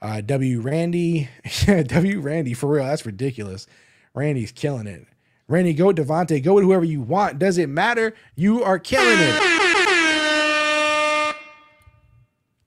[0.00, 1.28] uh, W Randy,
[1.66, 3.66] W Randy, for real, that's ridiculous.
[4.14, 5.06] Randy's killing it.
[5.48, 7.38] Randy, go Devontae, go with whoever you want.
[7.38, 8.14] Does it matter?
[8.34, 9.56] You are killing it.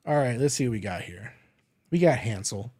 [0.05, 1.33] All right, let's see what we got here.
[1.91, 2.71] We got Hansel.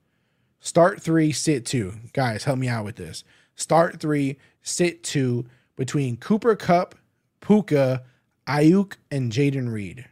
[0.59, 1.93] Start three, sit two.
[2.13, 3.23] Guys, help me out with this.
[3.55, 5.45] Start three, sit two
[5.75, 6.95] between Cooper Kupp,
[7.41, 8.03] Puka,
[8.49, 10.05] Aiyuk, and Jayden Reed.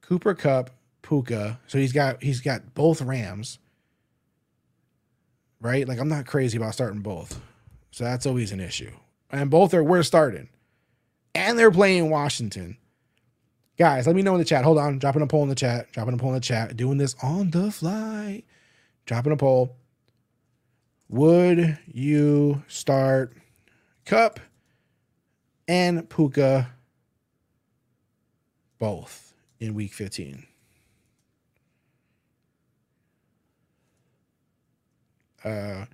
[0.00, 1.60] Cooper Kupp, Puka.
[1.68, 3.58] So he's got he's got both Rams.
[5.60, 5.86] Right?
[5.86, 7.40] Like I'm not crazy about starting both.
[7.92, 8.90] So that's always an issue.
[9.30, 10.48] And both are we're starting.
[11.34, 12.76] And they're playing Washington.
[13.78, 14.64] Guys, let me know in the chat.
[14.64, 14.98] Hold on.
[14.98, 15.90] Dropping a poll in the chat.
[15.92, 16.76] Dropping a poll in the chat.
[16.76, 18.42] Doing this on the fly.
[19.06, 19.76] Dropping a poll.
[21.08, 23.34] Would you start
[24.04, 24.40] Kupp
[25.68, 26.68] and Puka
[28.78, 30.46] both in week 15?
[35.44, 35.86] Uh,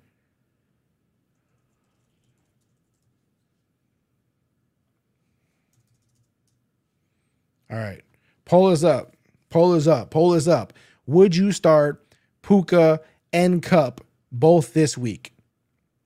[7.70, 8.02] All right.
[8.44, 9.14] Poll is up.
[9.50, 10.10] Poll is up.
[10.10, 10.72] Poll is up.
[11.06, 12.04] Would you start
[12.42, 13.00] Puka
[13.32, 15.34] and Kupp both this week?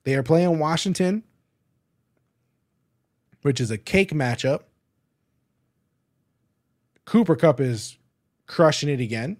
[0.03, 1.23] They are playing Washington,
[3.43, 4.61] which is a cake matchup.
[7.05, 7.97] Cooper Kupp is
[8.47, 9.37] crushing it again,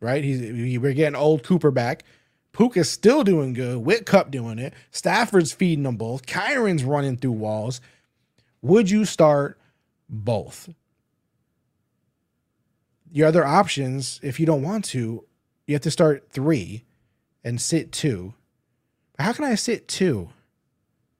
[0.00, 0.24] right?
[0.24, 0.40] He's
[0.80, 2.04] we're getting old Cooper back.
[2.52, 3.78] Puka's still doing good.
[3.78, 4.74] Whit Kupp doing it.
[4.90, 6.26] Stafford's feeding them both.
[6.26, 7.80] Kyren's running through walls.
[8.62, 9.60] Would you start
[10.08, 10.68] both?
[13.12, 15.24] your other options, if you don't want to,
[15.66, 16.84] you have to start three
[17.44, 18.34] and sit two.
[19.18, 20.30] How can I sit two?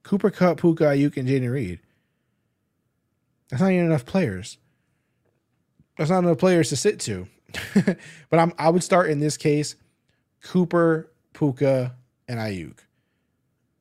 [0.02, 1.80] Cooper Kupp, Puka, Aiyuk, and Jayden Reed.
[3.48, 4.58] That's not even enough players.
[5.98, 7.26] That's not enough players to sit to.
[8.30, 9.74] but I'm I would start in this case
[10.42, 11.94] Cooper, Puka,
[12.28, 12.78] and Aiyuk.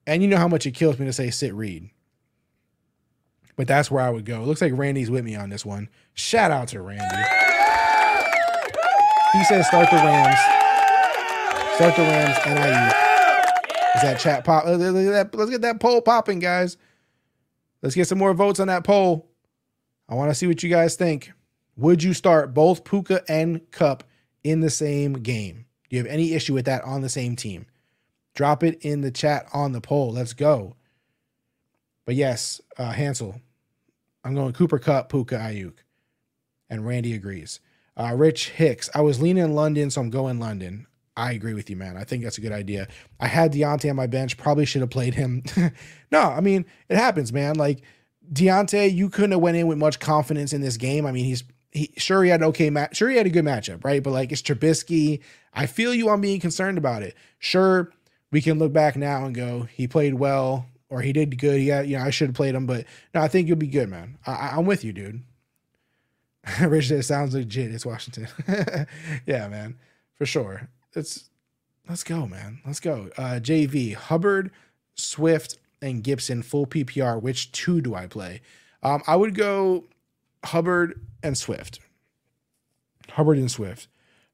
[0.08, 1.92] And you know how much it kills me to say sit Reed.
[3.56, 4.42] But that's where I would go.
[4.42, 5.90] It looks like Randy's with me on this one.
[6.14, 7.04] Shout out to Randy.
[9.34, 10.40] He says start the Rams.
[11.76, 12.99] Start the Rams and Aiyuk.
[13.96, 14.66] Is that chat pop?
[14.66, 16.78] Let's get that poll popping, guys.
[17.82, 19.28] Let's get some more votes on that poll.
[20.08, 21.32] I want to see what you guys think.
[21.78, 24.04] Would you start both Puka and Kupp
[24.44, 25.66] in the same game?
[25.90, 27.66] Do you have any issue with that on the same team?
[28.36, 30.12] Drop it in the chat on the poll.
[30.12, 30.76] Let's go.
[32.06, 33.42] But yes, uh, Hansel,
[34.24, 35.76] I'm going Cooper Kupp, Puka Aiyuk.
[36.70, 37.60] And Randy agrees.
[37.98, 40.86] Uh, Rich Hicks, I was leaning London, so I'm going London.
[41.20, 41.98] I agree with you, man.
[41.98, 42.88] I think that's a good idea.
[43.20, 44.38] I had Diontae on my bench.
[44.38, 45.44] Probably should have played him.
[46.12, 47.56] no, I mean, it happens, man.
[47.56, 47.82] Like
[48.32, 51.06] Diontae, you couldn't have went in with much confidence in this game.
[51.06, 52.98] I mean, he's he sure he had okay match.
[52.98, 54.02] Sure, he had a good matchup, right?
[54.02, 55.22] But like it's Trubisky.
[55.54, 57.16] I feel you on being concerned about it.
[57.38, 57.92] Sure,
[58.32, 61.62] we can look back now and go, he played well or he did good.
[61.62, 63.90] Yeah, you know, I should have played him, but no, I think you'll be good,
[63.90, 64.18] man.
[64.26, 65.22] I, am with you, dude.
[66.62, 67.72] Rich, it sounds legit.
[67.72, 68.28] It's Washington.
[69.26, 69.78] yeah, man,
[70.16, 70.70] for sure.
[70.96, 71.30] It's
[71.88, 72.62] let's go, man.
[72.66, 73.10] Let's go.
[73.18, 74.52] Uh, JV Hubbard,
[74.96, 77.22] Swift, and Gibson full PPR.
[77.22, 78.42] Which two do I play?
[78.82, 79.86] Um, I would go
[80.46, 81.80] Hubbard and Swift.
[83.10, 83.88] Hubbard and Swift.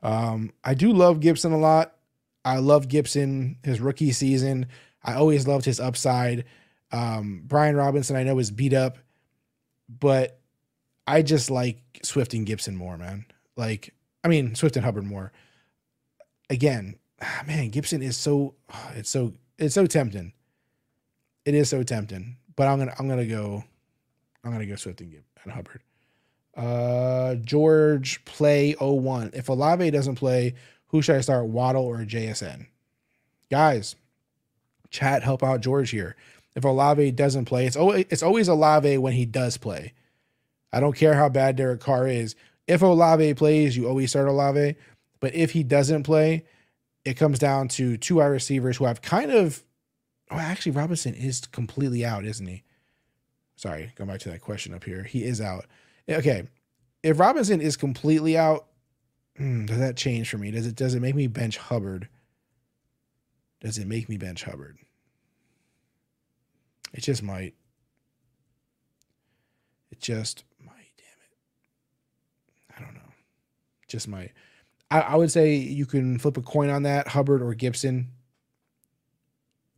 [0.04, 1.96] Um, I do love Gibson a lot.
[2.44, 4.68] I love Gibson his rookie season.
[5.04, 6.46] I always loved his upside.
[6.92, 8.98] Um, Brian Robinson, I know, is beat up,
[9.90, 10.40] but
[11.08, 13.26] I just like Swift and Gibson more, man.
[13.58, 15.32] Like, I mean, Swift and Hubbard more.
[16.50, 16.96] Again,
[17.48, 18.56] man, Gibson is so
[18.96, 20.34] it's so it's so tempting.
[21.46, 23.64] It is so tempting, but I'm gonna I'm gonna go
[24.44, 25.82] I'm gonna go Swift and, Gib- and Hubbard.
[26.56, 29.32] Uh, George play 01.
[29.34, 30.54] If Olave doesn't play,
[30.88, 32.68] who should I start, Waddle or JSN?
[33.52, 33.96] Guys,
[34.90, 36.16] chat help out George here.
[36.56, 39.94] If Olave doesn't play, it's always it's always Olave when he does play.
[40.72, 42.36] I don't care how bad Derek Carr is.
[42.68, 44.76] If Olave plays, you always start Olave.
[45.26, 46.46] But if he doesn't play,
[47.04, 49.64] it comes down to two wide receivers who have kind of.
[50.30, 52.62] Oh, actually, Robinson is completely out, isn't he?
[53.56, 55.02] Sorry, going back to that question up here.
[55.02, 55.66] He is out.
[56.08, 56.44] Okay,
[57.02, 58.68] if Robinson is completely out,
[59.36, 60.52] hmm, does that change for me?
[60.52, 62.08] Does it does it make me bench Hubbard?
[63.62, 64.78] Does it make me bench Hubbard?
[66.94, 67.56] It just might.
[69.90, 72.78] It just might, damn it.
[72.78, 73.12] I don't know.
[73.88, 74.32] Just might.
[74.92, 78.12] I, I would say you can flip a coin on that, Hubbard or Gibson.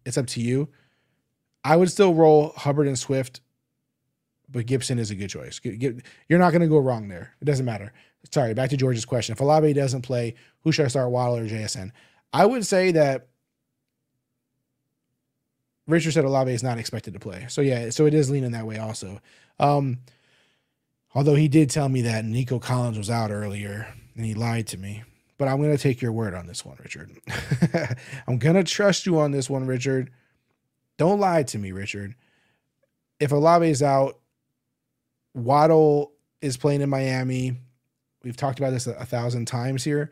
[0.06, 0.70] It's up to you.
[1.64, 3.42] I would still roll Hubbard and Swift,
[4.50, 5.60] but Gibson is a good choice.
[5.64, 7.34] You're not going to go wrong there.
[7.42, 7.94] It doesn't matter.
[8.32, 9.34] Sorry, back to George's question.
[9.34, 11.92] If Olave doesn't play, who should I start, Waddle or JSN?
[12.34, 13.28] I would say that
[15.88, 17.46] Richard said Olave is not expected to play.
[17.50, 19.20] So yeah, so it is leaning that way also.
[19.60, 20.00] Um,
[21.16, 23.88] although he did tell me that Nico Collins was out earlier
[24.18, 25.04] and he lied to me.
[25.38, 27.12] But I'm going to take your word on this one, Richard.
[28.28, 30.12] I'm going to trust you on this one, Richard.
[30.98, 32.16] Don't lie to me, Richard.
[33.20, 34.20] If Olave is out,
[35.36, 36.12] Waddle
[36.42, 37.60] is playing in Miami.
[38.24, 40.12] We've talked about this a, a thousand times here.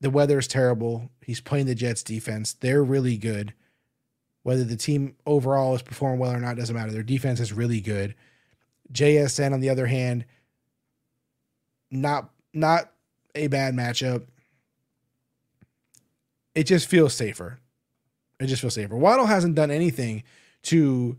[0.00, 1.10] The weather is terrible.
[1.22, 2.54] He's playing the Jets defense.
[2.54, 3.52] They're really good.
[4.42, 6.92] Whether the team overall is performing well or not doesn't matter.
[6.92, 8.14] Their defense is really good.
[8.92, 10.24] JSN, on the other hand,
[11.94, 12.90] not not
[13.34, 14.24] a bad matchup.
[16.54, 17.58] It just feels safer.
[18.40, 18.96] It just feels safer.
[18.96, 20.22] Waddle hasn't done anything
[20.64, 21.16] to,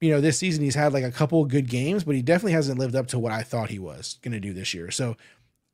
[0.00, 2.78] you know, this season he's had like a couple good games, but he definitely hasn't
[2.78, 4.90] lived up to what I thought he was going to do this year.
[4.90, 5.16] So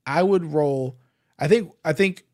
[0.06, 0.96] I would roll
[1.38, 2.24] I think I think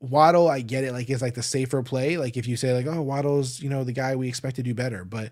[0.00, 0.92] Waddle, I get it.
[0.92, 2.16] Like it's like the safer play.
[2.16, 4.74] Like if you say like, oh, Waddle's you know the guy we expect to do
[4.74, 5.30] better, but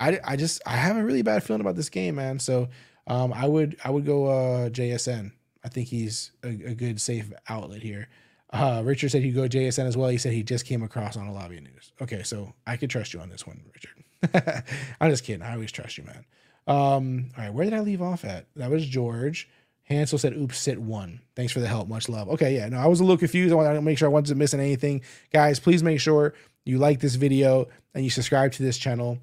[0.00, 2.38] I I just I have a really bad feeling about this game, man.
[2.38, 2.68] So
[3.06, 5.32] um, I would I would go uh, JSN.
[5.64, 8.08] I think he's a, a good safe outlet here.
[8.50, 10.08] Uh, Richard said he'd go JSN as well.
[10.08, 11.92] He said he just came across on a lobby News.
[12.00, 14.64] Okay, so I could trust you on this one, Richard.
[15.00, 15.42] I'm just kidding.
[15.42, 16.24] I always trust you, man.
[16.66, 18.46] Um, all right, where did I leave off at?
[18.56, 19.48] That was George.
[19.82, 21.20] Hansel said, oops, sit one.
[21.36, 21.88] Thanks for the help.
[21.88, 22.28] Much love.
[22.30, 23.52] Okay, yeah, no, I was a little confused.
[23.52, 25.02] I want to make sure I wasn't missing anything.
[25.32, 26.32] Guys, please make sure
[26.64, 29.18] you like this video and you subscribe to this channel.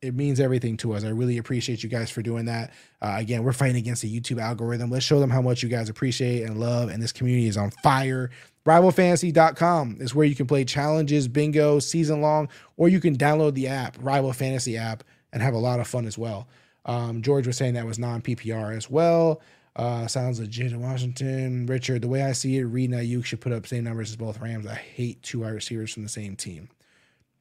[0.00, 1.02] It means everything to us.
[1.02, 2.72] I really appreciate you guys for doing that.
[3.02, 4.90] Uh, again, we're fighting against the YouTube algorithm.
[4.90, 6.88] Let's show them how much you guys appreciate and love.
[6.88, 8.30] And this community is on fire.
[8.64, 13.66] RivalFantasy.com is where you can play challenges, bingo, season long, or you can download the
[13.66, 15.02] app, Rival Fantasy app,
[15.32, 16.46] and have a lot of fun as well.
[16.84, 19.40] Um, George was saying that was non PPR as well.
[19.74, 21.66] Uh, sounds legit in Washington.
[21.66, 24.16] Richard, the way I see it, Reed and Aiyuk should put up same numbers as
[24.16, 24.66] both Rams.
[24.66, 26.68] I hate two wide receivers from the same team.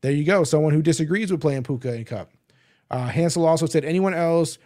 [0.01, 0.43] There you go.
[0.43, 2.29] Someone who disagrees with playing Puka and Kupp.
[2.89, 4.57] Uh, Hansel also said, anyone else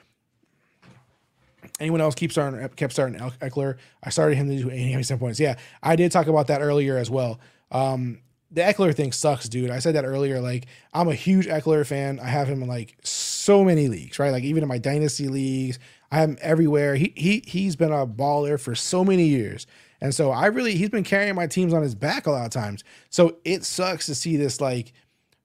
[1.80, 3.78] Anyone else keep starting kept starting Ekeler?
[4.04, 5.40] I started him to do 87 points.
[5.40, 7.40] Yeah, I did talk about that earlier as well.
[7.72, 8.20] Um,
[8.52, 9.72] the Ekeler thing sucks, dude.
[9.72, 10.42] I said that earlier.
[10.42, 12.20] Like, I'm a huge Ekeler fan.
[12.20, 14.32] I have him in like so many leagues, right?
[14.32, 15.80] Like even in my dynasty leagues,
[16.12, 16.96] I have him everywhere.
[16.96, 19.66] He he he's been a baller for so many years.
[20.02, 22.52] And so I really he's been carrying my teams on his back a lot of
[22.52, 22.84] times.
[23.10, 24.94] So it sucks to see this like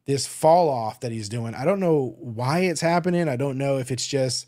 [0.06, 1.54] this fall off that he's doing.
[1.54, 3.28] I don't know why it's happening.
[3.28, 4.46] I don't know if it's just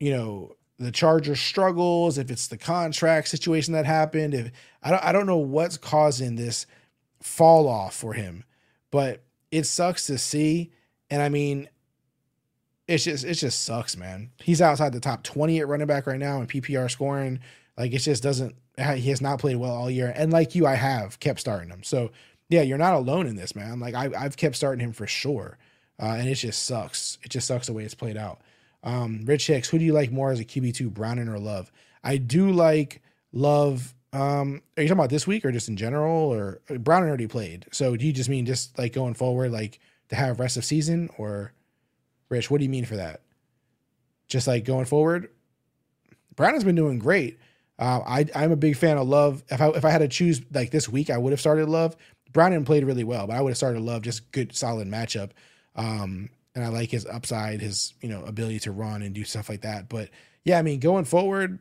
[0.00, 4.50] you know the Chargers struggles, if it's the contract situation that happened, if
[4.82, 6.66] I don't I don't know what's causing this
[7.20, 8.44] fall off for him,
[8.90, 10.70] but it sucks to see.
[11.10, 11.68] And I mean,
[12.86, 14.30] it's just it just sucks, man.
[14.38, 17.40] He's outside the top 20 at running back right now in PPR scoring.
[17.76, 20.12] Like it just doesn't he has not played well all year.
[20.14, 21.82] And like you, I have kept starting him.
[21.82, 22.10] So
[22.48, 23.80] yeah, you're not alone in this, man.
[23.80, 25.58] Like I, I've kept starting him for sure.
[26.00, 27.18] Uh, and it just sucks.
[27.22, 28.40] It just sucks the way it's played out.
[28.84, 31.72] Um, Rich Hicks, who do you like more as a QB2, Browning or Love?
[32.04, 33.02] I do like
[33.32, 33.94] Love.
[34.12, 36.32] Um, are you talking about this week or just in general?
[36.32, 37.66] Or uh, Browning already played.
[37.72, 41.10] So do you just mean just like going forward, like to have rest of season?
[41.18, 41.52] Or
[42.28, 43.20] Rich, what do you mean for that?
[44.28, 45.30] Just like going forward?
[46.36, 47.38] Browning's been doing great.
[47.78, 49.42] Uh, I I'm a big fan of Love.
[49.48, 51.96] If I if I had to choose like this week, I would have started Love.
[52.38, 54.02] Browning played really well, but I would have started to Love.
[54.02, 55.30] Just good, solid matchup.
[55.74, 59.48] Um, and I like his upside, his you know ability to run and do stuff
[59.48, 59.88] like that.
[59.88, 60.10] But
[60.44, 61.58] yeah, I mean, going forward,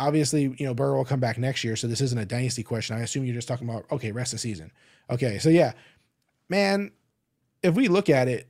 [0.00, 2.96] obviously, you know, Burrow will come back next year, so this isn't a dynasty question.
[2.96, 4.72] I assume you're just talking about okay, rest of season.
[5.10, 5.74] Okay, so yeah,
[6.48, 6.90] man,
[7.62, 8.48] if we look at it,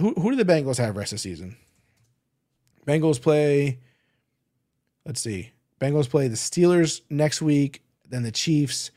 [0.00, 1.56] who who do the Bengals have rest of season?
[2.88, 3.78] Bengals play.
[5.06, 5.52] Let's see.
[5.80, 8.90] Bengals play the Steelers next week, then the Chiefs,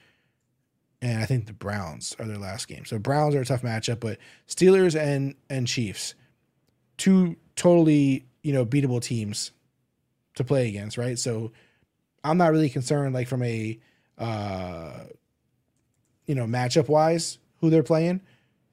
[1.02, 2.86] and I think the Browns are their last game.
[2.86, 4.18] So Browns are a tough matchup, but
[4.48, 6.16] Steelers and and Chiefs,
[6.98, 9.52] two totally you know beatable teams
[10.36, 11.18] to play against, right?
[11.18, 11.52] So
[12.24, 13.80] I'm not really concerned like from a
[14.18, 14.92] uh
[16.26, 18.22] you know matchup wise who they're playing,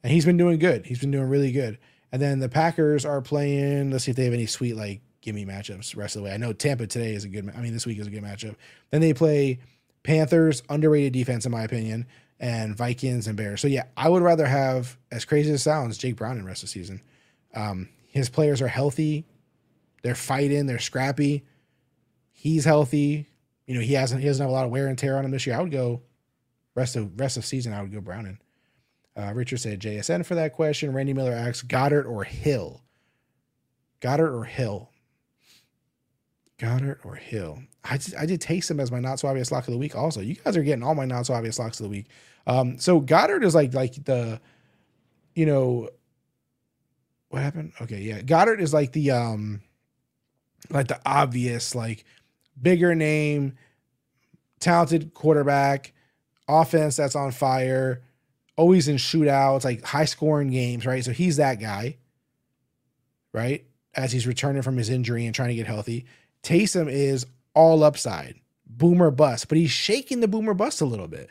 [0.03, 0.87] and he's been doing good.
[0.87, 1.79] He's been doing really good.
[2.11, 3.91] And then the Packers are playing.
[3.91, 6.35] Let's see if they have any sweet like give me matchups rest of the way.
[6.35, 7.53] I know Tampa today is a good.
[7.57, 8.57] I mean, this week is a good matchup.
[8.91, 9.59] Then they play
[10.05, 12.06] Panthers, underrated defense in my opinion,
[12.39, 13.60] and Vikings and Bears.
[13.60, 16.68] So yeah, I would rather have, as crazy as it sounds, Jake Browning rest of
[16.68, 17.02] the season.
[17.55, 19.24] Um, his players are healthy,
[20.02, 21.44] they're fighting, they're scrappy.
[22.31, 23.31] He's healthy.
[23.66, 25.31] You know, he hasn't he doesn't have a lot of wear and tear on him
[25.31, 25.56] this year.
[25.56, 26.02] I would go
[26.74, 27.72] rest of rest of season.
[27.72, 28.39] I would go Browning.
[29.16, 30.93] Uh, Richard said JSN for that question.
[30.93, 32.82] Randy Miller asks Goedert or Hill.
[34.01, 34.90] Goedert or Hill.
[36.65, 37.62] Goedert or Hill.
[37.85, 39.95] I just, I did taste him as my not so obvious lock of the week.
[39.95, 42.07] Also, you guys are getting all my not so obvious locks of the week.
[42.47, 44.41] Um, so Goedert is like like the,
[45.35, 45.91] you know,
[47.28, 47.73] what happened?
[47.81, 49.61] Okay, yeah, Goedert is like the um,
[50.70, 52.05] like the obvious like
[52.61, 53.55] bigger name,
[54.61, 55.93] talented quarterback,
[56.49, 58.03] offense that's on fire,
[58.57, 61.05] always in shootouts, like high scoring games, right?
[61.05, 61.99] So he's that guy,
[63.32, 63.65] right?
[63.95, 66.07] As he's returning from his injury and trying to get healthy.
[66.45, 71.31] Taysom is all upside, boomer bust, but he's shaking the boomer bust a little bit.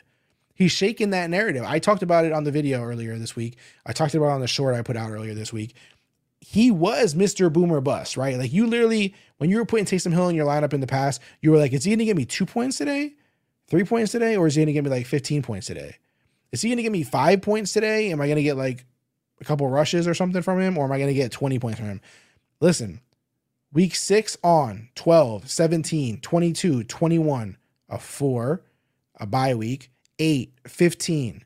[0.54, 1.64] He's shaking that narrative.
[1.66, 3.56] I talked about it on the video earlier this week.
[3.86, 5.74] I talked about it on the short I put out earlier this week.
[6.40, 7.52] He was Mr.
[7.52, 8.36] Boomer Bust, right?
[8.36, 11.20] Like you literally, when you were putting Taysom Hill in your lineup in the past,
[11.40, 13.14] you were like, is he to give me two points today,
[13.68, 15.96] three points today, or is he to give me like 15 points today?
[16.52, 18.10] Is he to give me five points today?
[18.12, 18.84] Am I to get like
[19.40, 21.88] a couple rushes or something from him, or am I to get 20 points from
[21.88, 22.00] him?
[22.60, 23.00] Listen,
[23.74, 27.56] Week six on 12, 17, 22, 21,
[27.88, 28.62] a four,
[29.18, 29.90] a bye week,
[30.20, 31.44] eight, 15.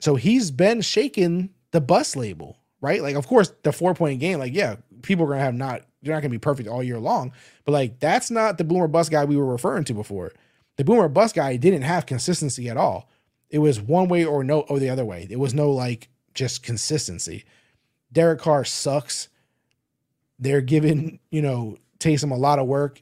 [0.00, 3.00] So he's been shaking the bus label, right?
[3.00, 5.82] Like, of course, the four point game, like, yeah, people are going to have not,
[6.02, 7.32] you're not going to be perfect all year long,
[7.64, 10.32] but like, that's not the boomer bus guy we were referring to before.
[10.76, 13.08] The boomer bus guy didn't have consistency at all.
[13.50, 15.28] It was one way or no, or the other way.
[15.30, 17.44] It was no like just consistency.
[18.12, 19.28] Derek Carr sucks.
[20.40, 23.00] They're giving, you know, Taysom a lot of work.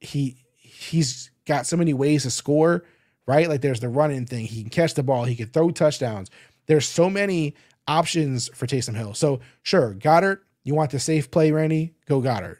[0.00, 2.84] He he's got so many ways to score,
[3.26, 3.48] right?
[3.48, 4.46] Like there's the running thing.
[4.46, 6.30] He can catch the ball, he can throw touchdowns.
[6.66, 7.56] There's so many
[7.88, 9.14] options for Taysom Hill.
[9.14, 11.94] So sure, Goedert, you want the safe play, Randy?
[12.06, 12.58] Go Goedert.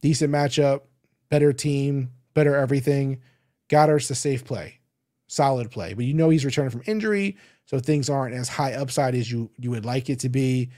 [0.00, 0.82] Decent matchup,
[1.28, 3.20] better team, better everything.
[3.68, 4.78] Goedert's the safe play,
[5.26, 5.94] solid play.
[5.94, 7.36] But you know he's returning from injury,
[7.66, 10.70] so things aren't as high upside as you you would like it to be.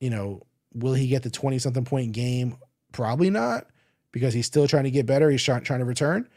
[0.00, 0.42] You know,
[0.76, 2.56] Will he get the 20 something point game?
[2.92, 3.66] Probably not
[4.12, 5.30] because he's still trying to get better.
[5.30, 6.28] He's trying, to return,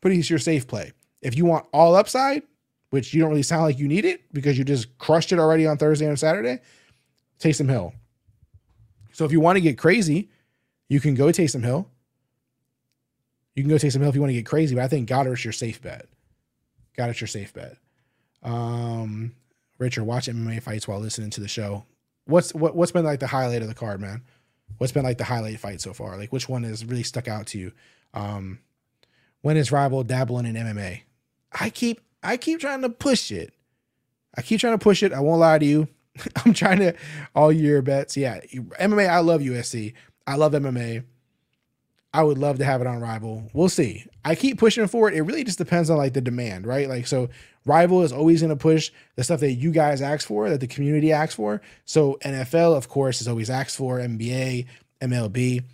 [0.00, 0.92] but he's your safe play.
[1.22, 2.42] If you want all upside,
[2.90, 5.66] which you don't really sound like you need it because you just crushed it already
[5.66, 6.60] on Thursday and Saturday,
[7.40, 7.94] Taysom Hill.
[9.12, 10.30] So if you want to get crazy,
[10.92, 11.88] You can go Taysom Hill.
[13.54, 15.42] You can go Taysom Hill if you want to get crazy, but I think Goedert's
[15.42, 16.06] your safe bet.
[16.98, 17.78] Goedert's your safe bet.
[18.42, 19.34] Um,
[19.78, 21.86] Richard, watch MMA fights while listening to the show.
[22.24, 24.22] What's what, what's been like the highlight of the card, man?
[24.78, 26.16] What's been like the highlight fight so far?
[26.16, 27.72] Like which one has really stuck out to you?
[28.14, 28.60] Um,
[29.42, 31.02] when is rival dabbling in MMA?
[31.52, 33.52] I keep I keep trying to push it.
[34.36, 35.12] I keep trying to push it.
[35.12, 35.88] I won't lie to you.
[36.44, 36.94] I'm trying to
[37.34, 38.16] all year bets.
[38.16, 39.08] Yeah, MMA.
[39.08, 39.94] I love UFC.
[40.26, 41.04] I love MMA.
[42.14, 43.50] I would love to have it on Rival.
[43.54, 44.04] We'll see.
[44.24, 45.14] I keep pushing for it.
[45.14, 46.88] It really just depends on like the demand, right?
[46.88, 47.30] Like so
[47.64, 50.66] Rival is always going to push the stuff that you guys ask for, that the
[50.66, 51.60] community asks for.
[51.84, 53.98] So NFL, of course, is always asked for.
[53.98, 54.66] NBA,
[55.00, 55.64] MLB.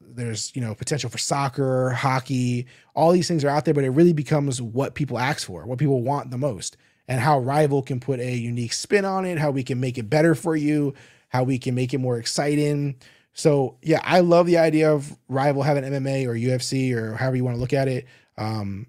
[0.00, 2.66] There's you know potential for soccer, hockey.
[2.94, 5.78] All these things are out there, but it really becomes what people ask for, what
[5.78, 6.76] people want the most,
[7.06, 10.10] and how Rival can put a unique spin on it, how we can make it
[10.10, 10.94] better for you,
[11.28, 12.96] how we can make it more exciting.
[13.32, 17.44] So yeah, I love the idea of Rival having MMA or UFC or however you
[17.44, 18.06] want to look at it.
[18.36, 18.86] Um,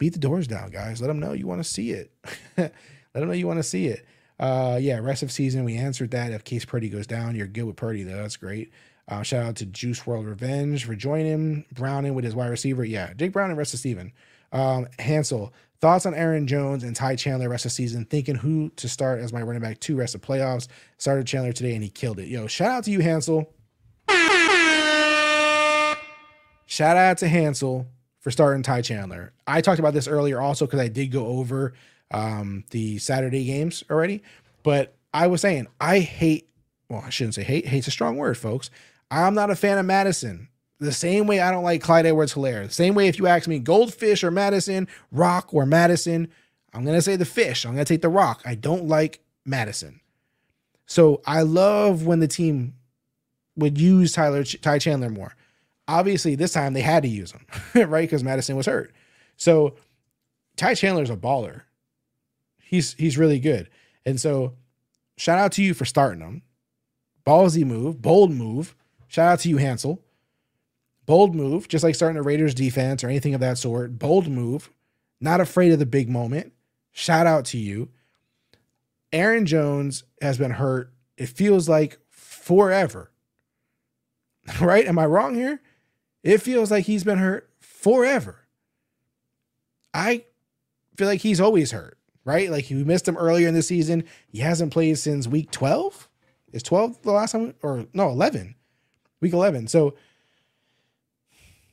[0.00, 1.00] beat the doors down, guys.
[1.00, 2.10] Let them know you want to see it.
[2.56, 2.72] Let
[3.12, 4.04] them know you want to see it.
[4.40, 6.32] Uh, yeah, rest of season, we answered that.
[6.32, 8.16] If Case Purdy goes down, you're good with Purdy, though.
[8.16, 8.72] That's great.
[9.06, 11.66] Uh, shout out to Juice World Revenge for joining.
[11.72, 12.82] Browning with his wide receiver.
[12.84, 14.12] Yeah, Jake Brown and rest of Steven.
[14.52, 18.06] Um, Hansel, thoughts on Aaron Jones and Ty Chandler rest of season?
[18.06, 20.66] Thinking who to start as my running back two rest of playoffs.
[20.96, 22.28] Started Chandler today and he killed it.
[22.28, 23.52] Yo, shout out to you, Hansel.
[26.66, 27.86] Shout out to Hansel
[28.20, 29.32] for starting Ty Chandler.
[29.46, 31.72] I talked about this earlier also because I did go over
[32.10, 34.22] um, the Saturday games already.
[34.62, 36.48] But I was saying, I hate,
[36.88, 38.70] well, I shouldn't say hate, hate's a strong word, folks.
[39.10, 40.48] I'm not a fan of Mattison.
[40.78, 42.66] The same way I don't like Clyde Edwards Helaire.
[42.66, 46.28] The same way if you ask me Goldfish or Mattison, Rock or Mattison,
[46.72, 47.64] I'm going to say the fish.
[47.64, 48.42] I'm going to take the rock.
[48.44, 50.00] I don't like Mattison.
[50.86, 52.74] So I love when the team
[53.56, 55.34] would use Tyler Ty Chandler more.
[55.90, 57.44] Obviously, this time they had to use him,
[57.90, 58.02] right?
[58.02, 58.94] Because Mattison was hurt.
[59.36, 59.74] So
[60.56, 61.62] Ty Chandler's a baller.
[62.62, 63.68] He's he's really good.
[64.06, 64.54] And so
[65.16, 66.42] shout out to you for starting him.
[67.26, 68.76] Ballsy move, bold move.
[69.08, 70.00] Shout out to you, Hansel.
[71.06, 73.98] Bold move, just like starting a Raiders defense or anything of that sort.
[73.98, 74.70] Bold move.
[75.20, 76.52] Not afraid of the big moment.
[76.92, 77.88] Shout out to you.
[79.12, 80.92] Aaron Jones has been hurt.
[81.16, 83.10] It feels like forever.
[84.60, 84.86] right?
[84.86, 85.60] Am I wrong here?
[86.22, 88.40] It feels like he's been hurt forever.
[89.94, 90.24] I
[90.96, 92.50] feel like he's always hurt, right?
[92.50, 94.04] Like we missed him earlier in the season.
[94.28, 96.08] He hasn't played since week 12.
[96.52, 98.54] Is 12 the last time or no, 11.
[99.20, 99.68] Week 11.
[99.68, 99.94] So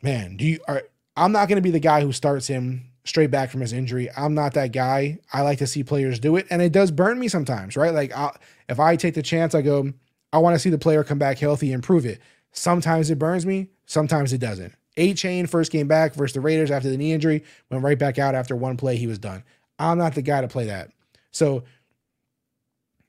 [0.01, 0.83] man, do you are
[1.15, 4.09] I'm not going to be the guy who starts him straight back from his injury.
[4.15, 5.19] I'm not that guy.
[5.33, 7.93] I like to see players do it and it does burn me sometimes, right?
[7.93, 8.31] Like i
[8.69, 9.93] if I take the chance, I go
[10.31, 12.21] I want to see the player come back healthy and prove it.
[12.51, 14.73] Sometimes it burns me, sometimes it doesn't.
[14.97, 18.35] Achane first came back versus the Raiders after the knee injury, went right back out
[18.35, 19.43] after one play, he was done.
[19.77, 20.89] I'm not the guy to play that.
[21.31, 21.63] So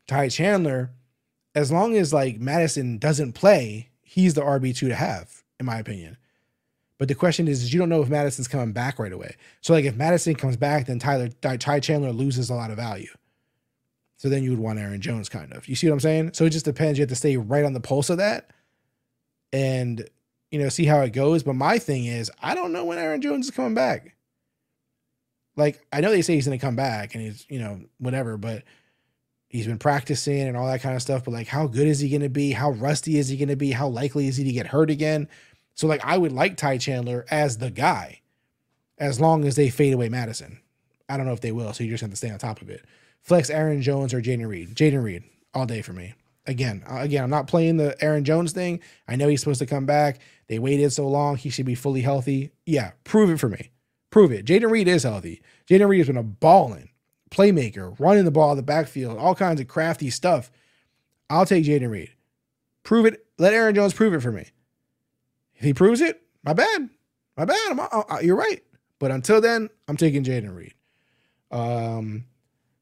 [0.07, 0.91] Ty Chandler,
[1.55, 6.19] as long as like Mattison doesn't play, he's the RB2 to have, in my opinion.
[6.99, 9.37] But the question is, is you don't know if Mattison's coming back right away.
[9.61, 13.11] So like if Mattison comes back, then Tyler Ty Chandler loses a lot of value.
[14.17, 15.69] So then you would want Aaron Jones, kind of.
[15.69, 16.33] You see what I'm saying?
[16.35, 16.99] So it just depends.
[16.99, 18.51] You have to stay right on the pulse of that
[19.53, 20.09] and
[20.51, 21.43] you know see how it goes.
[21.43, 24.15] But my thing is, I don't know when Aaron Jones is coming back.
[25.57, 28.37] Like I know they say he's going to come back and he's you know whatever,
[28.37, 28.63] but
[29.49, 31.25] he's been practicing and all that kind of stuff.
[31.25, 32.53] But like, how good is he going to be?
[32.53, 33.73] How rusty is he going to be?
[33.73, 35.29] How likely is he to get hurt again?
[35.75, 38.21] So like, I would like Ty Chandler as the guy,
[38.99, 40.61] as long as they fade away Mattison.
[41.09, 42.69] I don't know if they will, so you just have to stay on top of
[42.69, 42.85] it.
[43.23, 44.75] Flex Aaron Jones or Jayden Reed.
[44.75, 46.15] Jayden Reed all day for me
[46.49, 48.81] again, uh, again, I'm not playing the Aaron Jones thing.
[49.07, 50.19] I know he's supposed to come back.
[50.49, 51.37] They waited so long.
[51.37, 52.51] He should be fully healthy.
[52.67, 53.71] Yeah, prove it for me.
[54.11, 54.47] Prove it.
[54.47, 55.43] Jayden Reed is healthy.
[55.71, 56.89] Jayden Reed has been a balling
[57.31, 60.51] playmaker, running the ball in the backfield, all kinds of crafty stuff.
[61.31, 62.11] I'll take Jayden Reed.
[62.83, 63.25] Prove it.
[63.39, 64.47] Let Aaron Jones prove it for me.
[65.55, 66.89] If he proves it, my bad.
[67.37, 67.71] My bad.
[67.71, 68.63] I'm, I, uh, I, uh, you're right.
[68.99, 70.75] But until then, I'm taking Jayden Reed.
[71.51, 72.25] Um,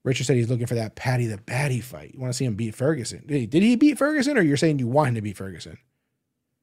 [0.07, 2.13] Richard said he's looking for that Paddy the Baddy fight.
[2.15, 3.25] You want to see him beat Ferguson?
[3.27, 5.79] Did he, did he beat Ferguson, or you're saying you want him to beat Ferguson?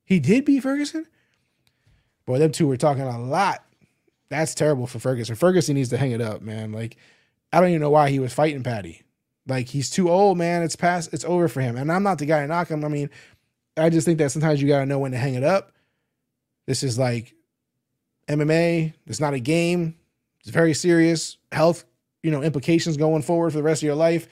[0.06, 1.06] He did beat Ferguson.
[2.26, 3.66] Boy, them two were talking a lot.
[4.30, 5.36] That's terrible for Ferguson.
[5.36, 6.72] Ferguson needs to hang it up, man.
[6.72, 6.96] Like,
[7.52, 9.02] I don't even know why he was fighting Paddy.
[9.46, 10.64] Like, he's too old, man.
[10.64, 11.14] It's past.
[11.14, 11.76] It's over for him.
[11.76, 12.86] And I'm not the guy to knock him.
[12.86, 13.10] I mean,
[13.76, 15.74] I just think that sometimes you got to know when to hang it up.
[16.66, 17.34] This is like
[18.30, 18.94] MMA.
[19.06, 19.98] It's not a game.
[20.40, 21.36] It's very serious.
[21.52, 21.84] Health
[22.24, 24.28] you know, implications going forward for the rest of your life.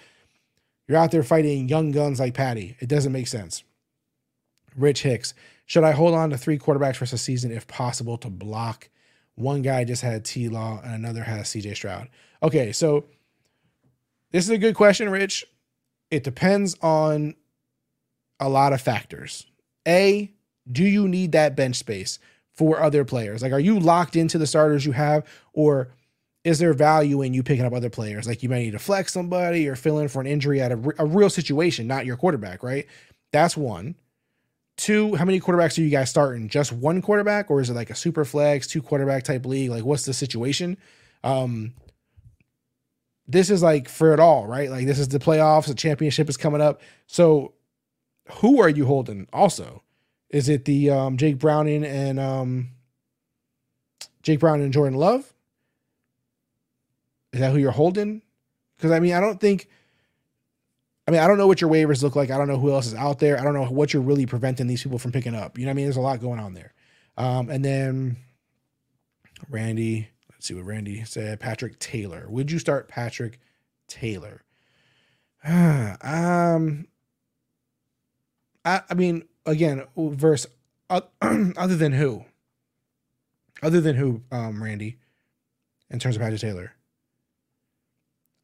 [0.88, 2.76] You're out there fighting young guns like Paddy.
[2.80, 3.64] It doesn't make sense.
[4.76, 5.34] Rich Hicks.
[5.66, 8.90] Should I hold on to three quarterbacks for the season if possible to block?
[9.36, 12.10] One guy just had T Law and another has CJ Stroud.
[12.44, 13.06] Okay, so
[14.32, 15.46] this is a good question, Rich.
[16.10, 17.36] It depends on
[18.40, 19.46] a lot of factors.
[19.88, 20.32] A,
[20.70, 22.20] do you need that bench space
[22.54, 23.42] for other players?
[23.42, 25.94] Like, are you locked into the starters you have, or
[26.44, 28.28] is there value in you picking up other players?
[28.28, 30.94] Like, you might need to flex somebody or fill in for an injury at a,
[30.98, 32.88] a real situation, not your quarterback, right?
[33.32, 33.96] That's one.
[34.78, 36.50] Two, how many quarterbacks are you guys starting?
[36.50, 39.70] Just one quarterback, or is it like a super flex, two quarterback type league?
[39.70, 40.78] Like, what's the situation?
[41.24, 41.76] Um,
[43.28, 44.72] this is like for it all, right?
[44.72, 46.82] Like, this is the playoffs, the championship is coming up.
[47.06, 47.54] So,
[48.40, 49.84] who are you holding also?
[50.32, 52.70] Is it the um, Jake Browning and um,
[54.24, 55.32] Jake Brown and Jordan Love?
[57.34, 58.22] Is that who you're holding?
[58.76, 59.70] Because I mean, I don't think.
[61.08, 62.30] I mean, I don't know what your waivers look like.
[62.30, 63.40] I don't know who else is out there.
[63.40, 65.58] I don't know what you're really preventing these people from picking up.
[65.58, 65.86] You know what I mean?
[65.86, 66.74] There's a lot going on there.
[67.18, 68.18] Um, and then
[69.50, 71.40] Randy, let's see what Randy said.
[71.40, 72.26] Patrick Taylor.
[72.30, 73.40] Would you start Patrick
[73.88, 74.42] Taylor?
[75.44, 76.88] um,
[78.64, 80.46] I, I mean, again, verse
[80.90, 82.26] uh, other than who?
[83.64, 84.98] Other than who, um, Randy,
[85.90, 86.74] in terms of Patrick Taylor?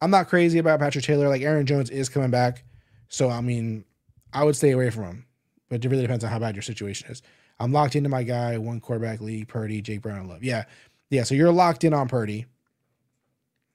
[0.00, 1.28] I'm not crazy about Patrick Taylor.
[1.28, 2.64] Like Aaron Jones is coming back.
[3.08, 3.84] So I mean,
[4.32, 5.26] I would stay away from him.
[5.68, 7.22] But it really depends on how bad your situation is.
[7.60, 10.42] I'm locked into my guy, one quarterback league, Purdy, Jake Brown, Love.
[10.42, 10.64] Yeah.
[11.10, 11.24] Yeah.
[11.24, 12.46] So you're locked in on Purdy.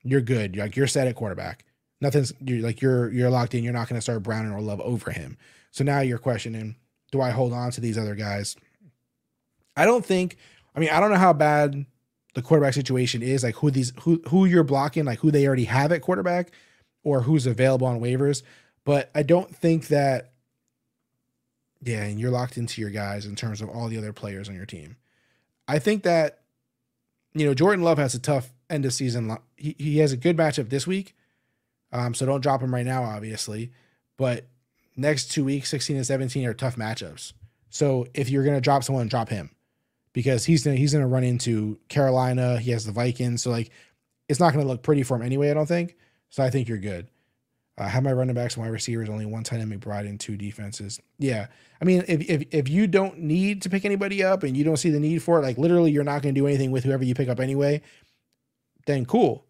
[0.03, 0.55] You're good.
[0.55, 1.65] You're like you're set at quarterback.
[2.01, 3.63] Nothing's you're like you're you're locked in.
[3.63, 5.37] You're not going to start Brown or Love over him.
[5.71, 6.75] So now you're questioning,
[7.11, 8.55] do I hold on to these other guys?
[9.75, 10.37] I don't think
[10.75, 11.85] I mean, I don't know how bad
[12.34, 15.65] the quarterback situation is, like who these who who you're blocking, like who they already
[15.65, 16.51] have at quarterback,
[17.03, 18.41] or who's available on waivers.
[18.85, 20.31] But I don't think that,
[21.81, 24.55] yeah, and you're locked into your guys in terms of all the other players on
[24.55, 24.97] your team.
[25.68, 26.41] I think that,
[27.34, 29.38] you know, Jordan Love has a tough end of season.
[29.55, 31.15] He he has a good matchup this week,
[31.91, 33.72] um, so don't drop him right now, obviously.
[34.18, 34.47] But
[34.95, 37.34] next two weeks, 16 and 17 are tough matchups.
[37.69, 39.51] So if you're gonna drop someone, drop him
[40.14, 42.60] because he's gonna he's gonna run into Carolina.
[42.60, 43.72] He has the Vikings, so like
[44.30, 45.52] it's not gonna look pretty for him anyway.
[45.52, 45.98] I don't think.
[46.30, 47.07] So I think you're good.
[47.76, 50.38] Uh, have my running backs and my receivers only one tight end McBride and two
[50.38, 51.02] defenses.
[51.18, 51.48] Yeah,
[51.81, 54.77] I mean if if if you don't need to pick anybody up and you don't
[54.77, 57.15] see the need for it, like literally you're not gonna do anything with whoever you
[57.15, 57.81] pick up anyway.
[58.85, 59.45] Then cool.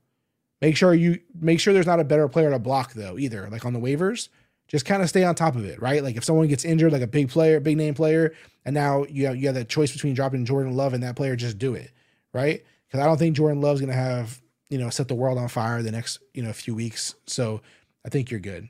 [0.61, 3.49] Make sure you make sure there's not a better player to block though either.
[3.49, 4.29] Like on the waivers,
[4.67, 6.03] just kind of stay on top of it, right?
[6.03, 8.33] Like if someone gets injured, like a big player, big name player,
[8.65, 11.35] and now you have, you have that choice between dropping Jordan Love and that player,
[11.35, 11.91] just do it,
[12.33, 12.63] right?
[12.87, 15.81] Because I don't think Jordan Love's gonna have you know set the world on fire
[15.83, 17.15] the next you know few weeks.
[17.27, 17.61] So
[18.05, 18.69] I think you're good.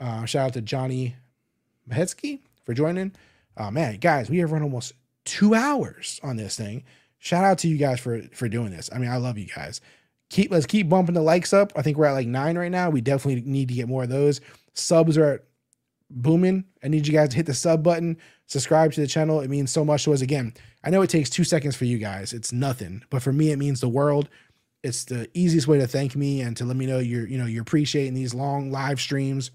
[0.00, 1.16] Uh, shout out to Johnny
[1.88, 3.12] Mahetsky for joining.
[3.56, 4.92] Oh man, guys, we have run almost
[5.24, 6.84] two hours on this thing.
[7.18, 8.88] Shout out to you guys for for doing this.
[8.94, 9.80] I mean, I love you guys.
[10.30, 11.72] Keep let's keep bumping the likes up.
[11.76, 12.90] I think we're at like nine right now.
[12.90, 14.40] We definitely need to get more of those.
[14.76, 15.42] Subs are
[16.10, 16.64] booming.
[16.84, 19.40] I need you guys to hit the sub button, subscribe to the channel.
[19.40, 20.20] It means so much to us.
[20.22, 20.54] Again,
[20.84, 22.32] I know it takes two seconds for you guys.
[22.32, 24.28] It's nothing, but for me, it means the world.
[24.82, 27.46] It's the easiest way to thank me and to let me know you're, you know,
[27.46, 29.50] you're appreciating these long live streams,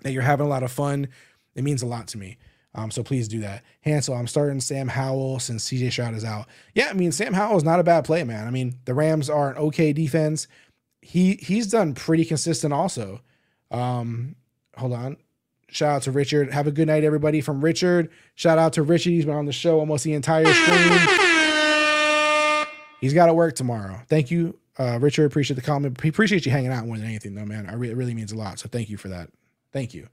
[0.00, 1.08] that you're having a lot of fun.
[1.54, 2.38] It means a lot to me.
[2.74, 3.64] Um, so please do that.
[3.80, 6.46] Hansel, I'm starting Sam Howell since CJ Stroud is out.
[6.74, 8.46] Yeah, I mean Sam Howell is not a bad play, man.
[8.46, 10.46] I mean the Rams are an okay defense.
[11.02, 13.20] He he's done pretty consistent also.
[13.70, 14.36] Um,
[14.76, 15.16] hold on.
[15.70, 16.50] Shout out to Richard.
[16.52, 17.40] Have a good night, everybody.
[17.40, 18.10] From Richard.
[18.34, 19.10] Shout out to Richard.
[19.10, 20.98] He's been on the show almost the entire stream.
[23.00, 24.00] He's got to work tomorrow.
[24.08, 25.26] Thank you, uh, Richard.
[25.26, 26.02] Appreciate the comment.
[26.02, 27.66] Appreciate you hanging out more than anything, though, man.
[27.66, 28.58] It really means a lot.
[28.58, 29.30] So thank you for that.
[29.72, 30.08] Thank you.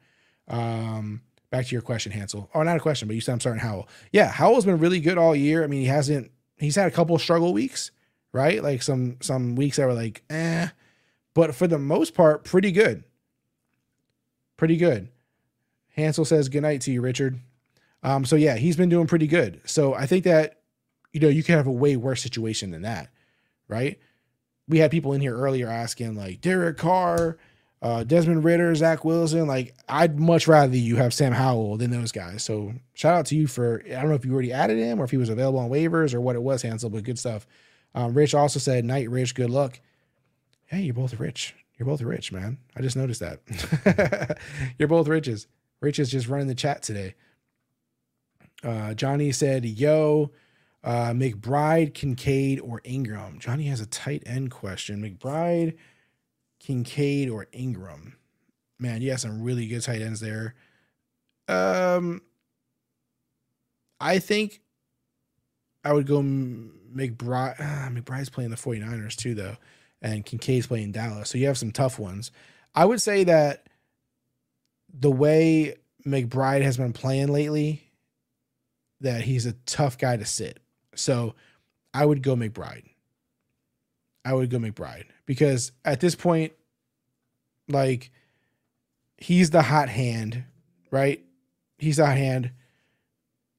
[0.50, 2.50] Um, back to your question, Hansel.
[2.54, 3.88] Oh, not a question, but you said I'm starting Howell.
[4.12, 5.64] Yeah, Howell's been really good all year.
[5.64, 6.32] I mean, he hasn't.
[6.58, 7.92] He's had a couple struggle weeks,
[8.34, 8.62] right?
[8.62, 10.68] Like some some weeks that were like, eh,
[11.34, 13.04] but for the most part, pretty good
[14.58, 15.10] pretty good.
[15.96, 17.40] Hansel says good night to you, Richard.
[18.04, 19.62] Um, so yeah, he's been doing pretty good.
[19.66, 20.62] So I think that
[21.12, 23.10] you know you can have a way worse situation than that,
[23.68, 23.98] right?
[24.68, 27.38] We had people in here earlier asking like Derek Carr,
[27.82, 29.48] uh, Desmond Ridder, Zach Wilson.
[29.48, 32.44] Like I'd much rather you have Sam Howell than those guys.
[32.44, 35.06] So shout out to you for I don't know if you already added him or
[35.06, 37.48] if he was available on waivers or what it was, Hansel, but good stuff.
[37.96, 39.36] Um, Rich also said, "Night, Rich.
[39.36, 39.80] Good luck."
[40.66, 41.56] Hey, you're both rich.
[41.78, 42.58] You're both rich, man.
[42.76, 44.38] I just noticed that.
[44.80, 45.48] You're both riches.
[45.82, 47.16] Rich is just running the chat today.
[48.64, 50.32] Uh, Johnny said, Yo,
[50.84, 53.40] uh, McBride, Kincaid, or Ingram?
[53.40, 55.02] Johnny has a tight end question.
[55.02, 55.76] McBride,
[56.60, 58.18] Kincaid, or Ingram?
[58.80, 60.56] Man, you have some really good tight ends there.
[61.48, 62.22] Um,
[64.00, 64.62] I think
[65.84, 67.56] I would go McBride.
[67.60, 69.58] Ah, McBride's playing the 49ers too, though,
[70.06, 71.32] and Kincaid's playing Dallas.
[71.32, 72.30] So you have some tough ones.
[72.76, 73.68] I would say that
[74.94, 77.90] the way McBride has been playing lately,
[79.02, 80.60] that he's a tough guy to sit.
[80.94, 81.34] So
[81.92, 82.84] I would go McBride.
[84.24, 86.54] I would go McBride because at this point,
[87.68, 88.12] like,
[89.18, 90.44] he's the hot hand,
[90.92, 91.24] right?
[91.80, 92.52] He's the hot hand.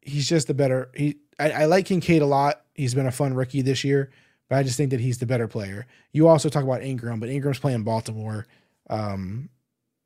[0.00, 0.90] He's just the better.
[0.94, 2.62] He I, I like Kincaid a lot.
[2.74, 4.10] He's been a fun rookie this year,
[4.48, 5.86] but I just think that he's the better player.
[6.12, 8.46] You also talk about Ingram, but Ingram's playing Baltimore.
[8.88, 9.50] Um,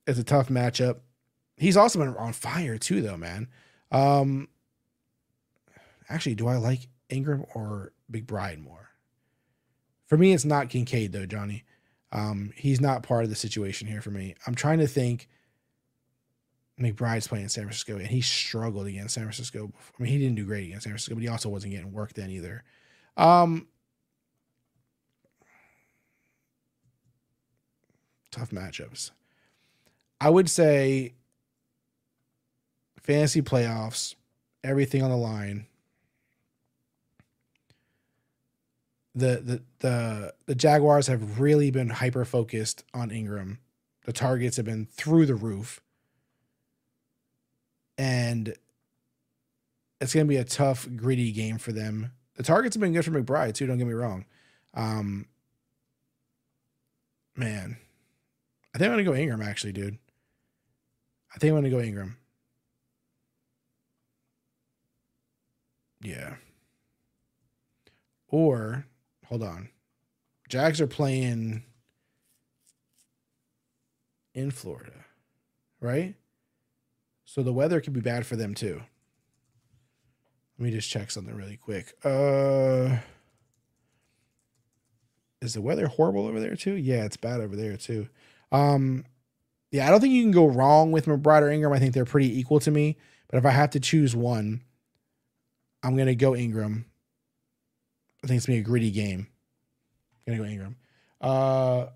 [0.07, 1.01] it's a tough matchup.
[1.57, 3.49] He's also been on fire too, though, man.
[3.93, 4.49] Um,
[6.09, 8.89] actually, do I like Ingram or McBride more?
[10.07, 11.65] For me, it's not Kincaid though, Johnny.
[12.13, 14.35] Um, he's not part of the situation here for me.
[14.47, 15.29] I'm trying to think.
[16.81, 19.71] McBride's playing in San Francisco, and he struggled against San Francisco.
[19.99, 22.15] I mean, he didn't do great against San Francisco, but he also wasn't getting work
[22.15, 22.65] then either.
[23.19, 23.69] Um,
[28.31, 29.11] tough matchups.
[30.21, 31.15] I would say
[33.01, 34.15] fantasy playoffs,
[34.63, 35.67] everything on the line.
[39.15, 43.59] The the the the Jaguars have really been hyper focused on Ingram.
[44.05, 45.81] The targets have been through the roof.
[47.99, 48.55] And
[50.01, 52.13] it's going to be a tough, gritty game for them.
[52.37, 53.67] The targets have been good for McBride, too.
[53.67, 54.25] Don't get me wrong.
[54.73, 55.27] Um,
[57.37, 57.77] man,
[58.75, 59.99] I think I'm to go Ingram, actually, dude.
[61.35, 62.17] I think I'm to go Ingram.
[66.03, 66.35] Yeah.
[68.29, 68.87] Or,
[69.27, 69.69] hold on.
[70.49, 71.65] Jags are playing
[74.35, 75.05] in Florida,
[75.81, 76.15] right?
[77.25, 78.83] So the weather could be bad for them too.
[80.59, 81.95] Let me just check something really quick.
[82.05, 82.99] Uh
[85.41, 86.75] Is the weather horrible over there too?
[86.75, 88.09] Yeah, it's bad over there too.
[88.53, 89.05] Um
[89.71, 91.73] yeah, I don't think you can go wrong with McBride or Ingram.
[91.73, 92.97] I think they're pretty equal to me.
[93.29, 94.63] But if I have to choose one,
[95.83, 96.87] I'm gonna go Ingram.
[98.23, 99.29] I think it's gonna be a gritty game.
[100.27, 100.77] I'm gonna go Ingram.
[101.21, 101.87] Uh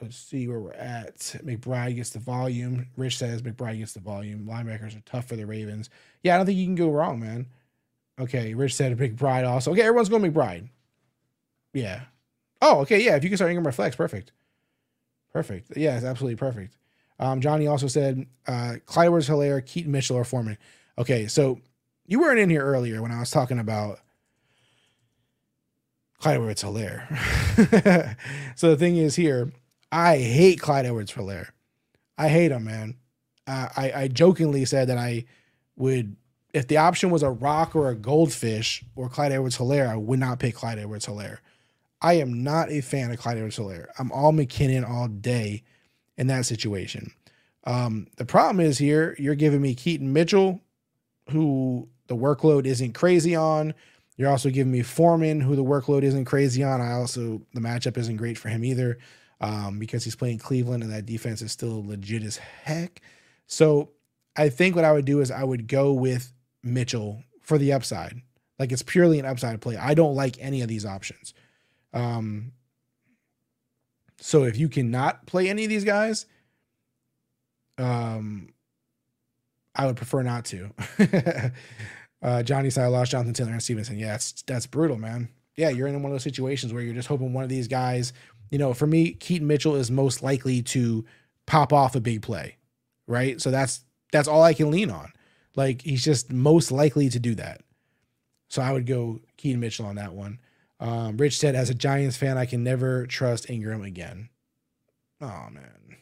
[0.00, 1.16] let's see where we're at.
[1.44, 2.86] McBride gets the volume.
[2.96, 4.46] Rich says McBride gets the volume.
[4.46, 5.90] Linebackers are tough for the Ravens.
[6.22, 7.46] Yeah, I don't think you can go wrong, man.
[8.18, 9.72] Okay, Rich said McBride also.
[9.72, 10.68] Okay, everyone's going McBride.
[11.74, 12.02] Yeah.
[12.62, 13.16] Oh, okay, yeah.
[13.16, 14.32] If you can start Ingram or flex, perfect.
[15.36, 15.76] Perfect.
[15.76, 16.78] Yeah, it's absolutely perfect.
[17.18, 20.56] Um, Johnny also said uh, Clyde Edwards Helaire, Keaton Mitchell, or Foreman.
[20.96, 21.60] Okay, so
[22.06, 24.00] you weren't in here earlier when I was talking about
[26.20, 28.16] Clyde Edwards Helaire.
[28.56, 29.52] so the thing is here,
[29.92, 31.48] I hate Clyde Edwards Helaire.
[32.16, 32.96] I hate him, man.
[33.46, 35.26] Uh, I, I jokingly said that I
[35.76, 36.16] would,
[36.54, 40.18] if the option was a rock or a goldfish or Clyde Edwards Helaire, I would
[40.18, 41.40] not pick Clyde Edwards Helaire.
[42.00, 43.86] I am not a fan of Clyde Edwards Helaire.
[43.98, 45.62] I'm all McKinnon all day
[46.16, 47.12] in that situation.
[47.64, 50.60] Um, the problem is here, you're giving me Keaton Mitchell,
[51.30, 53.74] who the workload isn't crazy on.
[54.16, 56.80] You're also giving me Foreman, who the workload isn't crazy on.
[56.80, 58.98] I also, the matchup isn't great for him either
[59.40, 63.02] um, because he's playing Cleveland and that defense is still legit as heck.
[63.46, 63.90] So
[64.36, 66.32] I think what I would do is I would go with
[66.62, 68.20] Mitchell for the upside.
[68.58, 69.76] Like it's purely an upside play.
[69.76, 71.34] I don't like any of these options.
[71.96, 72.52] Um,
[74.18, 76.26] so if you cannot play any of these guys,
[77.78, 78.50] um,
[79.74, 80.70] I would prefer not to.
[82.22, 83.98] uh, Johnny lost Jonathan Taylor and Stevenson.
[83.98, 85.28] Yeah, that's that's brutal, man.
[85.56, 88.12] Yeah, you're in one of those situations where you're just hoping one of these guys
[88.50, 91.04] you know, for me, Keaton Mitchell is most likely to
[91.46, 92.56] pop off a big play,
[93.06, 93.40] right?
[93.40, 95.12] So that's that's all I can lean on.
[95.54, 97.62] Like he's just most likely to do that.
[98.48, 100.38] So I would go Keaton Mitchell on that one.
[100.78, 104.28] Um, Rich said, as a Giants fan, I can never trust Ingram again.
[105.20, 105.96] Oh man,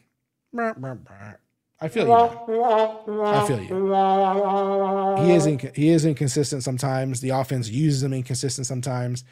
[1.79, 2.13] I feel you.
[2.13, 5.25] I feel you.
[5.25, 7.21] He is inc- he is inconsistent sometimes.
[7.21, 9.23] The offense uses him inconsistent sometimes.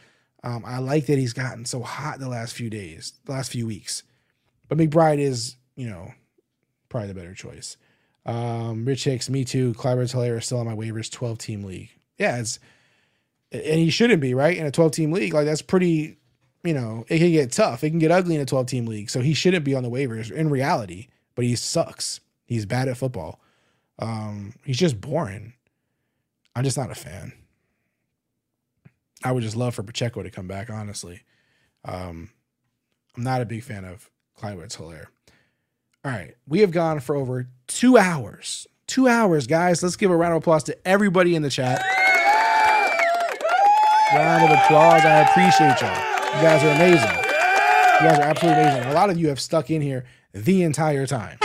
[0.43, 3.65] Um, I like that he's gotten so hot the last few days, the last few
[3.65, 4.03] weeks.
[4.67, 6.13] But McBride is, you know,
[6.89, 7.77] probably the better choice.
[8.25, 9.73] Um, Rich Hicks, me too.
[9.73, 11.91] Clyburn Helaire is still on my waivers, 12 team league.
[12.17, 12.59] Yeah, it's
[13.53, 14.57] and he shouldn't be, right?
[14.57, 15.33] In a 12 team league.
[15.33, 16.17] Like that's pretty,
[16.63, 17.83] you know, it can get tough.
[17.83, 19.09] It can get ugly in a 12 team league.
[19.09, 22.19] So he shouldn't be on the waivers in reality, but he sucks.
[22.45, 23.39] He's bad at football.
[23.99, 25.53] Um, he's just boring.
[26.55, 27.33] I'm just not a fan.
[29.23, 31.21] I would just love for Pacheco to come back, honestly.
[31.85, 32.29] Um,
[33.15, 35.05] I'm not a big fan of Clyde Edwards Helaire.
[36.03, 36.35] All right.
[36.47, 38.67] We have gone for over two hours.
[38.87, 39.81] Two hours, guys.
[39.81, 41.81] Let's give a round of applause to everybody in the chat.
[44.15, 45.03] Round of applause.
[45.05, 46.35] I appreciate y'all.
[46.35, 47.09] You guys are amazing.
[48.01, 48.91] You guys are absolutely amazing.
[48.91, 51.37] A lot of you have stuck in here the entire time.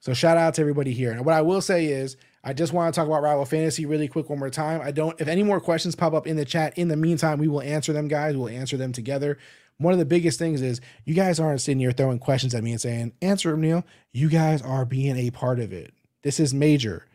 [0.00, 1.12] So shout out to everybody here.
[1.12, 2.16] And what I will say is,
[2.46, 4.82] I just want to talk about Rival Fantasy really quick one more time.
[4.82, 7.48] I don't, if any more questions pop up in the chat, in the meantime, we
[7.48, 8.36] will answer them, guys.
[8.36, 9.38] We'll answer them together.
[9.78, 12.72] One of the biggest things is you guys aren't sitting here throwing questions at me
[12.72, 13.82] and saying, answer them, Neil.
[14.12, 15.94] You guys are being a part of it.
[16.22, 17.06] This is major.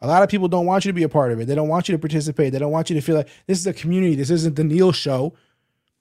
[0.00, 1.46] A lot of people don't want you to be a part of it.
[1.46, 2.52] They don't want you to participate.
[2.52, 4.14] They don't want you to feel like this is a community.
[4.14, 5.34] This isn't the Neil show.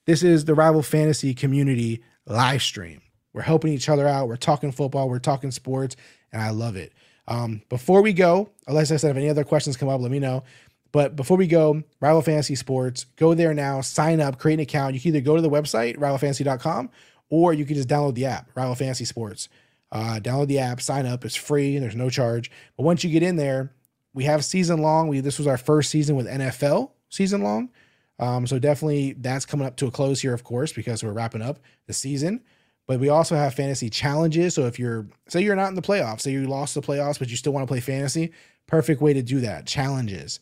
[0.06, 3.02] This is the Rival Fantasy community live stream.
[3.34, 4.28] We're helping each other out.
[4.28, 5.10] We're talking football.
[5.10, 5.96] We're talking sports
[6.32, 6.94] and I love it.
[7.28, 10.20] Um, before we go, unless I said, if any other questions come up, let me
[10.20, 10.44] know.
[10.92, 14.94] But before we go, Rival Fantasy Sports, go there now, sign up, create an account.
[14.94, 16.90] You can either go to the website, rivalfantasy.com,
[17.30, 19.50] or you can just download the app, Rival Fantasy Sports.
[19.92, 21.26] Uh, download the app, sign up.
[21.26, 22.50] It's free, there's no charge.
[22.78, 23.74] But once you get in there,
[24.16, 25.10] we have season long.
[25.10, 27.70] We this was our first season with NFL season long.
[28.18, 31.42] Um, so definitely that's coming up to a close here, of course, because we're wrapping
[31.42, 32.42] up the season.
[32.88, 34.56] But we also have fantasy challenges.
[34.56, 37.30] So if you're, say you're not in the playoffs, say you lost the playoffs, but
[37.30, 38.32] you still want to play fantasy,
[38.68, 39.66] perfect way to do that.
[39.66, 40.40] Challenges.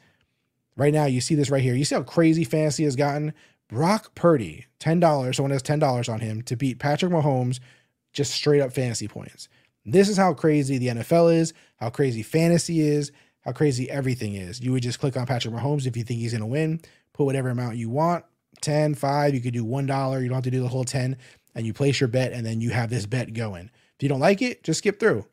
[0.76, 1.74] Right now, you see this right here.
[1.74, 3.34] You see how crazy fantasy has gotten?
[3.70, 5.36] Brock Purdy, $10.
[5.36, 7.60] Someone has $10 on him to beat Patrick Mahomes,
[8.12, 9.48] just straight up fantasy points.
[9.86, 13.12] This is how crazy the NFL is, how crazy fantasy is,
[13.44, 14.62] how crazy everything is.
[14.62, 16.82] You would just click on Patrick Mahomes if you think he's going to win,
[17.14, 18.26] put whatever amount you want
[18.62, 20.22] 10, 5, you could do $1.
[20.22, 21.18] You don't have to do the whole 10
[21.56, 23.70] and you place your bet and then you have this bet going.
[23.98, 25.26] If you don't like it, just skip through.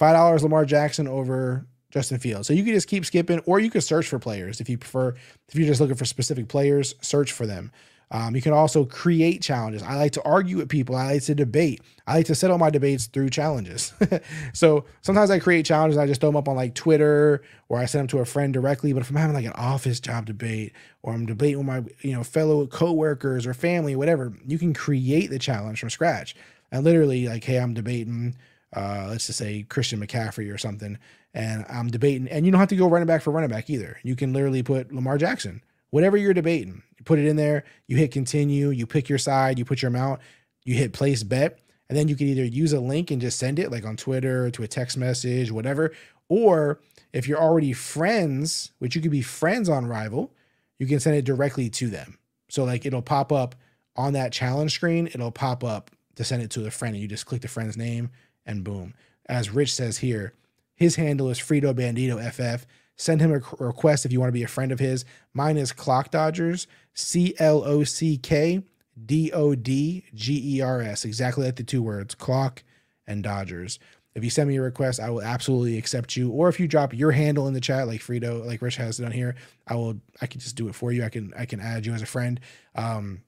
[0.00, 2.46] $5 Lamar Jackson over Justin Fields.
[2.46, 5.14] So you can just keep skipping or you could search for players if you prefer.
[5.48, 7.72] If you're just looking for specific players, search for them.
[8.12, 9.82] Um, you can also create challenges.
[9.82, 10.94] I like to argue with people.
[10.94, 11.80] I like to debate.
[12.06, 13.92] I like to settle my debates through challenges.
[14.52, 15.98] so sometimes I create challenges.
[15.98, 18.52] I just throw them up on like Twitter or I send them to a friend
[18.52, 18.92] directly.
[18.92, 20.72] But if I'm having like an office job debate
[21.02, 25.30] or I'm debating with my you know fellow coworkers or family, whatever, you can create
[25.30, 26.36] the challenge from scratch.
[26.70, 28.36] And literally like, hey, I'm debating.
[28.74, 30.98] Uh, let's just say Christian McCaffrey or something,
[31.32, 33.98] and I'm debating, and you don't have to go running back for running back either.
[34.02, 35.62] You can literally put Lamar Jackson
[35.96, 39.58] whatever you're debating, you put it in there, you hit continue, you pick your side,
[39.58, 40.20] you put your amount,
[40.62, 41.58] you hit place bet,
[41.88, 44.50] and then you can either use a link and just send it like on Twitter
[44.50, 45.92] to a text message, whatever.
[46.28, 46.80] Or
[47.14, 50.34] if you're already friends, which you could be friends on Rival,
[50.78, 52.18] you can send it directly to them.
[52.50, 53.54] So like it'll pop up
[53.96, 57.08] on that challenge screen, it'll pop up to send it to a friend, and you
[57.08, 58.10] just click the friend's name
[58.44, 58.92] and boom.
[59.30, 60.34] As Rich says here,
[60.74, 62.66] his handle is Frito Bandito FF.
[62.96, 65.04] Send him a request if you want to be a friend of his.
[65.34, 68.62] Mine is Clock Dodgers, C L O C K
[69.04, 72.62] D O D G E R S, exactly like the two words, clock
[73.06, 73.78] and Dodgers.
[74.14, 76.30] If you send me a request, I will absolutely accept you.
[76.30, 79.12] Or if you drop your handle in the chat, like Frito, like Rich has done
[79.12, 79.34] here,
[79.68, 80.00] I will.
[80.22, 81.04] I can just do it for you.
[81.04, 81.34] I can.
[81.36, 82.40] I can add you as a friend.
[82.74, 83.20] Um,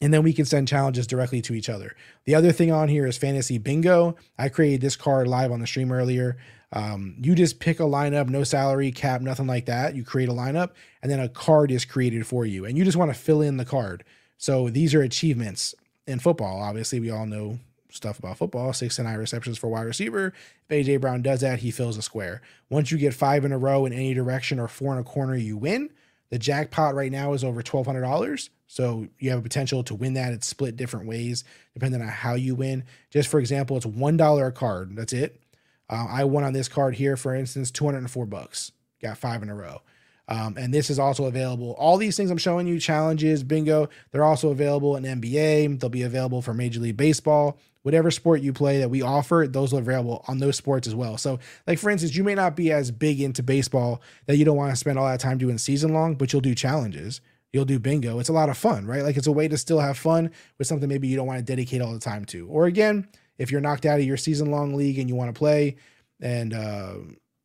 [0.00, 1.96] and then we can send challenges directly to each other.
[2.24, 4.14] The other thing on here is fantasy bingo.
[4.38, 6.36] I created this card live on the stream earlier.
[6.72, 9.94] Um, you just pick a lineup, no salary cap, nothing like that.
[9.94, 10.70] You create a lineup,
[11.02, 13.56] and then a card is created for you, and you just want to fill in
[13.56, 14.04] the card.
[14.36, 15.74] So these are achievements
[16.06, 16.60] in football.
[16.60, 17.58] Obviously, we all know
[17.90, 18.72] stuff about football.
[18.72, 20.32] Six and nine receptions for wide receiver.
[20.68, 22.42] If AJ Brown does that, he fills a square.
[22.68, 25.36] Once you get five in a row in any direction or four in a corner,
[25.36, 25.90] you win.
[26.30, 28.50] The jackpot right now is over twelve hundred dollars.
[28.66, 30.32] So you have a potential to win that.
[30.32, 32.84] It's split different ways depending on how you win.
[33.10, 34.96] Just for example, it's one dollar a card.
[34.96, 35.40] That's it.
[35.88, 38.72] Uh, I won on this card here, for instance, 204 bucks.
[39.00, 39.82] Got five in a row.
[40.28, 41.76] Um, and this is also available.
[41.78, 45.78] All these things I'm showing you, challenges, bingo, they're also available in NBA.
[45.78, 47.58] They'll be available for Major League Baseball.
[47.82, 51.16] Whatever sport you play that we offer, those are available on those sports as well.
[51.16, 51.38] So,
[51.68, 54.72] like for instance, you may not be as big into baseball that you don't want
[54.72, 57.20] to spend all that time doing season long, but you'll do challenges.
[57.52, 58.18] You'll do bingo.
[58.18, 59.02] It's a lot of fun, right?
[59.02, 61.44] Like it's a way to still have fun with something maybe you don't want to
[61.44, 62.48] dedicate all the time to.
[62.48, 63.06] Or again,
[63.38, 65.76] if you're knocked out of your season long league and you want to play,
[66.20, 66.94] and uh,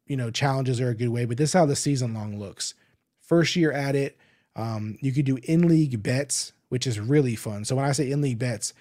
[0.07, 1.25] you know challenges are a good way.
[1.25, 2.73] But this is how the season long looks.
[3.21, 4.17] First year at it,
[4.55, 7.65] um, you could do in league bets, which is really fun.
[7.65, 8.73] So when I say in league bets,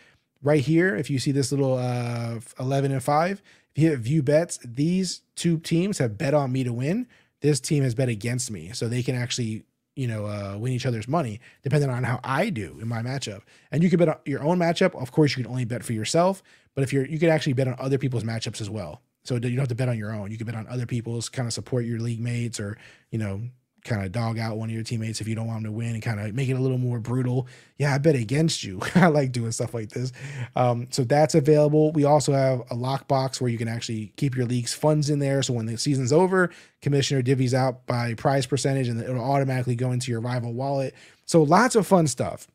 [0.43, 3.43] right here, if you see this little uh, 11 and 5,
[3.74, 7.07] if you hit view bets, these two teams have bet on me to win.
[7.41, 8.73] This team has bet against me.
[8.73, 9.65] So they can actually,
[9.95, 13.43] you know, uh, win each other's money depending on how I do in my matchup.
[13.70, 15.01] And you can bet your own matchup.
[15.01, 16.43] Of course, you can only bet for yourself,
[16.75, 19.03] but if you're, you can actually bet on other people's matchups as well.
[19.25, 20.31] So you don't have to bet on your own.
[20.31, 22.79] You can bet on other people's, kind of support your league mates or,
[23.11, 23.43] you know,
[23.85, 25.95] kind of dog out one of your teammates if you don't want them to win
[25.95, 27.47] and kind of make it a little more brutal.
[27.79, 28.81] Yeah, I bet against you.
[28.95, 30.13] I like doing stuff like this.
[30.57, 31.93] Um, so that's available.
[31.93, 35.43] We also have a lockbox where you can actually keep your league's funds in there.
[35.43, 36.51] So when the season's over,
[36.83, 40.95] commissioner divvies out by prize percentage and it'll automatically go into your rival wallet.
[41.25, 42.49] So lots of fun stuff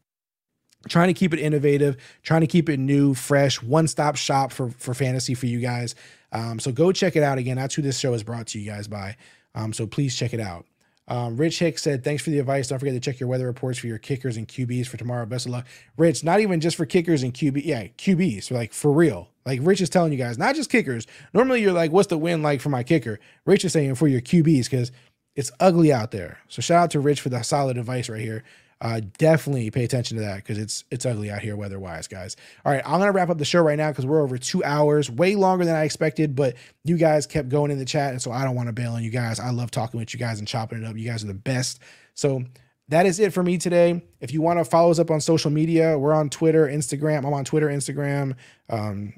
[0.87, 4.69] trying to keep it innovative, trying to keep it new, fresh, one stop shop for
[4.71, 5.95] for fantasy for you guys.
[6.31, 7.57] Um, so go check it out again.
[7.57, 9.15] That's who this show is brought to you guys by.
[9.53, 10.65] Um, so please check it out.
[11.07, 12.67] Um, Rich Hicks said, Thanks for the advice.
[12.67, 15.25] Don't forget to check your weather reports for your kickers and QBs for tomorrow.
[15.25, 15.67] Best of luck.
[15.97, 17.63] Rich, not even just for kickers and QB.
[17.63, 18.51] Yeah, QBs.
[18.51, 19.29] Like for real.
[19.45, 21.05] Like Rich is telling you guys, not just kickers.
[21.33, 23.19] Normally you're like, What's the win like for my kicker?
[23.45, 24.91] Rich is saying for your QBs because
[25.35, 26.39] it's ugly out there.
[26.47, 28.43] So shout out to Rich for the solid advice right here
[28.81, 32.35] uh, definitely pay attention to that because it's it's ugly out here weather wise, guys.
[32.65, 35.09] All right, I'm gonna wrap up the show right now because we're over two hours,
[35.09, 36.35] way longer than I expected.
[36.35, 38.93] But you guys kept going in the chat, and so I don't want to bail
[38.93, 39.39] on you guys.
[39.39, 40.97] I love talking with you guys and chopping it up.
[40.97, 41.79] You guys are the best.
[42.15, 42.43] So
[42.89, 44.03] that is it for me today.
[44.19, 47.19] If you want to follow us up on social media, we're on Twitter, Instagram.
[47.25, 48.35] I'm on Twitter, Instagram,
[48.69, 49.13] um,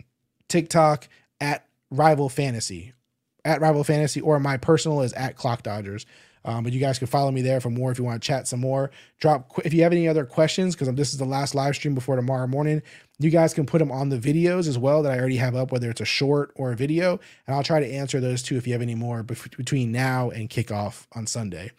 [0.47, 1.09] TikTok
[1.41, 2.93] at Rival Fantasy,
[3.43, 6.05] at Rival Fantasy, or my personal is at Clock Dodgers.
[6.45, 8.47] Um, but you guys can follow me there for more if you want to chat
[8.47, 8.91] some more.
[9.19, 12.15] Drop if you have any other questions because this is the last live stream before
[12.15, 12.81] tomorrow morning.
[13.19, 15.71] You guys can put them on the videos as well that I already have up,
[15.71, 18.67] whether it's a short or a video, and I'll try to answer those too if
[18.67, 21.71] you have any more between now and kickoff on Sunday.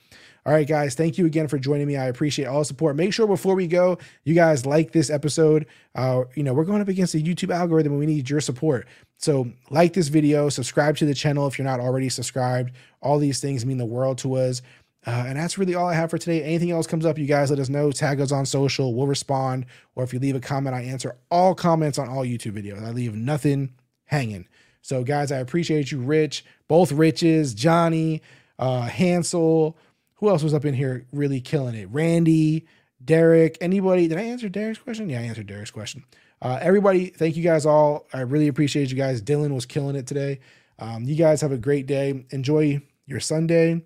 [0.48, 1.98] All right, guys, thank you again for joining me.
[1.98, 2.96] I appreciate all the support.
[2.96, 5.66] Make sure before we go, you guys like this episode.
[5.94, 8.88] Uh, you know, we're going up against the YouTube algorithm and we need your support.
[9.18, 12.72] So, like this video, subscribe to the channel if you're not already subscribed.
[13.00, 14.62] All these things mean the world to us.
[15.06, 16.42] Uh, and that's really all I have for today.
[16.42, 17.90] Anything else comes up, you guys let us know.
[17.92, 18.94] Tag us on social.
[18.94, 19.66] We'll respond.
[19.94, 22.84] Or if you leave a comment, I answer all comments on all YouTube videos.
[22.84, 24.48] I leave nothing hanging.
[24.82, 28.22] So, guys, I appreciate you, Rich, both Riches, Johnny,
[28.58, 29.76] uh, Hansel.
[30.14, 31.88] Who else was up in here really killing it?
[31.90, 32.66] Randy,
[33.04, 34.08] Derek, anybody?
[34.08, 35.08] Did I answer Derek's question?
[35.08, 36.04] Yeah, I answered Derek's question.
[36.40, 38.06] Uh, everybody, thank you guys all.
[38.12, 39.22] I really appreciate you guys.
[39.22, 40.40] Dylan was killing it today.
[40.78, 42.24] Um, you guys have a great day.
[42.30, 43.82] Enjoy your Sunday.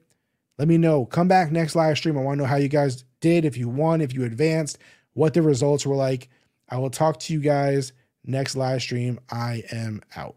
[0.59, 1.07] Let me know.
[1.07, 2.19] Come back next live stream.
[2.19, 4.79] I want to know how you guys did, if you won, if you advanced,
[5.15, 6.29] what the results were like.
[6.69, 7.93] I will talk to you guys
[8.25, 9.19] next live stream.
[9.31, 10.37] I am out.